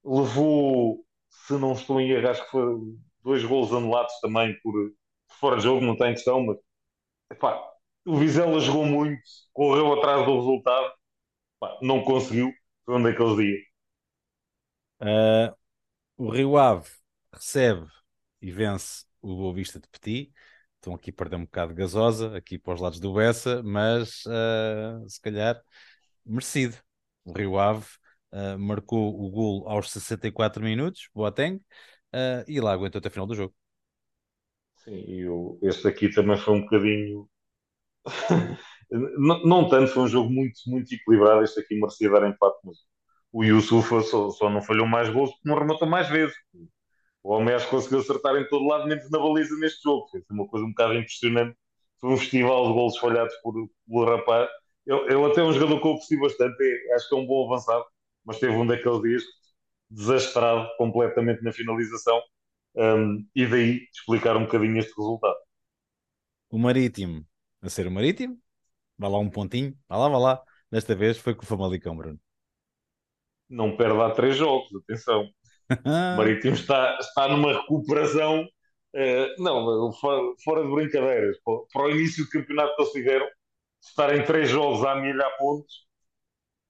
Levou, 0.03 1.05
se 1.29 1.53
não 1.53 1.73
estou 1.73 2.01
em 2.01 2.11
erro, 2.11 2.29
acho 2.29 2.43
que 2.43 2.51
foi 2.51 2.63
dois 3.23 3.43
golos 3.45 3.73
anulados 3.73 4.13
também 4.21 4.53
por, 4.61 4.73
por 4.73 5.35
fora 5.39 5.57
de 5.57 5.63
jogo, 5.63 5.85
não 5.85 5.95
tem 5.95 6.13
questão, 6.13 6.45
mas 6.45 6.57
epá, 7.31 7.61
o 8.05 8.17
Vizela 8.17 8.59
jogou 8.59 8.85
muito, 8.85 9.21
correu 9.53 9.93
atrás 9.93 10.25
do 10.25 10.35
resultado, 10.35 10.93
epá, 11.57 11.79
não 11.81 12.03
conseguiu. 12.03 12.51
Foi 12.85 12.95
um 12.97 13.03
daqueles 13.03 13.37
dias. 13.37 13.68
Uh, 15.01 15.55
o 16.17 16.29
Rio 16.29 16.57
Ave 16.57 16.89
recebe 17.33 17.87
e 18.41 18.51
vence 18.51 19.05
o 19.21 19.35
Boa 19.35 19.53
Vista 19.53 19.79
de 19.79 19.87
Petit 19.87 20.33
estão 20.79 20.95
aqui 20.95 21.09
a 21.11 21.13
perder 21.13 21.35
um 21.35 21.43
bocado 21.45 21.73
de 21.73 21.79
gasosa, 21.79 22.35
aqui 22.35 22.57
para 22.57 22.73
os 22.73 22.81
lados 22.81 22.99
do 22.99 23.13
Bessa, 23.13 23.61
mas 23.63 24.23
uh, 24.25 25.07
se 25.07 25.21
calhar 25.21 25.61
merecido. 26.25 26.77
O 27.25 27.33
Rio 27.33 27.59
Ave 27.59 27.85
uh, 28.31 28.57
marcou 28.57 29.21
o 29.21 29.29
gol 29.29 29.67
aos 29.67 29.91
64 29.91 30.63
minutos, 30.63 31.09
Boateng, 31.13 31.57
uh, 31.57 32.43
e 32.47 32.59
lá 32.59 32.73
aguentou 32.73 32.99
até 32.99 33.09
o 33.09 33.11
final 33.11 33.27
do 33.27 33.35
jogo. 33.35 33.53
Sim, 34.77 34.95
e 34.95 35.67
este 35.67 35.87
aqui 35.87 36.09
também 36.09 36.37
foi 36.37 36.53
um 36.55 36.61
bocadinho. 36.61 37.29
não, 38.89 39.43
não, 39.43 39.69
tanto, 39.69 39.91
foi 39.91 40.03
um 40.03 40.07
jogo 40.07 40.29
muito, 40.29 40.61
muito 40.65 40.93
equilibrado. 40.95 41.43
Este 41.43 41.59
aqui 41.59 41.75
merecia 41.75 42.09
dar 42.09 42.27
empate, 42.27 42.57
mas 42.63 42.77
o 43.31 43.43
Yusufa 43.43 44.01
só, 44.01 44.29
só 44.31 44.49
não 44.49 44.61
falhou 44.61 44.87
mais 44.87 45.09
gols 45.09 45.31
porque 45.31 45.49
não 45.49 45.59
rematou 45.59 45.87
mais 45.87 46.09
vezes. 46.09 46.35
O 47.23 47.45
que 47.45 47.65
conseguiu 47.67 47.99
acertar 47.99 48.35
em 48.37 48.47
todo 48.47 48.67
lado, 48.67 48.87
menos 48.87 49.09
na 49.11 49.19
baliza 49.19 49.55
neste 49.57 49.83
jogo. 49.83 50.07
Foi 50.09 50.23
uma 50.31 50.47
coisa 50.47 50.65
um 50.65 50.69
bocado 50.69 50.93
impressionante. 50.95 51.55
Foi 51.99 52.11
um 52.11 52.17
festival 52.17 52.67
de 52.67 52.73
golos 52.73 52.97
falhados 52.97 53.35
por, 53.43 53.53
pelo 53.87 54.05
rapaz. 54.05 54.49
Ele, 54.85 55.25
até 55.25 55.41
é 55.41 55.43
um 55.43 55.53
jogador 55.53 55.79
que 55.79 55.87
eu 55.87 55.91
aprecio 55.91 56.19
bastante, 56.19 56.55
é, 56.63 56.95
acho 56.95 57.09
que 57.09 57.15
é 57.15 57.17
um 57.17 57.27
bom 57.27 57.45
avançado, 57.45 57.85
mas 58.25 58.39
teve 58.39 58.53
um 58.53 58.65
daqueles 58.65 59.01
dias 59.01 59.23
desastrado 59.89 60.67
completamente 60.77 61.43
na 61.43 61.51
finalização. 61.51 62.19
Um, 62.75 63.27
e 63.35 63.45
daí 63.45 63.87
explicar 63.93 64.37
um 64.37 64.45
bocadinho 64.45 64.77
este 64.79 64.93
resultado. 64.97 65.37
O 66.49 66.57
Marítimo, 66.57 67.25
a 67.61 67.69
ser 67.69 67.85
o 67.85 67.91
Marítimo, 67.91 68.39
vai 68.97 69.09
lá 69.11 69.19
um 69.19 69.29
pontinho, 69.29 69.77
vai 69.87 69.99
lá, 69.99 70.09
vai 70.09 70.21
lá. 70.21 70.43
Desta 70.71 70.95
vez 70.95 71.17
foi 71.17 71.35
com 71.35 71.43
o 71.43 71.45
Famalicão, 71.45 71.95
Bruno. 71.95 72.19
Não 73.49 73.75
perde 73.75 73.99
há 73.99 74.11
três 74.11 74.37
jogos, 74.37 74.69
atenção. 74.75 75.27
o 75.85 76.17
Marítimo 76.17 76.53
está, 76.53 76.97
está 76.99 77.27
numa 77.27 77.53
recuperação, 77.53 78.43
uh, 78.43 79.43
não, 79.43 79.91
fora, 79.93 80.63
de 80.63 80.71
brincadeiras. 80.71 81.37
Para, 81.73 81.83
o 81.83 81.91
início 81.91 82.25
do 82.25 82.29
campeonato 82.29 82.75
que 82.75 82.81
eles 82.81 82.93
tiveram, 82.93 83.27
estarem 83.81 84.23
três 84.23 84.49
jogos 84.49 84.85
a 84.85 84.91
amelhar 84.91 85.35
pontos, 85.37 85.87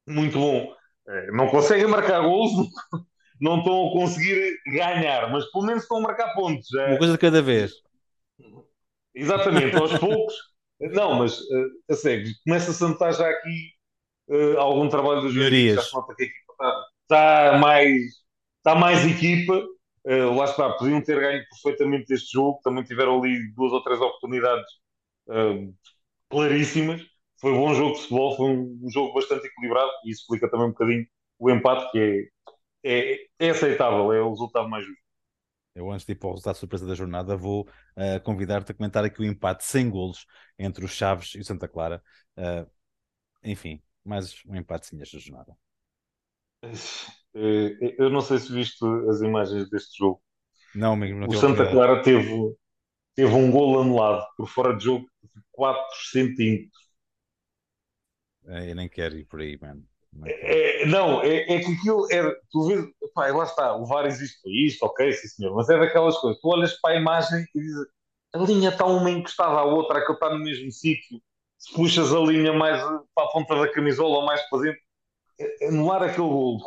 muito 0.08 0.38
bom. 0.38 0.74
Uh, 1.08 1.36
não 1.36 1.48
conseguem 1.48 1.88
marcar 1.88 2.22
gols, 2.22 2.52
não 3.42 3.60
estão 3.60 3.88
a 3.88 3.92
conseguir 3.92 4.58
ganhar, 4.68 5.32
mas 5.32 5.46
pelo 5.52 5.66
menos 5.66 5.84
estão 5.84 5.98
a 5.98 6.02
marcar 6.02 6.34
pontos. 6.34 6.72
Uma 6.74 6.98
coisa 6.98 7.14
de 7.14 7.20
cada 7.20 7.42
vez. 7.42 7.74
Exatamente, 9.14 9.76
aos 9.76 9.92
poucos, 10.00 10.34
Não, 10.80 11.16
mas 11.16 11.40
uh, 11.40 11.70
a 11.90 11.94
sério, 11.94 12.32
começa-se 12.46 12.84
a 12.84 12.88
notar 12.88 13.14
já 13.14 13.28
aqui 13.28 13.74
uh, 14.30 14.60
algum 14.60 14.88
trabalho 14.88 15.22
dos 15.22 15.34
Melhorias. 15.34 15.76
Já 15.76 15.82
se 15.82 15.96
nota 15.96 16.16
que 16.16 16.24
a 16.24 16.49
está, 16.60 16.86
está 17.04 17.58
mais, 17.58 18.02
está 18.58 18.76
mais 18.76 19.06
equipa. 19.06 19.66
Uh, 20.06 20.36
lá 20.36 20.46
está, 20.46 20.72
podiam 20.74 21.02
ter 21.04 21.20
ganho 21.20 21.44
perfeitamente 21.50 22.14
este 22.14 22.34
jogo. 22.34 22.60
Também 22.64 22.84
tiveram 22.84 23.20
ali 23.20 23.52
duas 23.54 23.72
ou 23.72 23.84
três 23.84 24.00
oportunidades 24.00 24.70
uh, 25.28 25.74
claríssimas. 26.30 27.02
Foi 27.40 27.54
um 27.54 27.58
bom 27.58 27.74
jogo 27.74 27.94
de 27.96 28.02
futebol, 28.02 28.36
foi 28.36 28.50
um, 28.52 28.80
um, 28.84 28.90
jogo 28.90 29.14
bastante 29.14 29.48
equilibrado 29.48 29.90
e 30.04 30.12
isso 30.12 30.22
explica 30.24 30.50
também 30.50 30.68
um 30.68 30.72
bocadinho 30.72 31.08
o 31.40 31.50
empate, 31.50 31.90
que 31.92 32.32
é, 32.84 33.14
é, 33.14 33.18
é 33.40 33.50
aceitável, 33.52 34.12
é 34.12 34.22
o 34.22 34.30
resultado 34.32 34.68
mais 34.68 34.86
justo. 34.86 35.02
Eu, 35.74 35.90
antes 35.90 36.06
de 36.06 36.12
ir 36.12 36.16
para 36.16 36.28
o 36.28 36.32
resultado 36.32 36.58
surpresa 36.58 36.86
da 36.86 36.96
jornada, 36.96 37.38
vou 37.38 37.62
uh, 37.62 38.22
convidar-te 38.24 38.74
a 38.74 38.76
comentar 38.76 39.06
aqui 39.06 39.22
o 39.22 39.26
empate 39.26 39.64
sem 39.64 39.90
golos 39.90 40.26
entre 40.58 40.84
os 40.84 40.92
Chaves 40.92 41.36
e 41.36 41.40
o 41.40 41.46
Santa 41.46 41.68
Clara. 41.70 42.04
Uh, 42.38 42.70
enfim, 43.42 43.82
mais 44.04 44.44
um 44.46 44.56
empate 44.56 44.90
esta 45.02 45.18
jornada. 45.20 45.56
Eh, 46.62 47.96
eu 47.98 48.10
não 48.10 48.22
sei 48.22 48.40
se 48.40 48.52
viste 48.52 48.84
as 49.10 49.22
imagens 49.22 49.70
deste 49.70 49.98
jogo. 50.00 50.22
Não, 50.74 50.96
mesmo. 50.96 51.28
o 51.28 51.34
Santa 51.38 51.70
Clara 51.70 52.02
teve, 52.02 52.56
teve 53.16 53.34
um 53.34 53.52
gol 53.52 53.82
anulado 53.82 54.26
por 54.36 54.48
fora 54.48 54.76
de 54.76 54.84
jogo 54.84 55.08
de 55.24 55.42
4 55.52 55.82
centímetros. 56.12 56.90
Eu 58.46 58.76
nem 58.76 58.90
quero 58.90 59.16
ir 59.16 59.26
por 59.26 59.42
aí, 59.42 59.58
mano. 59.60 59.84
É, 60.26 60.86
não, 60.88 61.22
é, 61.22 61.42
é, 61.54 61.60
que 61.60 61.72
aquilo 61.72 62.08
era. 62.12 62.36
Tu 62.50 62.68
vês, 62.68 62.86
pá, 63.14 63.28
lá 63.28 63.44
está, 63.44 63.76
o 63.76 63.86
VAR 63.86 64.08
existe 64.08 64.42
para 64.42 64.52
isto, 64.52 64.84
ok, 64.84 65.14
sim 65.14 65.28
senhor, 65.28 65.56
mas 65.56 65.70
é 65.70 65.78
daquelas 65.78 66.18
coisas. 66.18 66.42
Tu 66.42 66.48
olhas 66.48 66.74
para 66.82 66.96
a 66.96 67.00
imagem 67.00 67.46
e 67.56 67.60
dizes 67.60 67.88
a 68.34 68.38
linha 68.40 68.70
está 68.70 68.86
uma 68.86 69.10
encostada 69.10 69.60
à 69.60 69.64
outra, 69.64 70.00
aquilo 70.00 70.14
está 70.14 70.30
no 70.30 70.40
mesmo 70.40 70.72
sítio. 70.72 71.22
Se 71.58 71.74
puxas 71.74 72.14
a 72.14 72.20
linha 72.20 72.54
mais 72.54 72.82
para 73.14 73.26
a 73.26 73.32
ponta 73.32 73.56
da 73.56 73.72
camisola 73.72 74.18
ou 74.18 74.26
mais 74.26 74.42
para 74.50 74.62
dentro, 74.62 74.82
anular 75.68 76.04
aquele 76.04 76.28
gol 76.28 76.60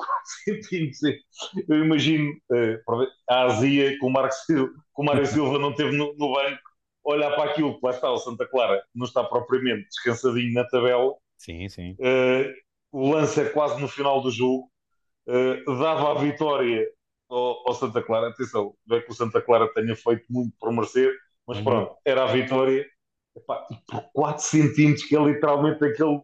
eu 1.69 1.85
imagino 1.85 2.33
uh, 2.51 3.07
a 3.29 3.45
azia 3.45 3.99
que 3.99 4.05
o 4.05 4.11
Marco 4.11 4.35
Silva, 4.35 4.73
o 4.97 5.05
Mário 5.05 5.27
Silva 5.27 5.59
não 5.59 5.75
teve 5.75 5.97
no, 5.97 6.15
no 6.17 6.33
banco, 6.33 6.61
olhar 7.05 7.35
para 7.35 7.51
aquilo 7.51 7.79
que 7.79 7.87
lá 7.87 7.93
está 7.93 8.11
o 8.11 8.19
Santa 8.19 8.47
Clara, 8.47 8.83
não 8.95 9.07
está 9.07 9.25
propriamente 9.25 9.89
descansadinho 9.89 10.53
na 10.53 10.65
tabela. 10.65 11.15
Sim, 11.39 11.69
sim. 11.69 11.93
Uh, 11.93 12.53
o 12.93 13.11
lance 13.11 13.41
é 13.41 13.49
quase 13.49 13.81
no 13.81 13.89
final 13.89 14.21
do 14.23 14.31
jogo, 14.31 14.71
uh, 15.27 15.79
dava 15.79 16.13
a 16.13 16.15
vitória 16.15 16.87
ao, 17.29 17.69
ao, 17.69 17.75
Santa 17.75 18.03
Clara. 18.03 18.29
Atenção, 18.29 18.75
não 18.87 18.97
é 18.97 19.01
que 19.01 19.11
o 19.11 19.15
Santa 19.15 19.41
Clara 19.41 19.73
tenha 19.75 19.97
feito 19.97 20.25
muito 20.31 20.55
por 20.59 20.73
merecer, 20.73 21.13
mas 21.47 21.59
uhum. 21.59 21.65
pronto, 21.65 21.97
era 22.05 22.25
a 22.25 22.33
vitória. 22.33 22.87
Epá, 23.35 23.67
e 23.71 23.77
por 23.91 24.03
4 24.13 24.45
centímetros, 24.45 25.05
que 25.05 25.17
é 25.17 25.21
literalmente 25.21 25.83
aquele. 25.85 26.21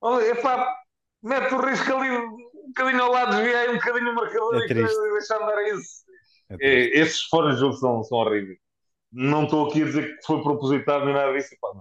Oh, 0.00 0.18
epá, 0.20 0.74
mete 1.22 1.54
o 1.54 1.60
risco 1.60 1.94
ali 1.94 2.10
um 2.10 2.68
bocadinho 2.68 3.02
ao 3.02 3.12
lado, 3.12 3.36
desvia 3.36 3.58
aí 3.58 3.68
um 3.70 3.74
bocadinho 3.74 4.10
o 4.10 4.14
marcador 4.14 4.62
é 4.62 4.66
e 4.66 4.74
deixa 4.74 5.36
andar 5.36 5.62
isso. 5.68 6.04
É, 6.60 6.98
esses 6.98 7.22
fora 7.24 7.54
de 7.54 7.60
jogo 7.60 7.74
são, 7.74 8.02
são 8.04 8.18
horríveis. 8.18 8.58
Não 9.12 9.44
estou 9.44 9.68
aqui 9.68 9.82
a 9.82 9.86
dizer 9.86 10.16
que 10.16 10.26
foi 10.26 10.42
propositado 10.42 11.04
nem 11.04 11.14
nada 11.14 11.32
disso. 11.32 11.54
Epá, 11.54 11.80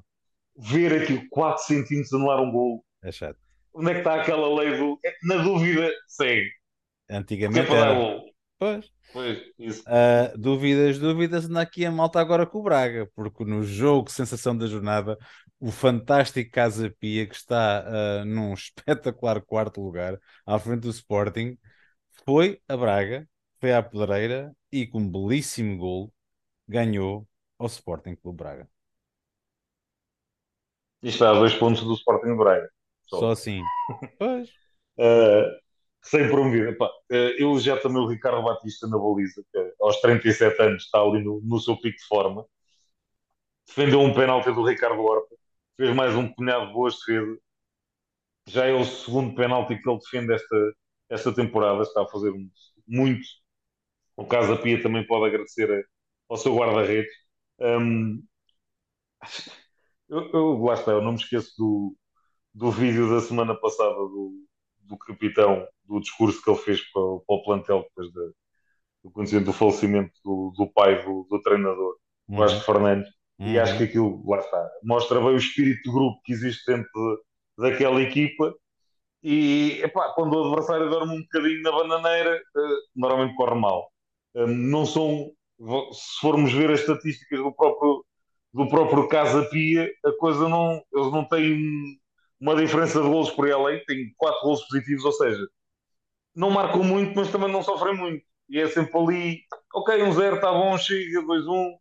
ver 0.58 1.02
aquilo 1.02 1.22
4 1.30 1.64
centímetros 1.64 2.14
anular 2.14 2.42
um 2.42 2.52
gol. 2.52 2.86
É 3.04 3.12
chato 3.12 3.38
onde 3.78 3.92
é 3.92 3.94
que 3.94 4.00
está 4.00 4.16
aquela 4.16 4.54
lei 4.56 4.76
do. 4.76 5.00
É, 5.06 5.14
na 5.24 5.38
dúvida, 5.38 5.90
segue. 6.08 6.50
Antigamente 7.10 7.72
era. 7.72 8.20
Pois. 8.60 8.92
Pois, 9.14 9.40
isso. 9.58 9.84
Uh, 9.84 10.38
dúvidas, 10.38 11.00
dúvidas, 11.00 11.46
anda 11.46 11.62
aqui 11.62 11.86
a 11.86 11.92
malta 11.92 12.20
agora 12.20 12.46
com 12.46 12.60
o 12.60 12.64
Braga, 12.64 13.10
porque 13.16 13.46
no 13.46 13.64
jogo 13.64 14.12
sensação 14.12 14.58
da 14.58 14.68
jornada, 14.68 15.18
o 15.60 15.72
fantástico 15.72 16.52
Casa 16.52 16.94
Pia, 17.00 17.26
que 17.28 17.36
está 17.36 17.86
uh, 17.88 18.26
num 18.26 18.54
espetacular 18.54 19.42
quarto 19.42 19.82
lugar, 19.82 20.20
à 20.46 20.60
frente 20.60 20.82
do 20.82 20.90
Sporting, 20.90 21.58
foi 22.26 22.60
a 22.68 22.76
Braga, 22.76 23.28
foi 23.60 23.74
à 23.74 23.82
Pedreira 23.82 24.52
e 24.72 24.86
com 24.86 25.00
um 25.00 25.10
belíssimo 25.10 25.78
gol 25.78 26.14
ganhou 26.68 27.28
ao 27.58 27.68
Sporting 27.68 28.16
Clube 28.16 28.38
Braga. 28.38 28.68
E 31.02 31.10
está 31.10 31.30
a 31.30 31.34
dois 31.34 31.54
pontos 31.54 31.84
do 31.84 31.94
Sporting 31.94 32.36
Braga. 32.36 32.70
Só, 33.06 33.20
Só 33.20 33.32
assim. 33.32 33.62
pois. 34.20 34.50
Uh, 34.98 35.67
sem 36.10 36.30
promover. 36.30 36.70
Epá, 36.70 36.88
uh, 36.88 37.16
eu 37.38 37.60
já 37.60 37.78
também 37.78 38.02
o 38.02 38.08
Ricardo 38.08 38.44
Batista 38.44 38.88
na 38.88 38.98
baliza, 38.98 39.44
que 39.52 39.74
aos 39.82 40.00
37 40.02 40.62
anos 40.62 40.84
está 40.84 41.00
ali 41.02 41.24
no, 41.24 41.42
no 41.44 41.60
seu 41.60 41.78
pico 41.78 41.98
de 41.98 42.06
forma. 42.06 42.46
Defendeu 43.68 44.00
um 44.02 44.14
penalti 44.14 44.52
do 44.52 44.64
Ricardo 44.64 45.02
Horta, 45.02 45.36
fez 45.78 45.94
mais 45.96 46.16
um 46.16 46.32
punhado 46.34 46.68
de 46.68 46.74
boas 46.74 46.96
defesas. 46.96 47.38
Já 48.48 48.66
é 48.66 48.74
o 48.74 48.86
segundo 48.86 49.36
penalti 49.36 49.78
que 49.78 49.90
ele 49.90 50.00
defende 50.00 50.34
esta, 50.34 50.74
esta 51.10 51.36
temporada, 51.36 51.84
está 51.84 52.02
a 52.04 52.08
fazer 52.08 52.34
muito. 52.88 53.28
O 54.16 54.26
Casa 54.26 54.58
Pia 54.58 54.82
também 54.82 55.06
pode 55.06 55.26
agradecer 55.28 55.86
ao 56.30 56.38
seu 56.38 56.56
guarda-redes. 56.56 57.14
Um, 57.60 58.24
eu, 60.10 60.30
eu, 60.34 60.64
lá 60.64 60.74
está, 60.76 60.92
eu 60.92 61.02
não 61.02 61.14
me 61.14 61.18
esqueço 61.20 61.54
do, 61.58 61.96
do 62.54 62.72
vídeo 62.72 63.10
da 63.10 63.22
semana 63.22 63.56
passada 63.60 63.94
do, 63.96 64.47
do 64.88 64.98
capitão, 64.98 65.68
do 65.86 66.00
discurso 66.00 66.42
que 66.42 66.50
ele 66.50 66.60
fez 66.60 66.82
para, 66.92 67.02
para 67.02 67.36
o 67.36 67.44
plantel 67.44 67.84
depois 67.84 68.08
de, 68.12 68.34
do 69.04 69.12
conhecimento 69.12 69.46
do 69.46 69.54
falecimento 69.54 70.12
do, 70.24 70.54
do 70.56 70.68
pai 70.72 71.04
do, 71.04 71.28
do 71.30 71.42
treinador, 71.42 71.96
uhum. 72.28 72.38
Vasco 72.38 72.62
Fernandes, 72.62 73.10
uhum. 73.40 73.48
e 73.48 73.60
acho 73.60 73.78
que 73.78 73.84
aquilo, 73.84 74.24
lá 74.28 74.40
está, 74.40 74.70
mostra 74.84 75.20
bem 75.20 75.30
o 75.30 75.38
espírito 75.38 75.82
de 75.84 75.92
grupo 75.92 76.22
que 76.24 76.34
existe 76.34 76.66
dentro 76.66 76.90
de, 76.94 77.70
daquela 77.70 78.02
equipa. 78.02 78.54
E 79.24 79.82
epá, 79.84 80.14
quando 80.14 80.34
o 80.34 80.48
adversário 80.48 80.90
dorme 80.90 81.18
um 81.18 81.22
bocadinho 81.22 81.62
na 81.62 81.72
bananeira, 81.72 82.36
uh, 82.36 82.78
normalmente 82.96 83.36
corre 83.36 83.60
mal. 83.60 83.92
Um, 84.36 84.48
não 84.48 84.86
são, 84.86 85.32
se 85.92 86.20
formos 86.22 86.54
ver 86.54 86.70
as 86.72 86.82
estatísticas 86.82 87.40
do 87.40 87.52
próprio, 87.52 88.06
do 88.54 88.68
próprio 88.70 89.08
Casa 89.08 89.44
Pia, 89.50 89.90
a 90.06 90.12
coisa 90.18 90.48
não, 90.48 90.82
eles 90.94 91.12
não 91.12 91.26
têm 91.26 91.60
uma 92.40 92.56
diferença 92.56 93.02
de 93.02 93.08
gols 93.08 93.32
por 93.32 93.48
LA, 93.48 93.80
tem 93.86 94.14
4 94.18 94.42
gols 94.42 94.62
positivos, 94.68 95.06
ou 95.06 95.12
seja, 95.12 95.48
não 96.36 96.52
marcam 96.52 96.84
muito, 96.84 97.16
mas 97.16 97.32
também 97.32 97.52
não 97.52 97.64
sofrem 97.64 97.96
muito. 97.96 98.24
E 98.50 98.60
é 98.60 98.68
sempre 98.68 98.98
ali, 98.98 99.42
ok, 99.74 100.04
um 100.04 100.12
0 100.12 100.36
está 100.36 100.52
bom, 100.52 100.78
chega, 100.78 101.22
2-1. 101.22 101.50
Um. 101.50 101.78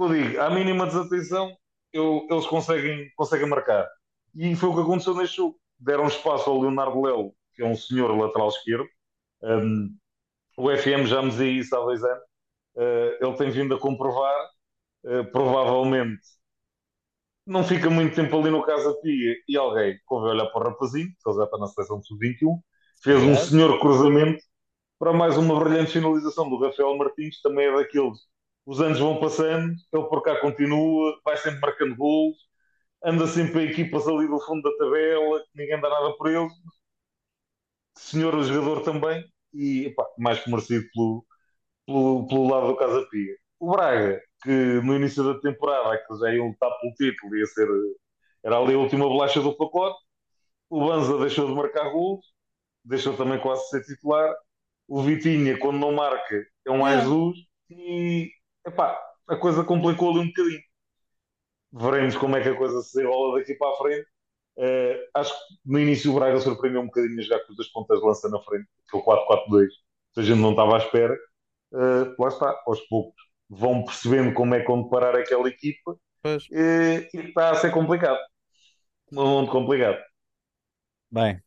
eu 0.00 0.08
digo, 0.08 0.40
à 0.40 0.50
mínima 0.50 0.86
desatenção, 0.86 1.54
eu, 1.92 2.26
eles 2.30 2.46
conseguem, 2.46 3.10
conseguem 3.14 3.48
marcar. 3.48 3.88
E 4.34 4.56
foi 4.56 4.70
o 4.70 4.74
que 4.74 4.80
aconteceu 4.80 5.14
neste 5.14 5.36
jogo. 5.36 5.60
Deram 5.78 6.06
espaço 6.06 6.48
ao 6.48 6.60
Leonardo 6.60 7.02
Lelo, 7.02 7.34
que 7.54 7.62
é 7.62 7.66
um 7.66 7.76
senhor 7.76 8.16
lateral 8.16 8.48
esquerdo. 8.48 8.88
Um, 9.42 9.94
o 10.56 10.70
FM 10.70 11.06
já 11.06 11.20
me 11.22 11.30
dizia 11.30 11.50
isso 11.50 11.76
há 11.76 11.80
dois 11.80 12.02
anos. 12.02 12.22
Uh, 12.74 13.24
ele 13.26 13.36
tem 13.36 13.50
vindo 13.50 13.74
a 13.74 13.78
comprovar, 13.78 14.34
uh, 15.04 15.24
provavelmente 15.30 16.22
não 17.46 17.64
fica 17.64 17.90
muito 17.90 18.14
tempo 18.14 18.38
ali 18.38 18.50
no 18.50 18.62
Casa 18.64 18.94
Pia 19.02 19.34
e 19.48 19.56
alguém 19.56 19.98
convém 20.06 20.30
olhar 20.30 20.46
para 20.46 20.68
o 20.68 20.72
rapazinho, 20.72 21.08
que 21.08 21.28
ele 21.28 21.36
já 21.36 21.44
está 21.44 21.58
na 21.58 21.66
seleção 21.66 22.00
de 22.00 22.06
sub-21, 22.06 22.60
fez 23.02 23.22
um 23.22 23.34
senhor 23.36 23.80
cruzamento 23.80 24.42
para 24.98 25.12
mais 25.12 25.36
uma 25.36 25.58
brilhante 25.58 25.92
finalização 25.92 26.48
do 26.48 26.58
Rafael 26.58 26.96
Martins, 26.96 27.40
também 27.42 27.66
é 27.66 27.76
daqueles. 27.76 28.18
Os 28.64 28.80
anos 28.80 28.98
vão 29.00 29.18
passando, 29.18 29.74
ele 29.92 30.04
por 30.04 30.22
cá 30.22 30.40
continua, 30.40 31.20
vai 31.24 31.36
sempre 31.36 31.60
marcando 31.60 31.96
gols, 31.96 32.36
anda 33.04 33.26
sempre 33.26 33.60
a 33.60 33.64
equipas 33.64 34.06
ali 34.06 34.28
do 34.28 34.38
fundo 34.40 34.62
da 34.62 34.76
tabela, 34.78 35.42
ninguém 35.54 35.80
dá 35.80 35.90
nada 35.90 36.12
por 36.16 36.28
ele. 36.28 36.48
Senhor 37.96 38.42
jogador 38.42 38.82
também, 38.82 39.24
e 39.52 39.86
epá, 39.86 40.06
mais 40.18 40.40
que 40.40 40.50
merecido 40.50 40.84
pelo, 40.94 41.26
pelo, 41.86 42.26
pelo 42.28 42.48
lado 42.50 42.68
do 42.68 42.76
Casa 42.76 43.06
Pia. 43.10 43.36
O 43.60 43.72
Braga 43.72 44.20
que 44.42 44.80
no 44.82 44.96
início 44.96 45.22
da 45.24 45.40
temporada 45.40 45.96
que 46.06 46.16
já 46.16 46.34
iam 46.34 46.48
lutar 46.48 46.70
pelo 46.80 46.94
título, 46.94 47.36
ia 47.36 47.46
ser, 47.46 47.68
era 48.44 48.58
ali 48.58 48.74
a 48.74 48.78
última 48.78 49.06
bolacha 49.06 49.40
do 49.40 49.56
pacote. 49.56 49.98
O 50.68 50.86
Banza 50.86 51.18
deixou 51.18 51.46
de 51.46 51.54
marcar 51.54 51.90
gols, 51.90 52.24
deixou 52.84 53.16
também 53.16 53.40
quase 53.40 53.62
de 53.62 53.68
ser 53.68 53.84
titular. 53.84 54.34
O 54.88 55.02
Vitinha, 55.02 55.58
quando 55.58 55.78
não 55.78 55.92
marca, 55.92 56.46
é 56.66 56.70
um 56.70 56.78
mais 56.78 57.06
luz 57.06 57.38
e 57.70 58.30
epá, 58.66 59.00
a 59.28 59.36
coisa 59.36 59.64
complicou 59.64 60.10
ali 60.10 60.20
um 60.20 60.26
bocadinho. 60.26 60.62
Veremos 61.72 62.16
como 62.16 62.36
é 62.36 62.42
que 62.42 62.48
a 62.48 62.56
coisa 62.56 62.82
se 62.82 62.94
desenrola 62.96 63.38
daqui 63.38 63.54
para 63.54 63.72
a 63.72 63.76
frente. 63.76 64.06
Uh, 64.58 64.98
acho 65.14 65.32
que 65.32 65.54
no 65.64 65.78
início 65.78 66.10
o 66.10 66.14
Braga 66.14 66.38
surpreendeu 66.38 66.82
um 66.82 66.86
bocadinho 66.86 67.18
a 67.18 67.22
jogar 67.22 67.40
com 67.46 67.54
as 67.58 67.68
pontas 67.68 67.98
de 67.98 68.06
lança 68.06 68.28
na 68.28 68.38
frente, 68.40 68.68
aquele 68.86 69.02
4-4-2, 69.02 69.68
a 70.18 70.22
gente 70.22 70.40
não 70.40 70.50
estava 70.50 70.74
à 70.74 70.78
espera. 70.78 71.16
Uh, 71.72 72.14
lá 72.22 72.28
está, 72.28 72.62
aos 72.66 72.80
poucos 72.82 73.31
vão 73.52 73.84
percebendo 73.84 74.32
como 74.32 74.54
é 74.54 74.60
que 74.60 74.66
vão 74.66 74.88
parar 74.88 75.14
aquela 75.14 75.46
equipa 75.46 75.94
e, 76.50 77.08
e, 77.12 77.18
está 77.28 77.50
a 77.50 77.54
ser 77.56 77.70
complicado. 77.70 78.18
Muito 79.12 79.52
complicado. 79.52 80.02
Bem, 81.10 81.42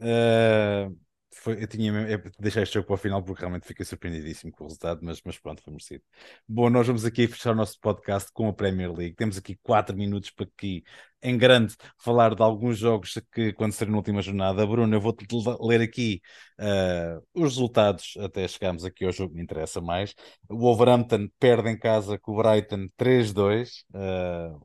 uh, 0.00 0.99
foi, 1.32 1.62
eu 1.62 1.66
tinha 1.66 1.92
eu 2.08 2.22
deixei 2.38 2.62
este 2.62 2.74
jogo 2.74 2.86
para 2.86 2.94
o 2.94 2.98
final 2.98 3.22
porque 3.22 3.40
realmente 3.40 3.66
fiquei 3.66 3.84
surpreendidíssimo 3.84 4.50
com 4.52 4.64
o 4.64 4.66
resultado, 4.66 5.00
mas, 5.02 5.20
mas 5.24 5.38
pronto, 5.38 5.62
foi 5.62 5.72
merecido. 5.72 6.02
Bom, 6.48 6.68
nós 6.68 6.86
vamos 6.86 7.04
aqui 7.04 7.26
fechar 7.28 7.52
o 7.52 7.54
nosso 7.54 7.78
podcast 7.80 8.30
com 8.32 8.48
a 8.48 8.52
Premier 8.52 8.92
League. 8.92 9.14
Temos 9.14 9.38
aqui 9.38 9.56
4 9.62 9.96
minutos 9.96 10.30
para 10.30 10.46
aqui, 10.46 10.82
em 11.22 11.38
grande, 11.38 11.76
falar 11.98 12.34
de 12.34 12.42
alguns 12.42 12.78
jogos 12.78 13.14
que 13.32 13.48
aconteceram 13.48 13.92
na 13.92 13.98
última 13.98 14.20
jornada. 14.22 14.66
Bruno, 14.66 14.94
eu 14.94 15.00
vou-te 15.00 15.26
ler 15.60 15.80
aqui 15.80 16.20
uh, 16.58 17.22
os 17.34 17.54
resultados 17.54 18.14
até 18.18 18.46
chegarmos 18.48 18.84
aqui 18.84 19.04
ao 19.04 19.12
jogo 19.12 19.30
que 19.30 19.36
me 19.36 19.42
interessa 19.42 19.80
mais. 19.80 20.14
O 20.48 20.56
Wolverhampton 20.56 21.28
perde 21.38 21.70
em 21.70 21.78
casa 21.78 22.18
com 22.18 22.32
o 22.32 22.36
Brighton 22.36 22.88
3-2. 22.98 23.84
Uh, 23.94 24.56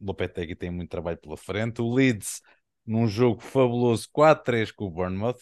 o 0.00 0.06
Lopetegui 0.06 0.56
tem 0.56 0.70
muito 0.70 0.90
trabalho 0.90 1.18
pela 1.18 1.36
frente. 1.36 1.82
O 1.82 1.92
Leeds 1.92 2.40
num 2.86 3.06
jogo 3.06 3.40
fabuloso 3.40 4.08
4-3 4.12 4.72
com 4.72 4.86
o 4.86 4.90
Bournemouth. 4.90 5.38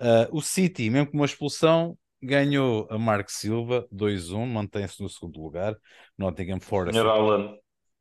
Uh, 0.00 0.28
o 0.30 0.42
City, 0.42 0.90
mesmo 0.90 1.10
com 1.10 1.16
uma 1.16 1.26
expulsão, 1.26 1.96
ganhou 2.22 2.86
a 2.90 2.98
Mark 2.98 3.28
Silva 3.30 3.86
2-1, 3.92 4.46
mantém-se 4.46 5.02
no 5.02 5.08
segundo 5.08 5.40
lugar. 5.40 5.76
Nottingham 6.18 6.60
Forest. 6.60 6.98
o 6.98 7.02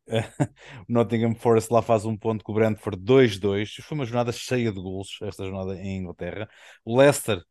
Nottingham 0.88 1.36
Forest 1.36 1.72
lá 1.72 1.82
faz 1.82 2.06
um 2.06 2.18
ponto 2.18 2.44
com 2.44 2.52
o 2.52 2.56
Brentford 2.56 3.02
2-2. 3.02 3.82
Foi 3.82 3.98
uma 3.98 4.06
jornada 4.06 4.32
cheia 4.32 4.72
de 4.72 4.80
gols, 4.80 5.18
esta 5.22 5.44
jornada 5.44 5.76
em 5.80 5.98
Inglaterra. 5.98 6.50
O 6.84 6.98
Leicester 6.98 7.42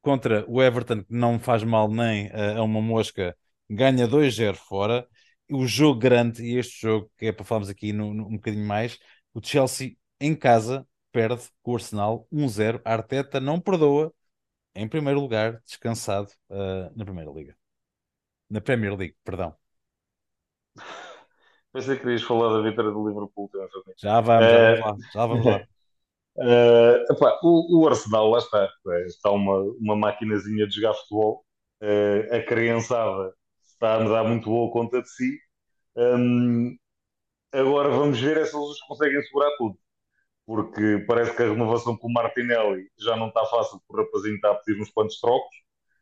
contra 0.00 0.44
o 0.48 0.62
Everton, 0.62 1.02
que 1.02 1.12
não 1.12 1.38
faz 1.38 1.62
mal 1.62 1.90
nem 1.90 2.30
a 2.32 2.62
uma 2.62 2.80
mosca, 2.80 3.36
ganha 3.68 4.06
2-0 4.08 4.54
fora. 4.56 5.06
O 5.50 5.66
jogo 5.66 5.98
grande, 5.98 6.42
e 6.42 6.56
este 6.56 6.82
jogo 6.82 7.10
que 7.18 7.26
é 7.26 7.32
para 7.32 7.44
falarmos 7.44 7.68
aqui 7.68 7.92
no, 7.92 8.14
no, 8.14 8.26
um 8.26 8.36
bocadinho 8.36 8.66
mais, 8.66 8.98
o 9.34 9.40
Chelsea 9.42 9.96
em 10.20 10.34
casa 10.34 10.86
perde 11.12 11.48
com 11.62 11.72
o 11.72 11.74
Arsenal 11.74 12.26
1-0. 12.32 12.80
Arteta 12.84 13.40
não 13.40 13.60
perdoa, 13.60 14.12
em 14.74 14.88
primeiro 14.88 15.20
lugar, 15.20 15.60
descansado 15.64 16.30
uh, 16.50 16.96
na 16.96 17.04
Primeira 17.04 17.30
Liga. 17.30 17.56
Na 18.48 18.60
Premier 18.60 18.96
League, 18.96 19.16
perdão. 19.24 19.54
Pensei 21.72 21.96
que 21.96 22.02
querias 22.02 22.22
falar 22.22 22.52
da 22.54 22.62
vitória 22.62 22.90
do 22.90 23.06
Liverpool. 23.06 23.50
Já 23.96 24.20
vamos, 24.20 24.46
já 24.46 24.56
vamos 24.76 24.80
lá. 24.80 24.96
Já 25.12 25.26
vamos 25.26 25.46
lá. 25.46 25.66
Uh, 26.36 27.04
epá, 27.12 27.38
o, 27.42 27.80
o, 27.80 27.88
Arsenal, 27.88 28.30
lá 28.30 28.38
está. 28.38 28.68
Está 29.06 29.30
uma, 29.30 29.60
uma 29.78 29.96
maquinazinha 29.96 30.66
de 30.66 30.76
jogar 30.76 30.94
futebol. 30.94 31.44
Uh, 31.82 32.34
a 32.34 32.42
criançada 32.42 33.34
está 33.64 33.96
a 33.96 34.08
dar 34.08 34.24
muito 34.24 34.48
boa 34.48 34.72
conta 34.72 35.02
de 35.02 35.08
si. 35.10 35.38
Um, 35.94 36.76
agora 37.52 37.90
vamos 37.90 38.18
ver 38.18 38.46
se 38.46 38.56
eles 38.56 38.80
conseguem 38.86 39.22
segurar 39.22 39.50
tudo 39.58 39.78
porque 40.48 41.04
parece 41.06 41.36
que 41.36 41.42
a 41.42 41.50
renovação 41.50 41.94
com 41.94 42.08
o 42.08 42.10
Martinelli 42.10 42.88
já 42.98 43.14
não 43.14 43.28
está 43.28 43.44
fácil, 43.44 43.82
porque 43.86 44.00
o 44.00 44.04
rapazinho 44.06 44.36
está 44.36 44.50
a 44.50 44.54
pedir 44.54 44.80
uns 44.80 44.90
quantos 44.90 45.20
trocos. 45.20 45.54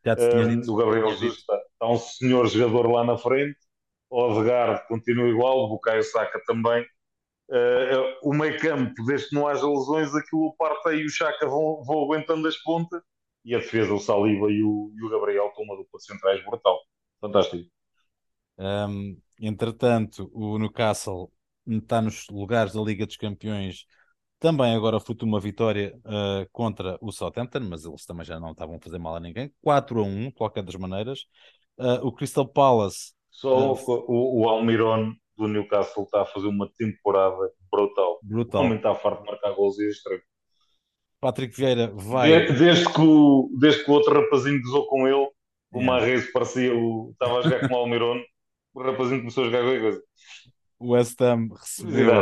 Já 0.04 0.14
te 0.14 0.22
um, 0.22 0.72
o 0.72 0.76
Gabriel 0.76 1.10
Jesus 1.10 1.38
está, 1.38 1.56
está, 1.56 1.88
um 1.88 1.98
senhor 1.98 2.46
jogador 2.46 2.88
lá 2.88 3.02
na 3.02 3.18
frente, 3.18 3.58
o 4.08 4.22
Odegaard 4.22 4.86
continua 4.86 5.28
igual, 5.28 5.64
o 5.64 5.68
Bukayo 5.70 6.04
Saka 6.04 6.40
também. 6.46 6.86
Uh, 7.50 8.14
o 8.22 8.32
meio 8.32 8.56
campo, 8.60 9.04
desde 9.04 9.30
que 9.30 9.34
não 9.34 9.48
haja 9.48 9.66
lesões, 9.66 10.14
aquilo 10.14 10.46
o 10.46 10.56
Parta 10.56 10.94
e 10.94 11.04
o 11.04 11.10
Chaka 11.10 11.44
vão, 11.44 11.82
vão 11.82 12.04
aguentando 12.04 12.46
as 12.46 12.56
pontas, 12.58 13.02
e 13.44 13.52
a 13.52 13.58
defesa, 13.58 13.92
o 13.92 13.98
Saliba 13.98 14.48
e 14.48 14.62
o, 14.62 14.92
e 14.94 15.04
o 15.04 15.10
Gabriel, 15.10 15.50
com 15.56 15.64
uma 15.64 15.76
dupla 15.76 15.98
de 15.98 16.04
centrais 16.04 16.44
brutal. 16.44 16.78
Fantástico. 17.20 17.68
Um, 18.58 19.20
entretanto, 19.40 20.30
o 20.32 20.56
Newcastle 20.56 21.32
está 21.66 22.00
nos 22.00 22.28
lugares 22.28 22.74
da 22.74 22.80
Liga 22.80 23.04
dos 23.04 23.16
Campeões 23.16 23.86
também 24.38 24.74
agora 24.74 25.00
fruto 25.00 25.24
de 25.24 25.30
uma 25.30 25.40
vitória 25.40 25.98
uh, 26.04 26.48
contra 26.52 26.98
o 27.00 27.10
Southampton, 27.10 27.60
mas 27.60 27.84
eles 27.84 28.04
também 28.04 28.24
já 28.24 28.38
não 28.38 28.52
estavam 28.52 28.76
a 28.76 28.80
fazer 28.80 28.98
mal 28.98 29.16
a 29.16 29.20
ninguém. 29.20 29.50
4 29.62 30.00
a 30.00 30.02
1, 30.02 30.28
de 30.28 30.32
qualquer 30.32 30.62
das 30.62 30.74
maneiras. 30.74 31.20
Uh, 31.78 32.06
o 32.06 32.12
Crystal 32.12 32.46
Palace. 32.46 33.14
Só 33.30 33.72
uh, 33.72 34.04
o, 34.08 34.42
o 34.42 34.48
Almiron 34.48 35.12
do 35.36 35.48
Newcastle 35.48 36.04
está 36.04 36.22
a 36.22 36.26
fazer 36.26 36.46
uma 36.46 36.70
temporada 36.76 37.50
brutal. 37.70 38.18
Brutal. 38.22 38.62
Homem 38.62 38.76
está 38.76 38.94
farto 38.94 39.22
de 39.22 39.30
marcar 39.30 39.52
gols 39.52 39.78
e 39.78 39.86
é 39.86 39.90
estranho. 39.90 40.22
Patrick 41.20 41.56
Vieira 41.56 41.92
vai. 41.94 42.46
Desde 42.52 42.92
que 42.92 43.00
o, 43.00 43.50
desde 43.58 43.84
que 43.84 43.90
o 43.90 43.94
outro 43.94 44.14
rapazinho 44.14 44.60
gozou 44.62 44.86
com 44.86 45.06
ele, 45.06 45.28
o. 45.72 45.82
Marrez 45.82 46.30
parecia 46.30 46.74
o. 46.74 47.10
estava 47.12 47.38
a 47.38 47.42
jogar 47.42 47.68
com 47.68 47.74
o 47.74 47.78
Almiron, 47.78 48.22
o 48.74 48.82
rapazinho 48.82 49.20
começou 49.20 49.44
a 49.44 49.46
jogar 49.46 49.62
qualquer 49.62 49.80
coisa. 49.80 50.02
O 50.78 50.92
West 50.92 51.20
Ham 51.20 51.48
recebeu 51.58 52.12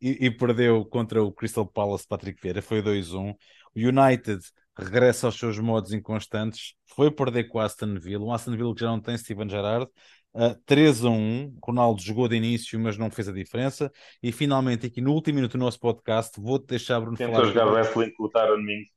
e, 0.00 0.26
e, 0.26 0.30
perdeu 0.30 0.84
contra 0.84 1.22
o 1.22 1.32
Crystal 1.32 1.66
Palace 1.66 2.06
Patrick 2.06 2.40
Vieira, 2.40 2.62
foi 2.62 2.82
2-1. 2.82 3.34
O 3.74 3.78
United 3.78 4.40
regressa 4.76 5.26
aos 5.26 5.38
seus 5.38 5.58
modos 5.58 5.92
inconstantes, 5.92 6.74
foi 6.86 7.10
perder 7.10 7.44
com 7.44 7.58
o 7.58 7.60
Aston 7.60 7.94
Villa, 7.98 8.24
um 8.24 8.32
Aston 8.32 8.56
Villa 8.56 8.74
que 8.74 8.80
já 8.80 8.86
não 8.86 9.00
tem 9.00 9.16
Steven 9.16 9.48
Gerrard, 9.48 9.86
uh, 10.34 10.54
3 10.64 11.04
1. 11.04 11.56
Ronaldo 11.62 12.00
jogou 12.00 12.28
de 12.28 12.36
início, 12.36 12.78
mas 12.80 12.96
não 12.96 13.10
fez 13.10 13.28
a 13.28 13.32
diferença. 13.32 13.90
E 14.22 14.32
finalmente, 14.32 14.86
aqui 14.86 15.00
no 15.00 15.12
último 15.12 15.36
minuto 15.36 15.52
do 15.52 15.58
nosso 15.58 15.78
podcast, 15.78 16.40
vou-te 16.40 16.66
deixar, 16.66 17.00
Bruno, 17.00 17.16
Tenta 17.16 17.32
falar. 17.32 17.46
jogar 17.46 17.66
wrestling 17.66 18.12
com 18.14 18.24
o 18.24 18.28
Taron 18.28 18.58
Mings. 18.58 18.88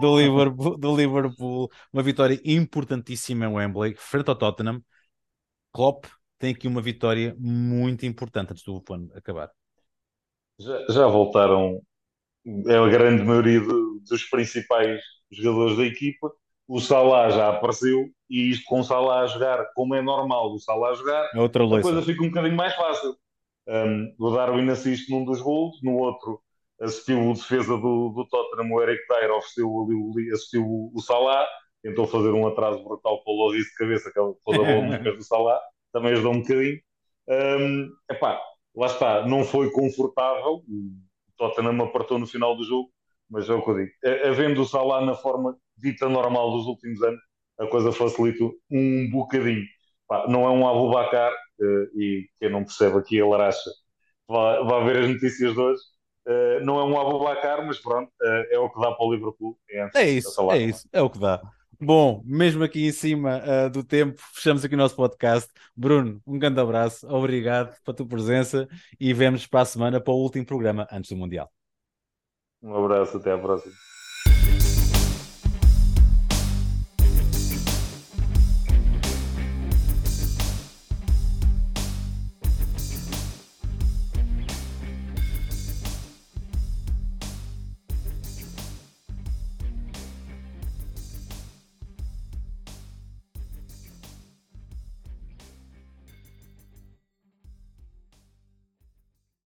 Do 0.00 0.18
Liverpool, 0.18 0.78
do 0.78 0.96
Liverpool, 0.96 1.70
uma 1.92 2.02
vitória 2.02 2.40
importantíssima 2.44 3.44
em 3.44 3.48
Wembley, 3.48 3.94
frente 3.96 4.28
ao 4.28 4.36
Tottenham. 4.36 4.82
Klopp 5.70 6.06
tem 6.38 6.54
aqui 6.54 6.66
uma 6.66 6.80
vitória 6.80 7.36
muito 7.38 8.06
importante 8.06 8.52
antes 8.52 8.64
do 8.64 8.82
ano 8.90 9.10
acabar. 9.14 9.50
Já, 10.58 10.86
já 10.88 11.06
voltaram 11.06 11.80
é 12.66 12.76
a 12.76 12.88
grande 12.88 13.22
maioria 13.22 13.60
de, 13.60 13.66
dos 14.08 14.24
principais 14.30 15.00
jogadores 15.30 15.76
da 15.76 15.84
equipa. 15.84 16.32
O 16.68 16.80
Salah 16.80 17.30
já 17.30 17.48
apareceu 17.48 18.08
e 18.28 18.50
isto 18.50 18.64
com 18.66 18.80
o 18.80 18.84
Salah 18.84 19.20
a 19.20 19.26
jogar, 19.26 19.64
como 19.74 19.94
é 19.94 20.02
normal 20.02 20.52
o 20.52 20.58
Salah 20.58 20.90
a 20.90 20.94
jogar, 20.94 21.30
é 21.34 21.40
outra 21.40 21.64
a 21.64 21.82
coisa 21.82 22.02
fica 22.02 22.22
um 22.22 22.28
bocadinho 22.28 22.56
mais 22.56 22.74
fácil. 22.74 23.16
Um, 23.68 24.14
o 24.18 24.30
Darwin 24.30 24.68
assiste 24.70 25.10
num 25.10 25.24
dos 25.24 25.40
gols, 25.40 25.80
no 25.82 25.96
outro 25.96 26.40
assistiu 26.80 27.30
o 27.30 27.34
defesa 27.34 27.76
do, 27.76 28.08
do 28.08 28.26
Tottenham, 28.28 28.72
o 28.72 28.82
Eric 28.82 29.02
Dyer, 29.08 29.30
ofereceu 29.30 29.68
ali, 29.68 30.32
assistiu 30.32 30.64
o, 30.64 30.90
o 30.92 31.00
Salah, 31.00 31.46
tentou 31.82 32.06
fazer 32.06 32.30
um 32.30 32.46
atraso 32.46 32.82
brutal 32.82 33.22
para 33.22 33.32
o 33.32 33.36
Loris 33.36 33.64
de 33.64 33.74
cabeça, 33.74 34.10
que 34.10 34.20
pôs 34.44 34.58
a 34.58 34.62
bola 34.62 34.82
nos 34.86 34.98
pés 34.98 35.16
do 35.16 35.22
Salah, 35.22 35.60
também 35.92 36.12
ajudou 36.12 36.32
um 36.32 36.40
bocadinho. 36.40 36.80
Um, 37.28 37.88
epá, 38.10 38.40
lá 38.74 38.86
está, 38.86 39.26
não 39.26 39.44
foi 39.44 39.70
confortável. 39.70 40.62
O 40.68 40.92
Tottenham 41.36 41.82
apertou 41.82 42.18
no 42.18 42.26
final 42.26 42.56
do 42.56 42.64
jogo, 42.64 42.90
mas 43.30 43.48
é 43.48 43.54
o 43.54 43.62
que 43.62 43.70
eu 43.70 43.76
digo. 43.76 43.90
Havendo 44.26 44.62
o 44.62 44.66
Salah 44.66 45.04
na 45.04 45.14
forma 45.14 45.56
dita 45.76 46.08
normal 46.08 46.52
dos 46.52 46.66
últimos 46.66 47.02
anos, 47.02 47.20
a 47.58 47.66
coisa 47.66 47.92
facilita 47.92 48.44
um 48.70 49.10
bocadinho. 49.10 49.64
Pá, 50.08 50.26
não 50.28 50.44
é 50.44 50.50
um 50.50 50.66
Abubacar, 50.68 51.32
uh, 51.32 52.00
e 52.00 52.26
quem 52.38 52.50
não 52.50 52.64
percebe 52.64 52.98
aqui 52.98 53.20
a 53.20 53.26
laracha 53.26 53.70
vai, 54.28 54.64
vai 54.64 54.84
ver 54.84 55.04
as 55.04 55.08
notícias 55.08 55.52
de 55.54 55.60
hoje. 55.60 55.82
Uh, 56.26 56.64
não 56.64 56.78
é 56.78 56.84
um 56.84 57.00
Abubacar, 57.00 57.66
mas 57.66 57.78
pronto, 57.78 58.08
uh, 58.08 58.44
é 58.50 58.58
o 58.58 58.70
que 58.70 58.80
dá 58.80 58.92
para 58.92 59.04
o 59.04 59.12
Liverpool. 59.12 59.58
É 59.94 60.08
isso, 60.08 60.50
é 60.50 60.58
isso, 60.58 60.88
é 60.92 61.02
o 61.02 61.10
que 61.10 61.18
dá. 61.18 61.40
Bom, 61.84 62.22
mesmo 62.24 62.62
aqui 62.62 62.86
em 62.86 62.92
cima 62.92 63.42
uh, 63.42 63.68
do 63.68 63.82
tempo, 63.82 64.22
fechamos 64.32 64.64
aqui 64.64 64.76
o 64.76 64.78
nosso 64.78 64.94
podcast. 64.94 65.50
Bruno, 65.74 66.22
um 66.24 66.38
grande 66.38 66.60
abraço, 66.60 67.04
obrigado 67.08 67.76
pela 67.82 67.96
tua 67.96 68.06
presença 68.06 68.68
e 69.00 69.12
vemos 69.12 69.48
para 69.48 69.62
a 69.62 69.64
semana 69.64 70.00
para 70.00 70.12
o 70.12 70.16
último 70.16 70.46
programa 70.46 70.86
antes 70.92 71.10
do 71.10 71.16
Mundial. 71.16 71.52
Um 72.62 72.72
abraço, 72.72 73.16
até 73.16 73.32
à 73.32 73.38
próxima. 73.38 73.74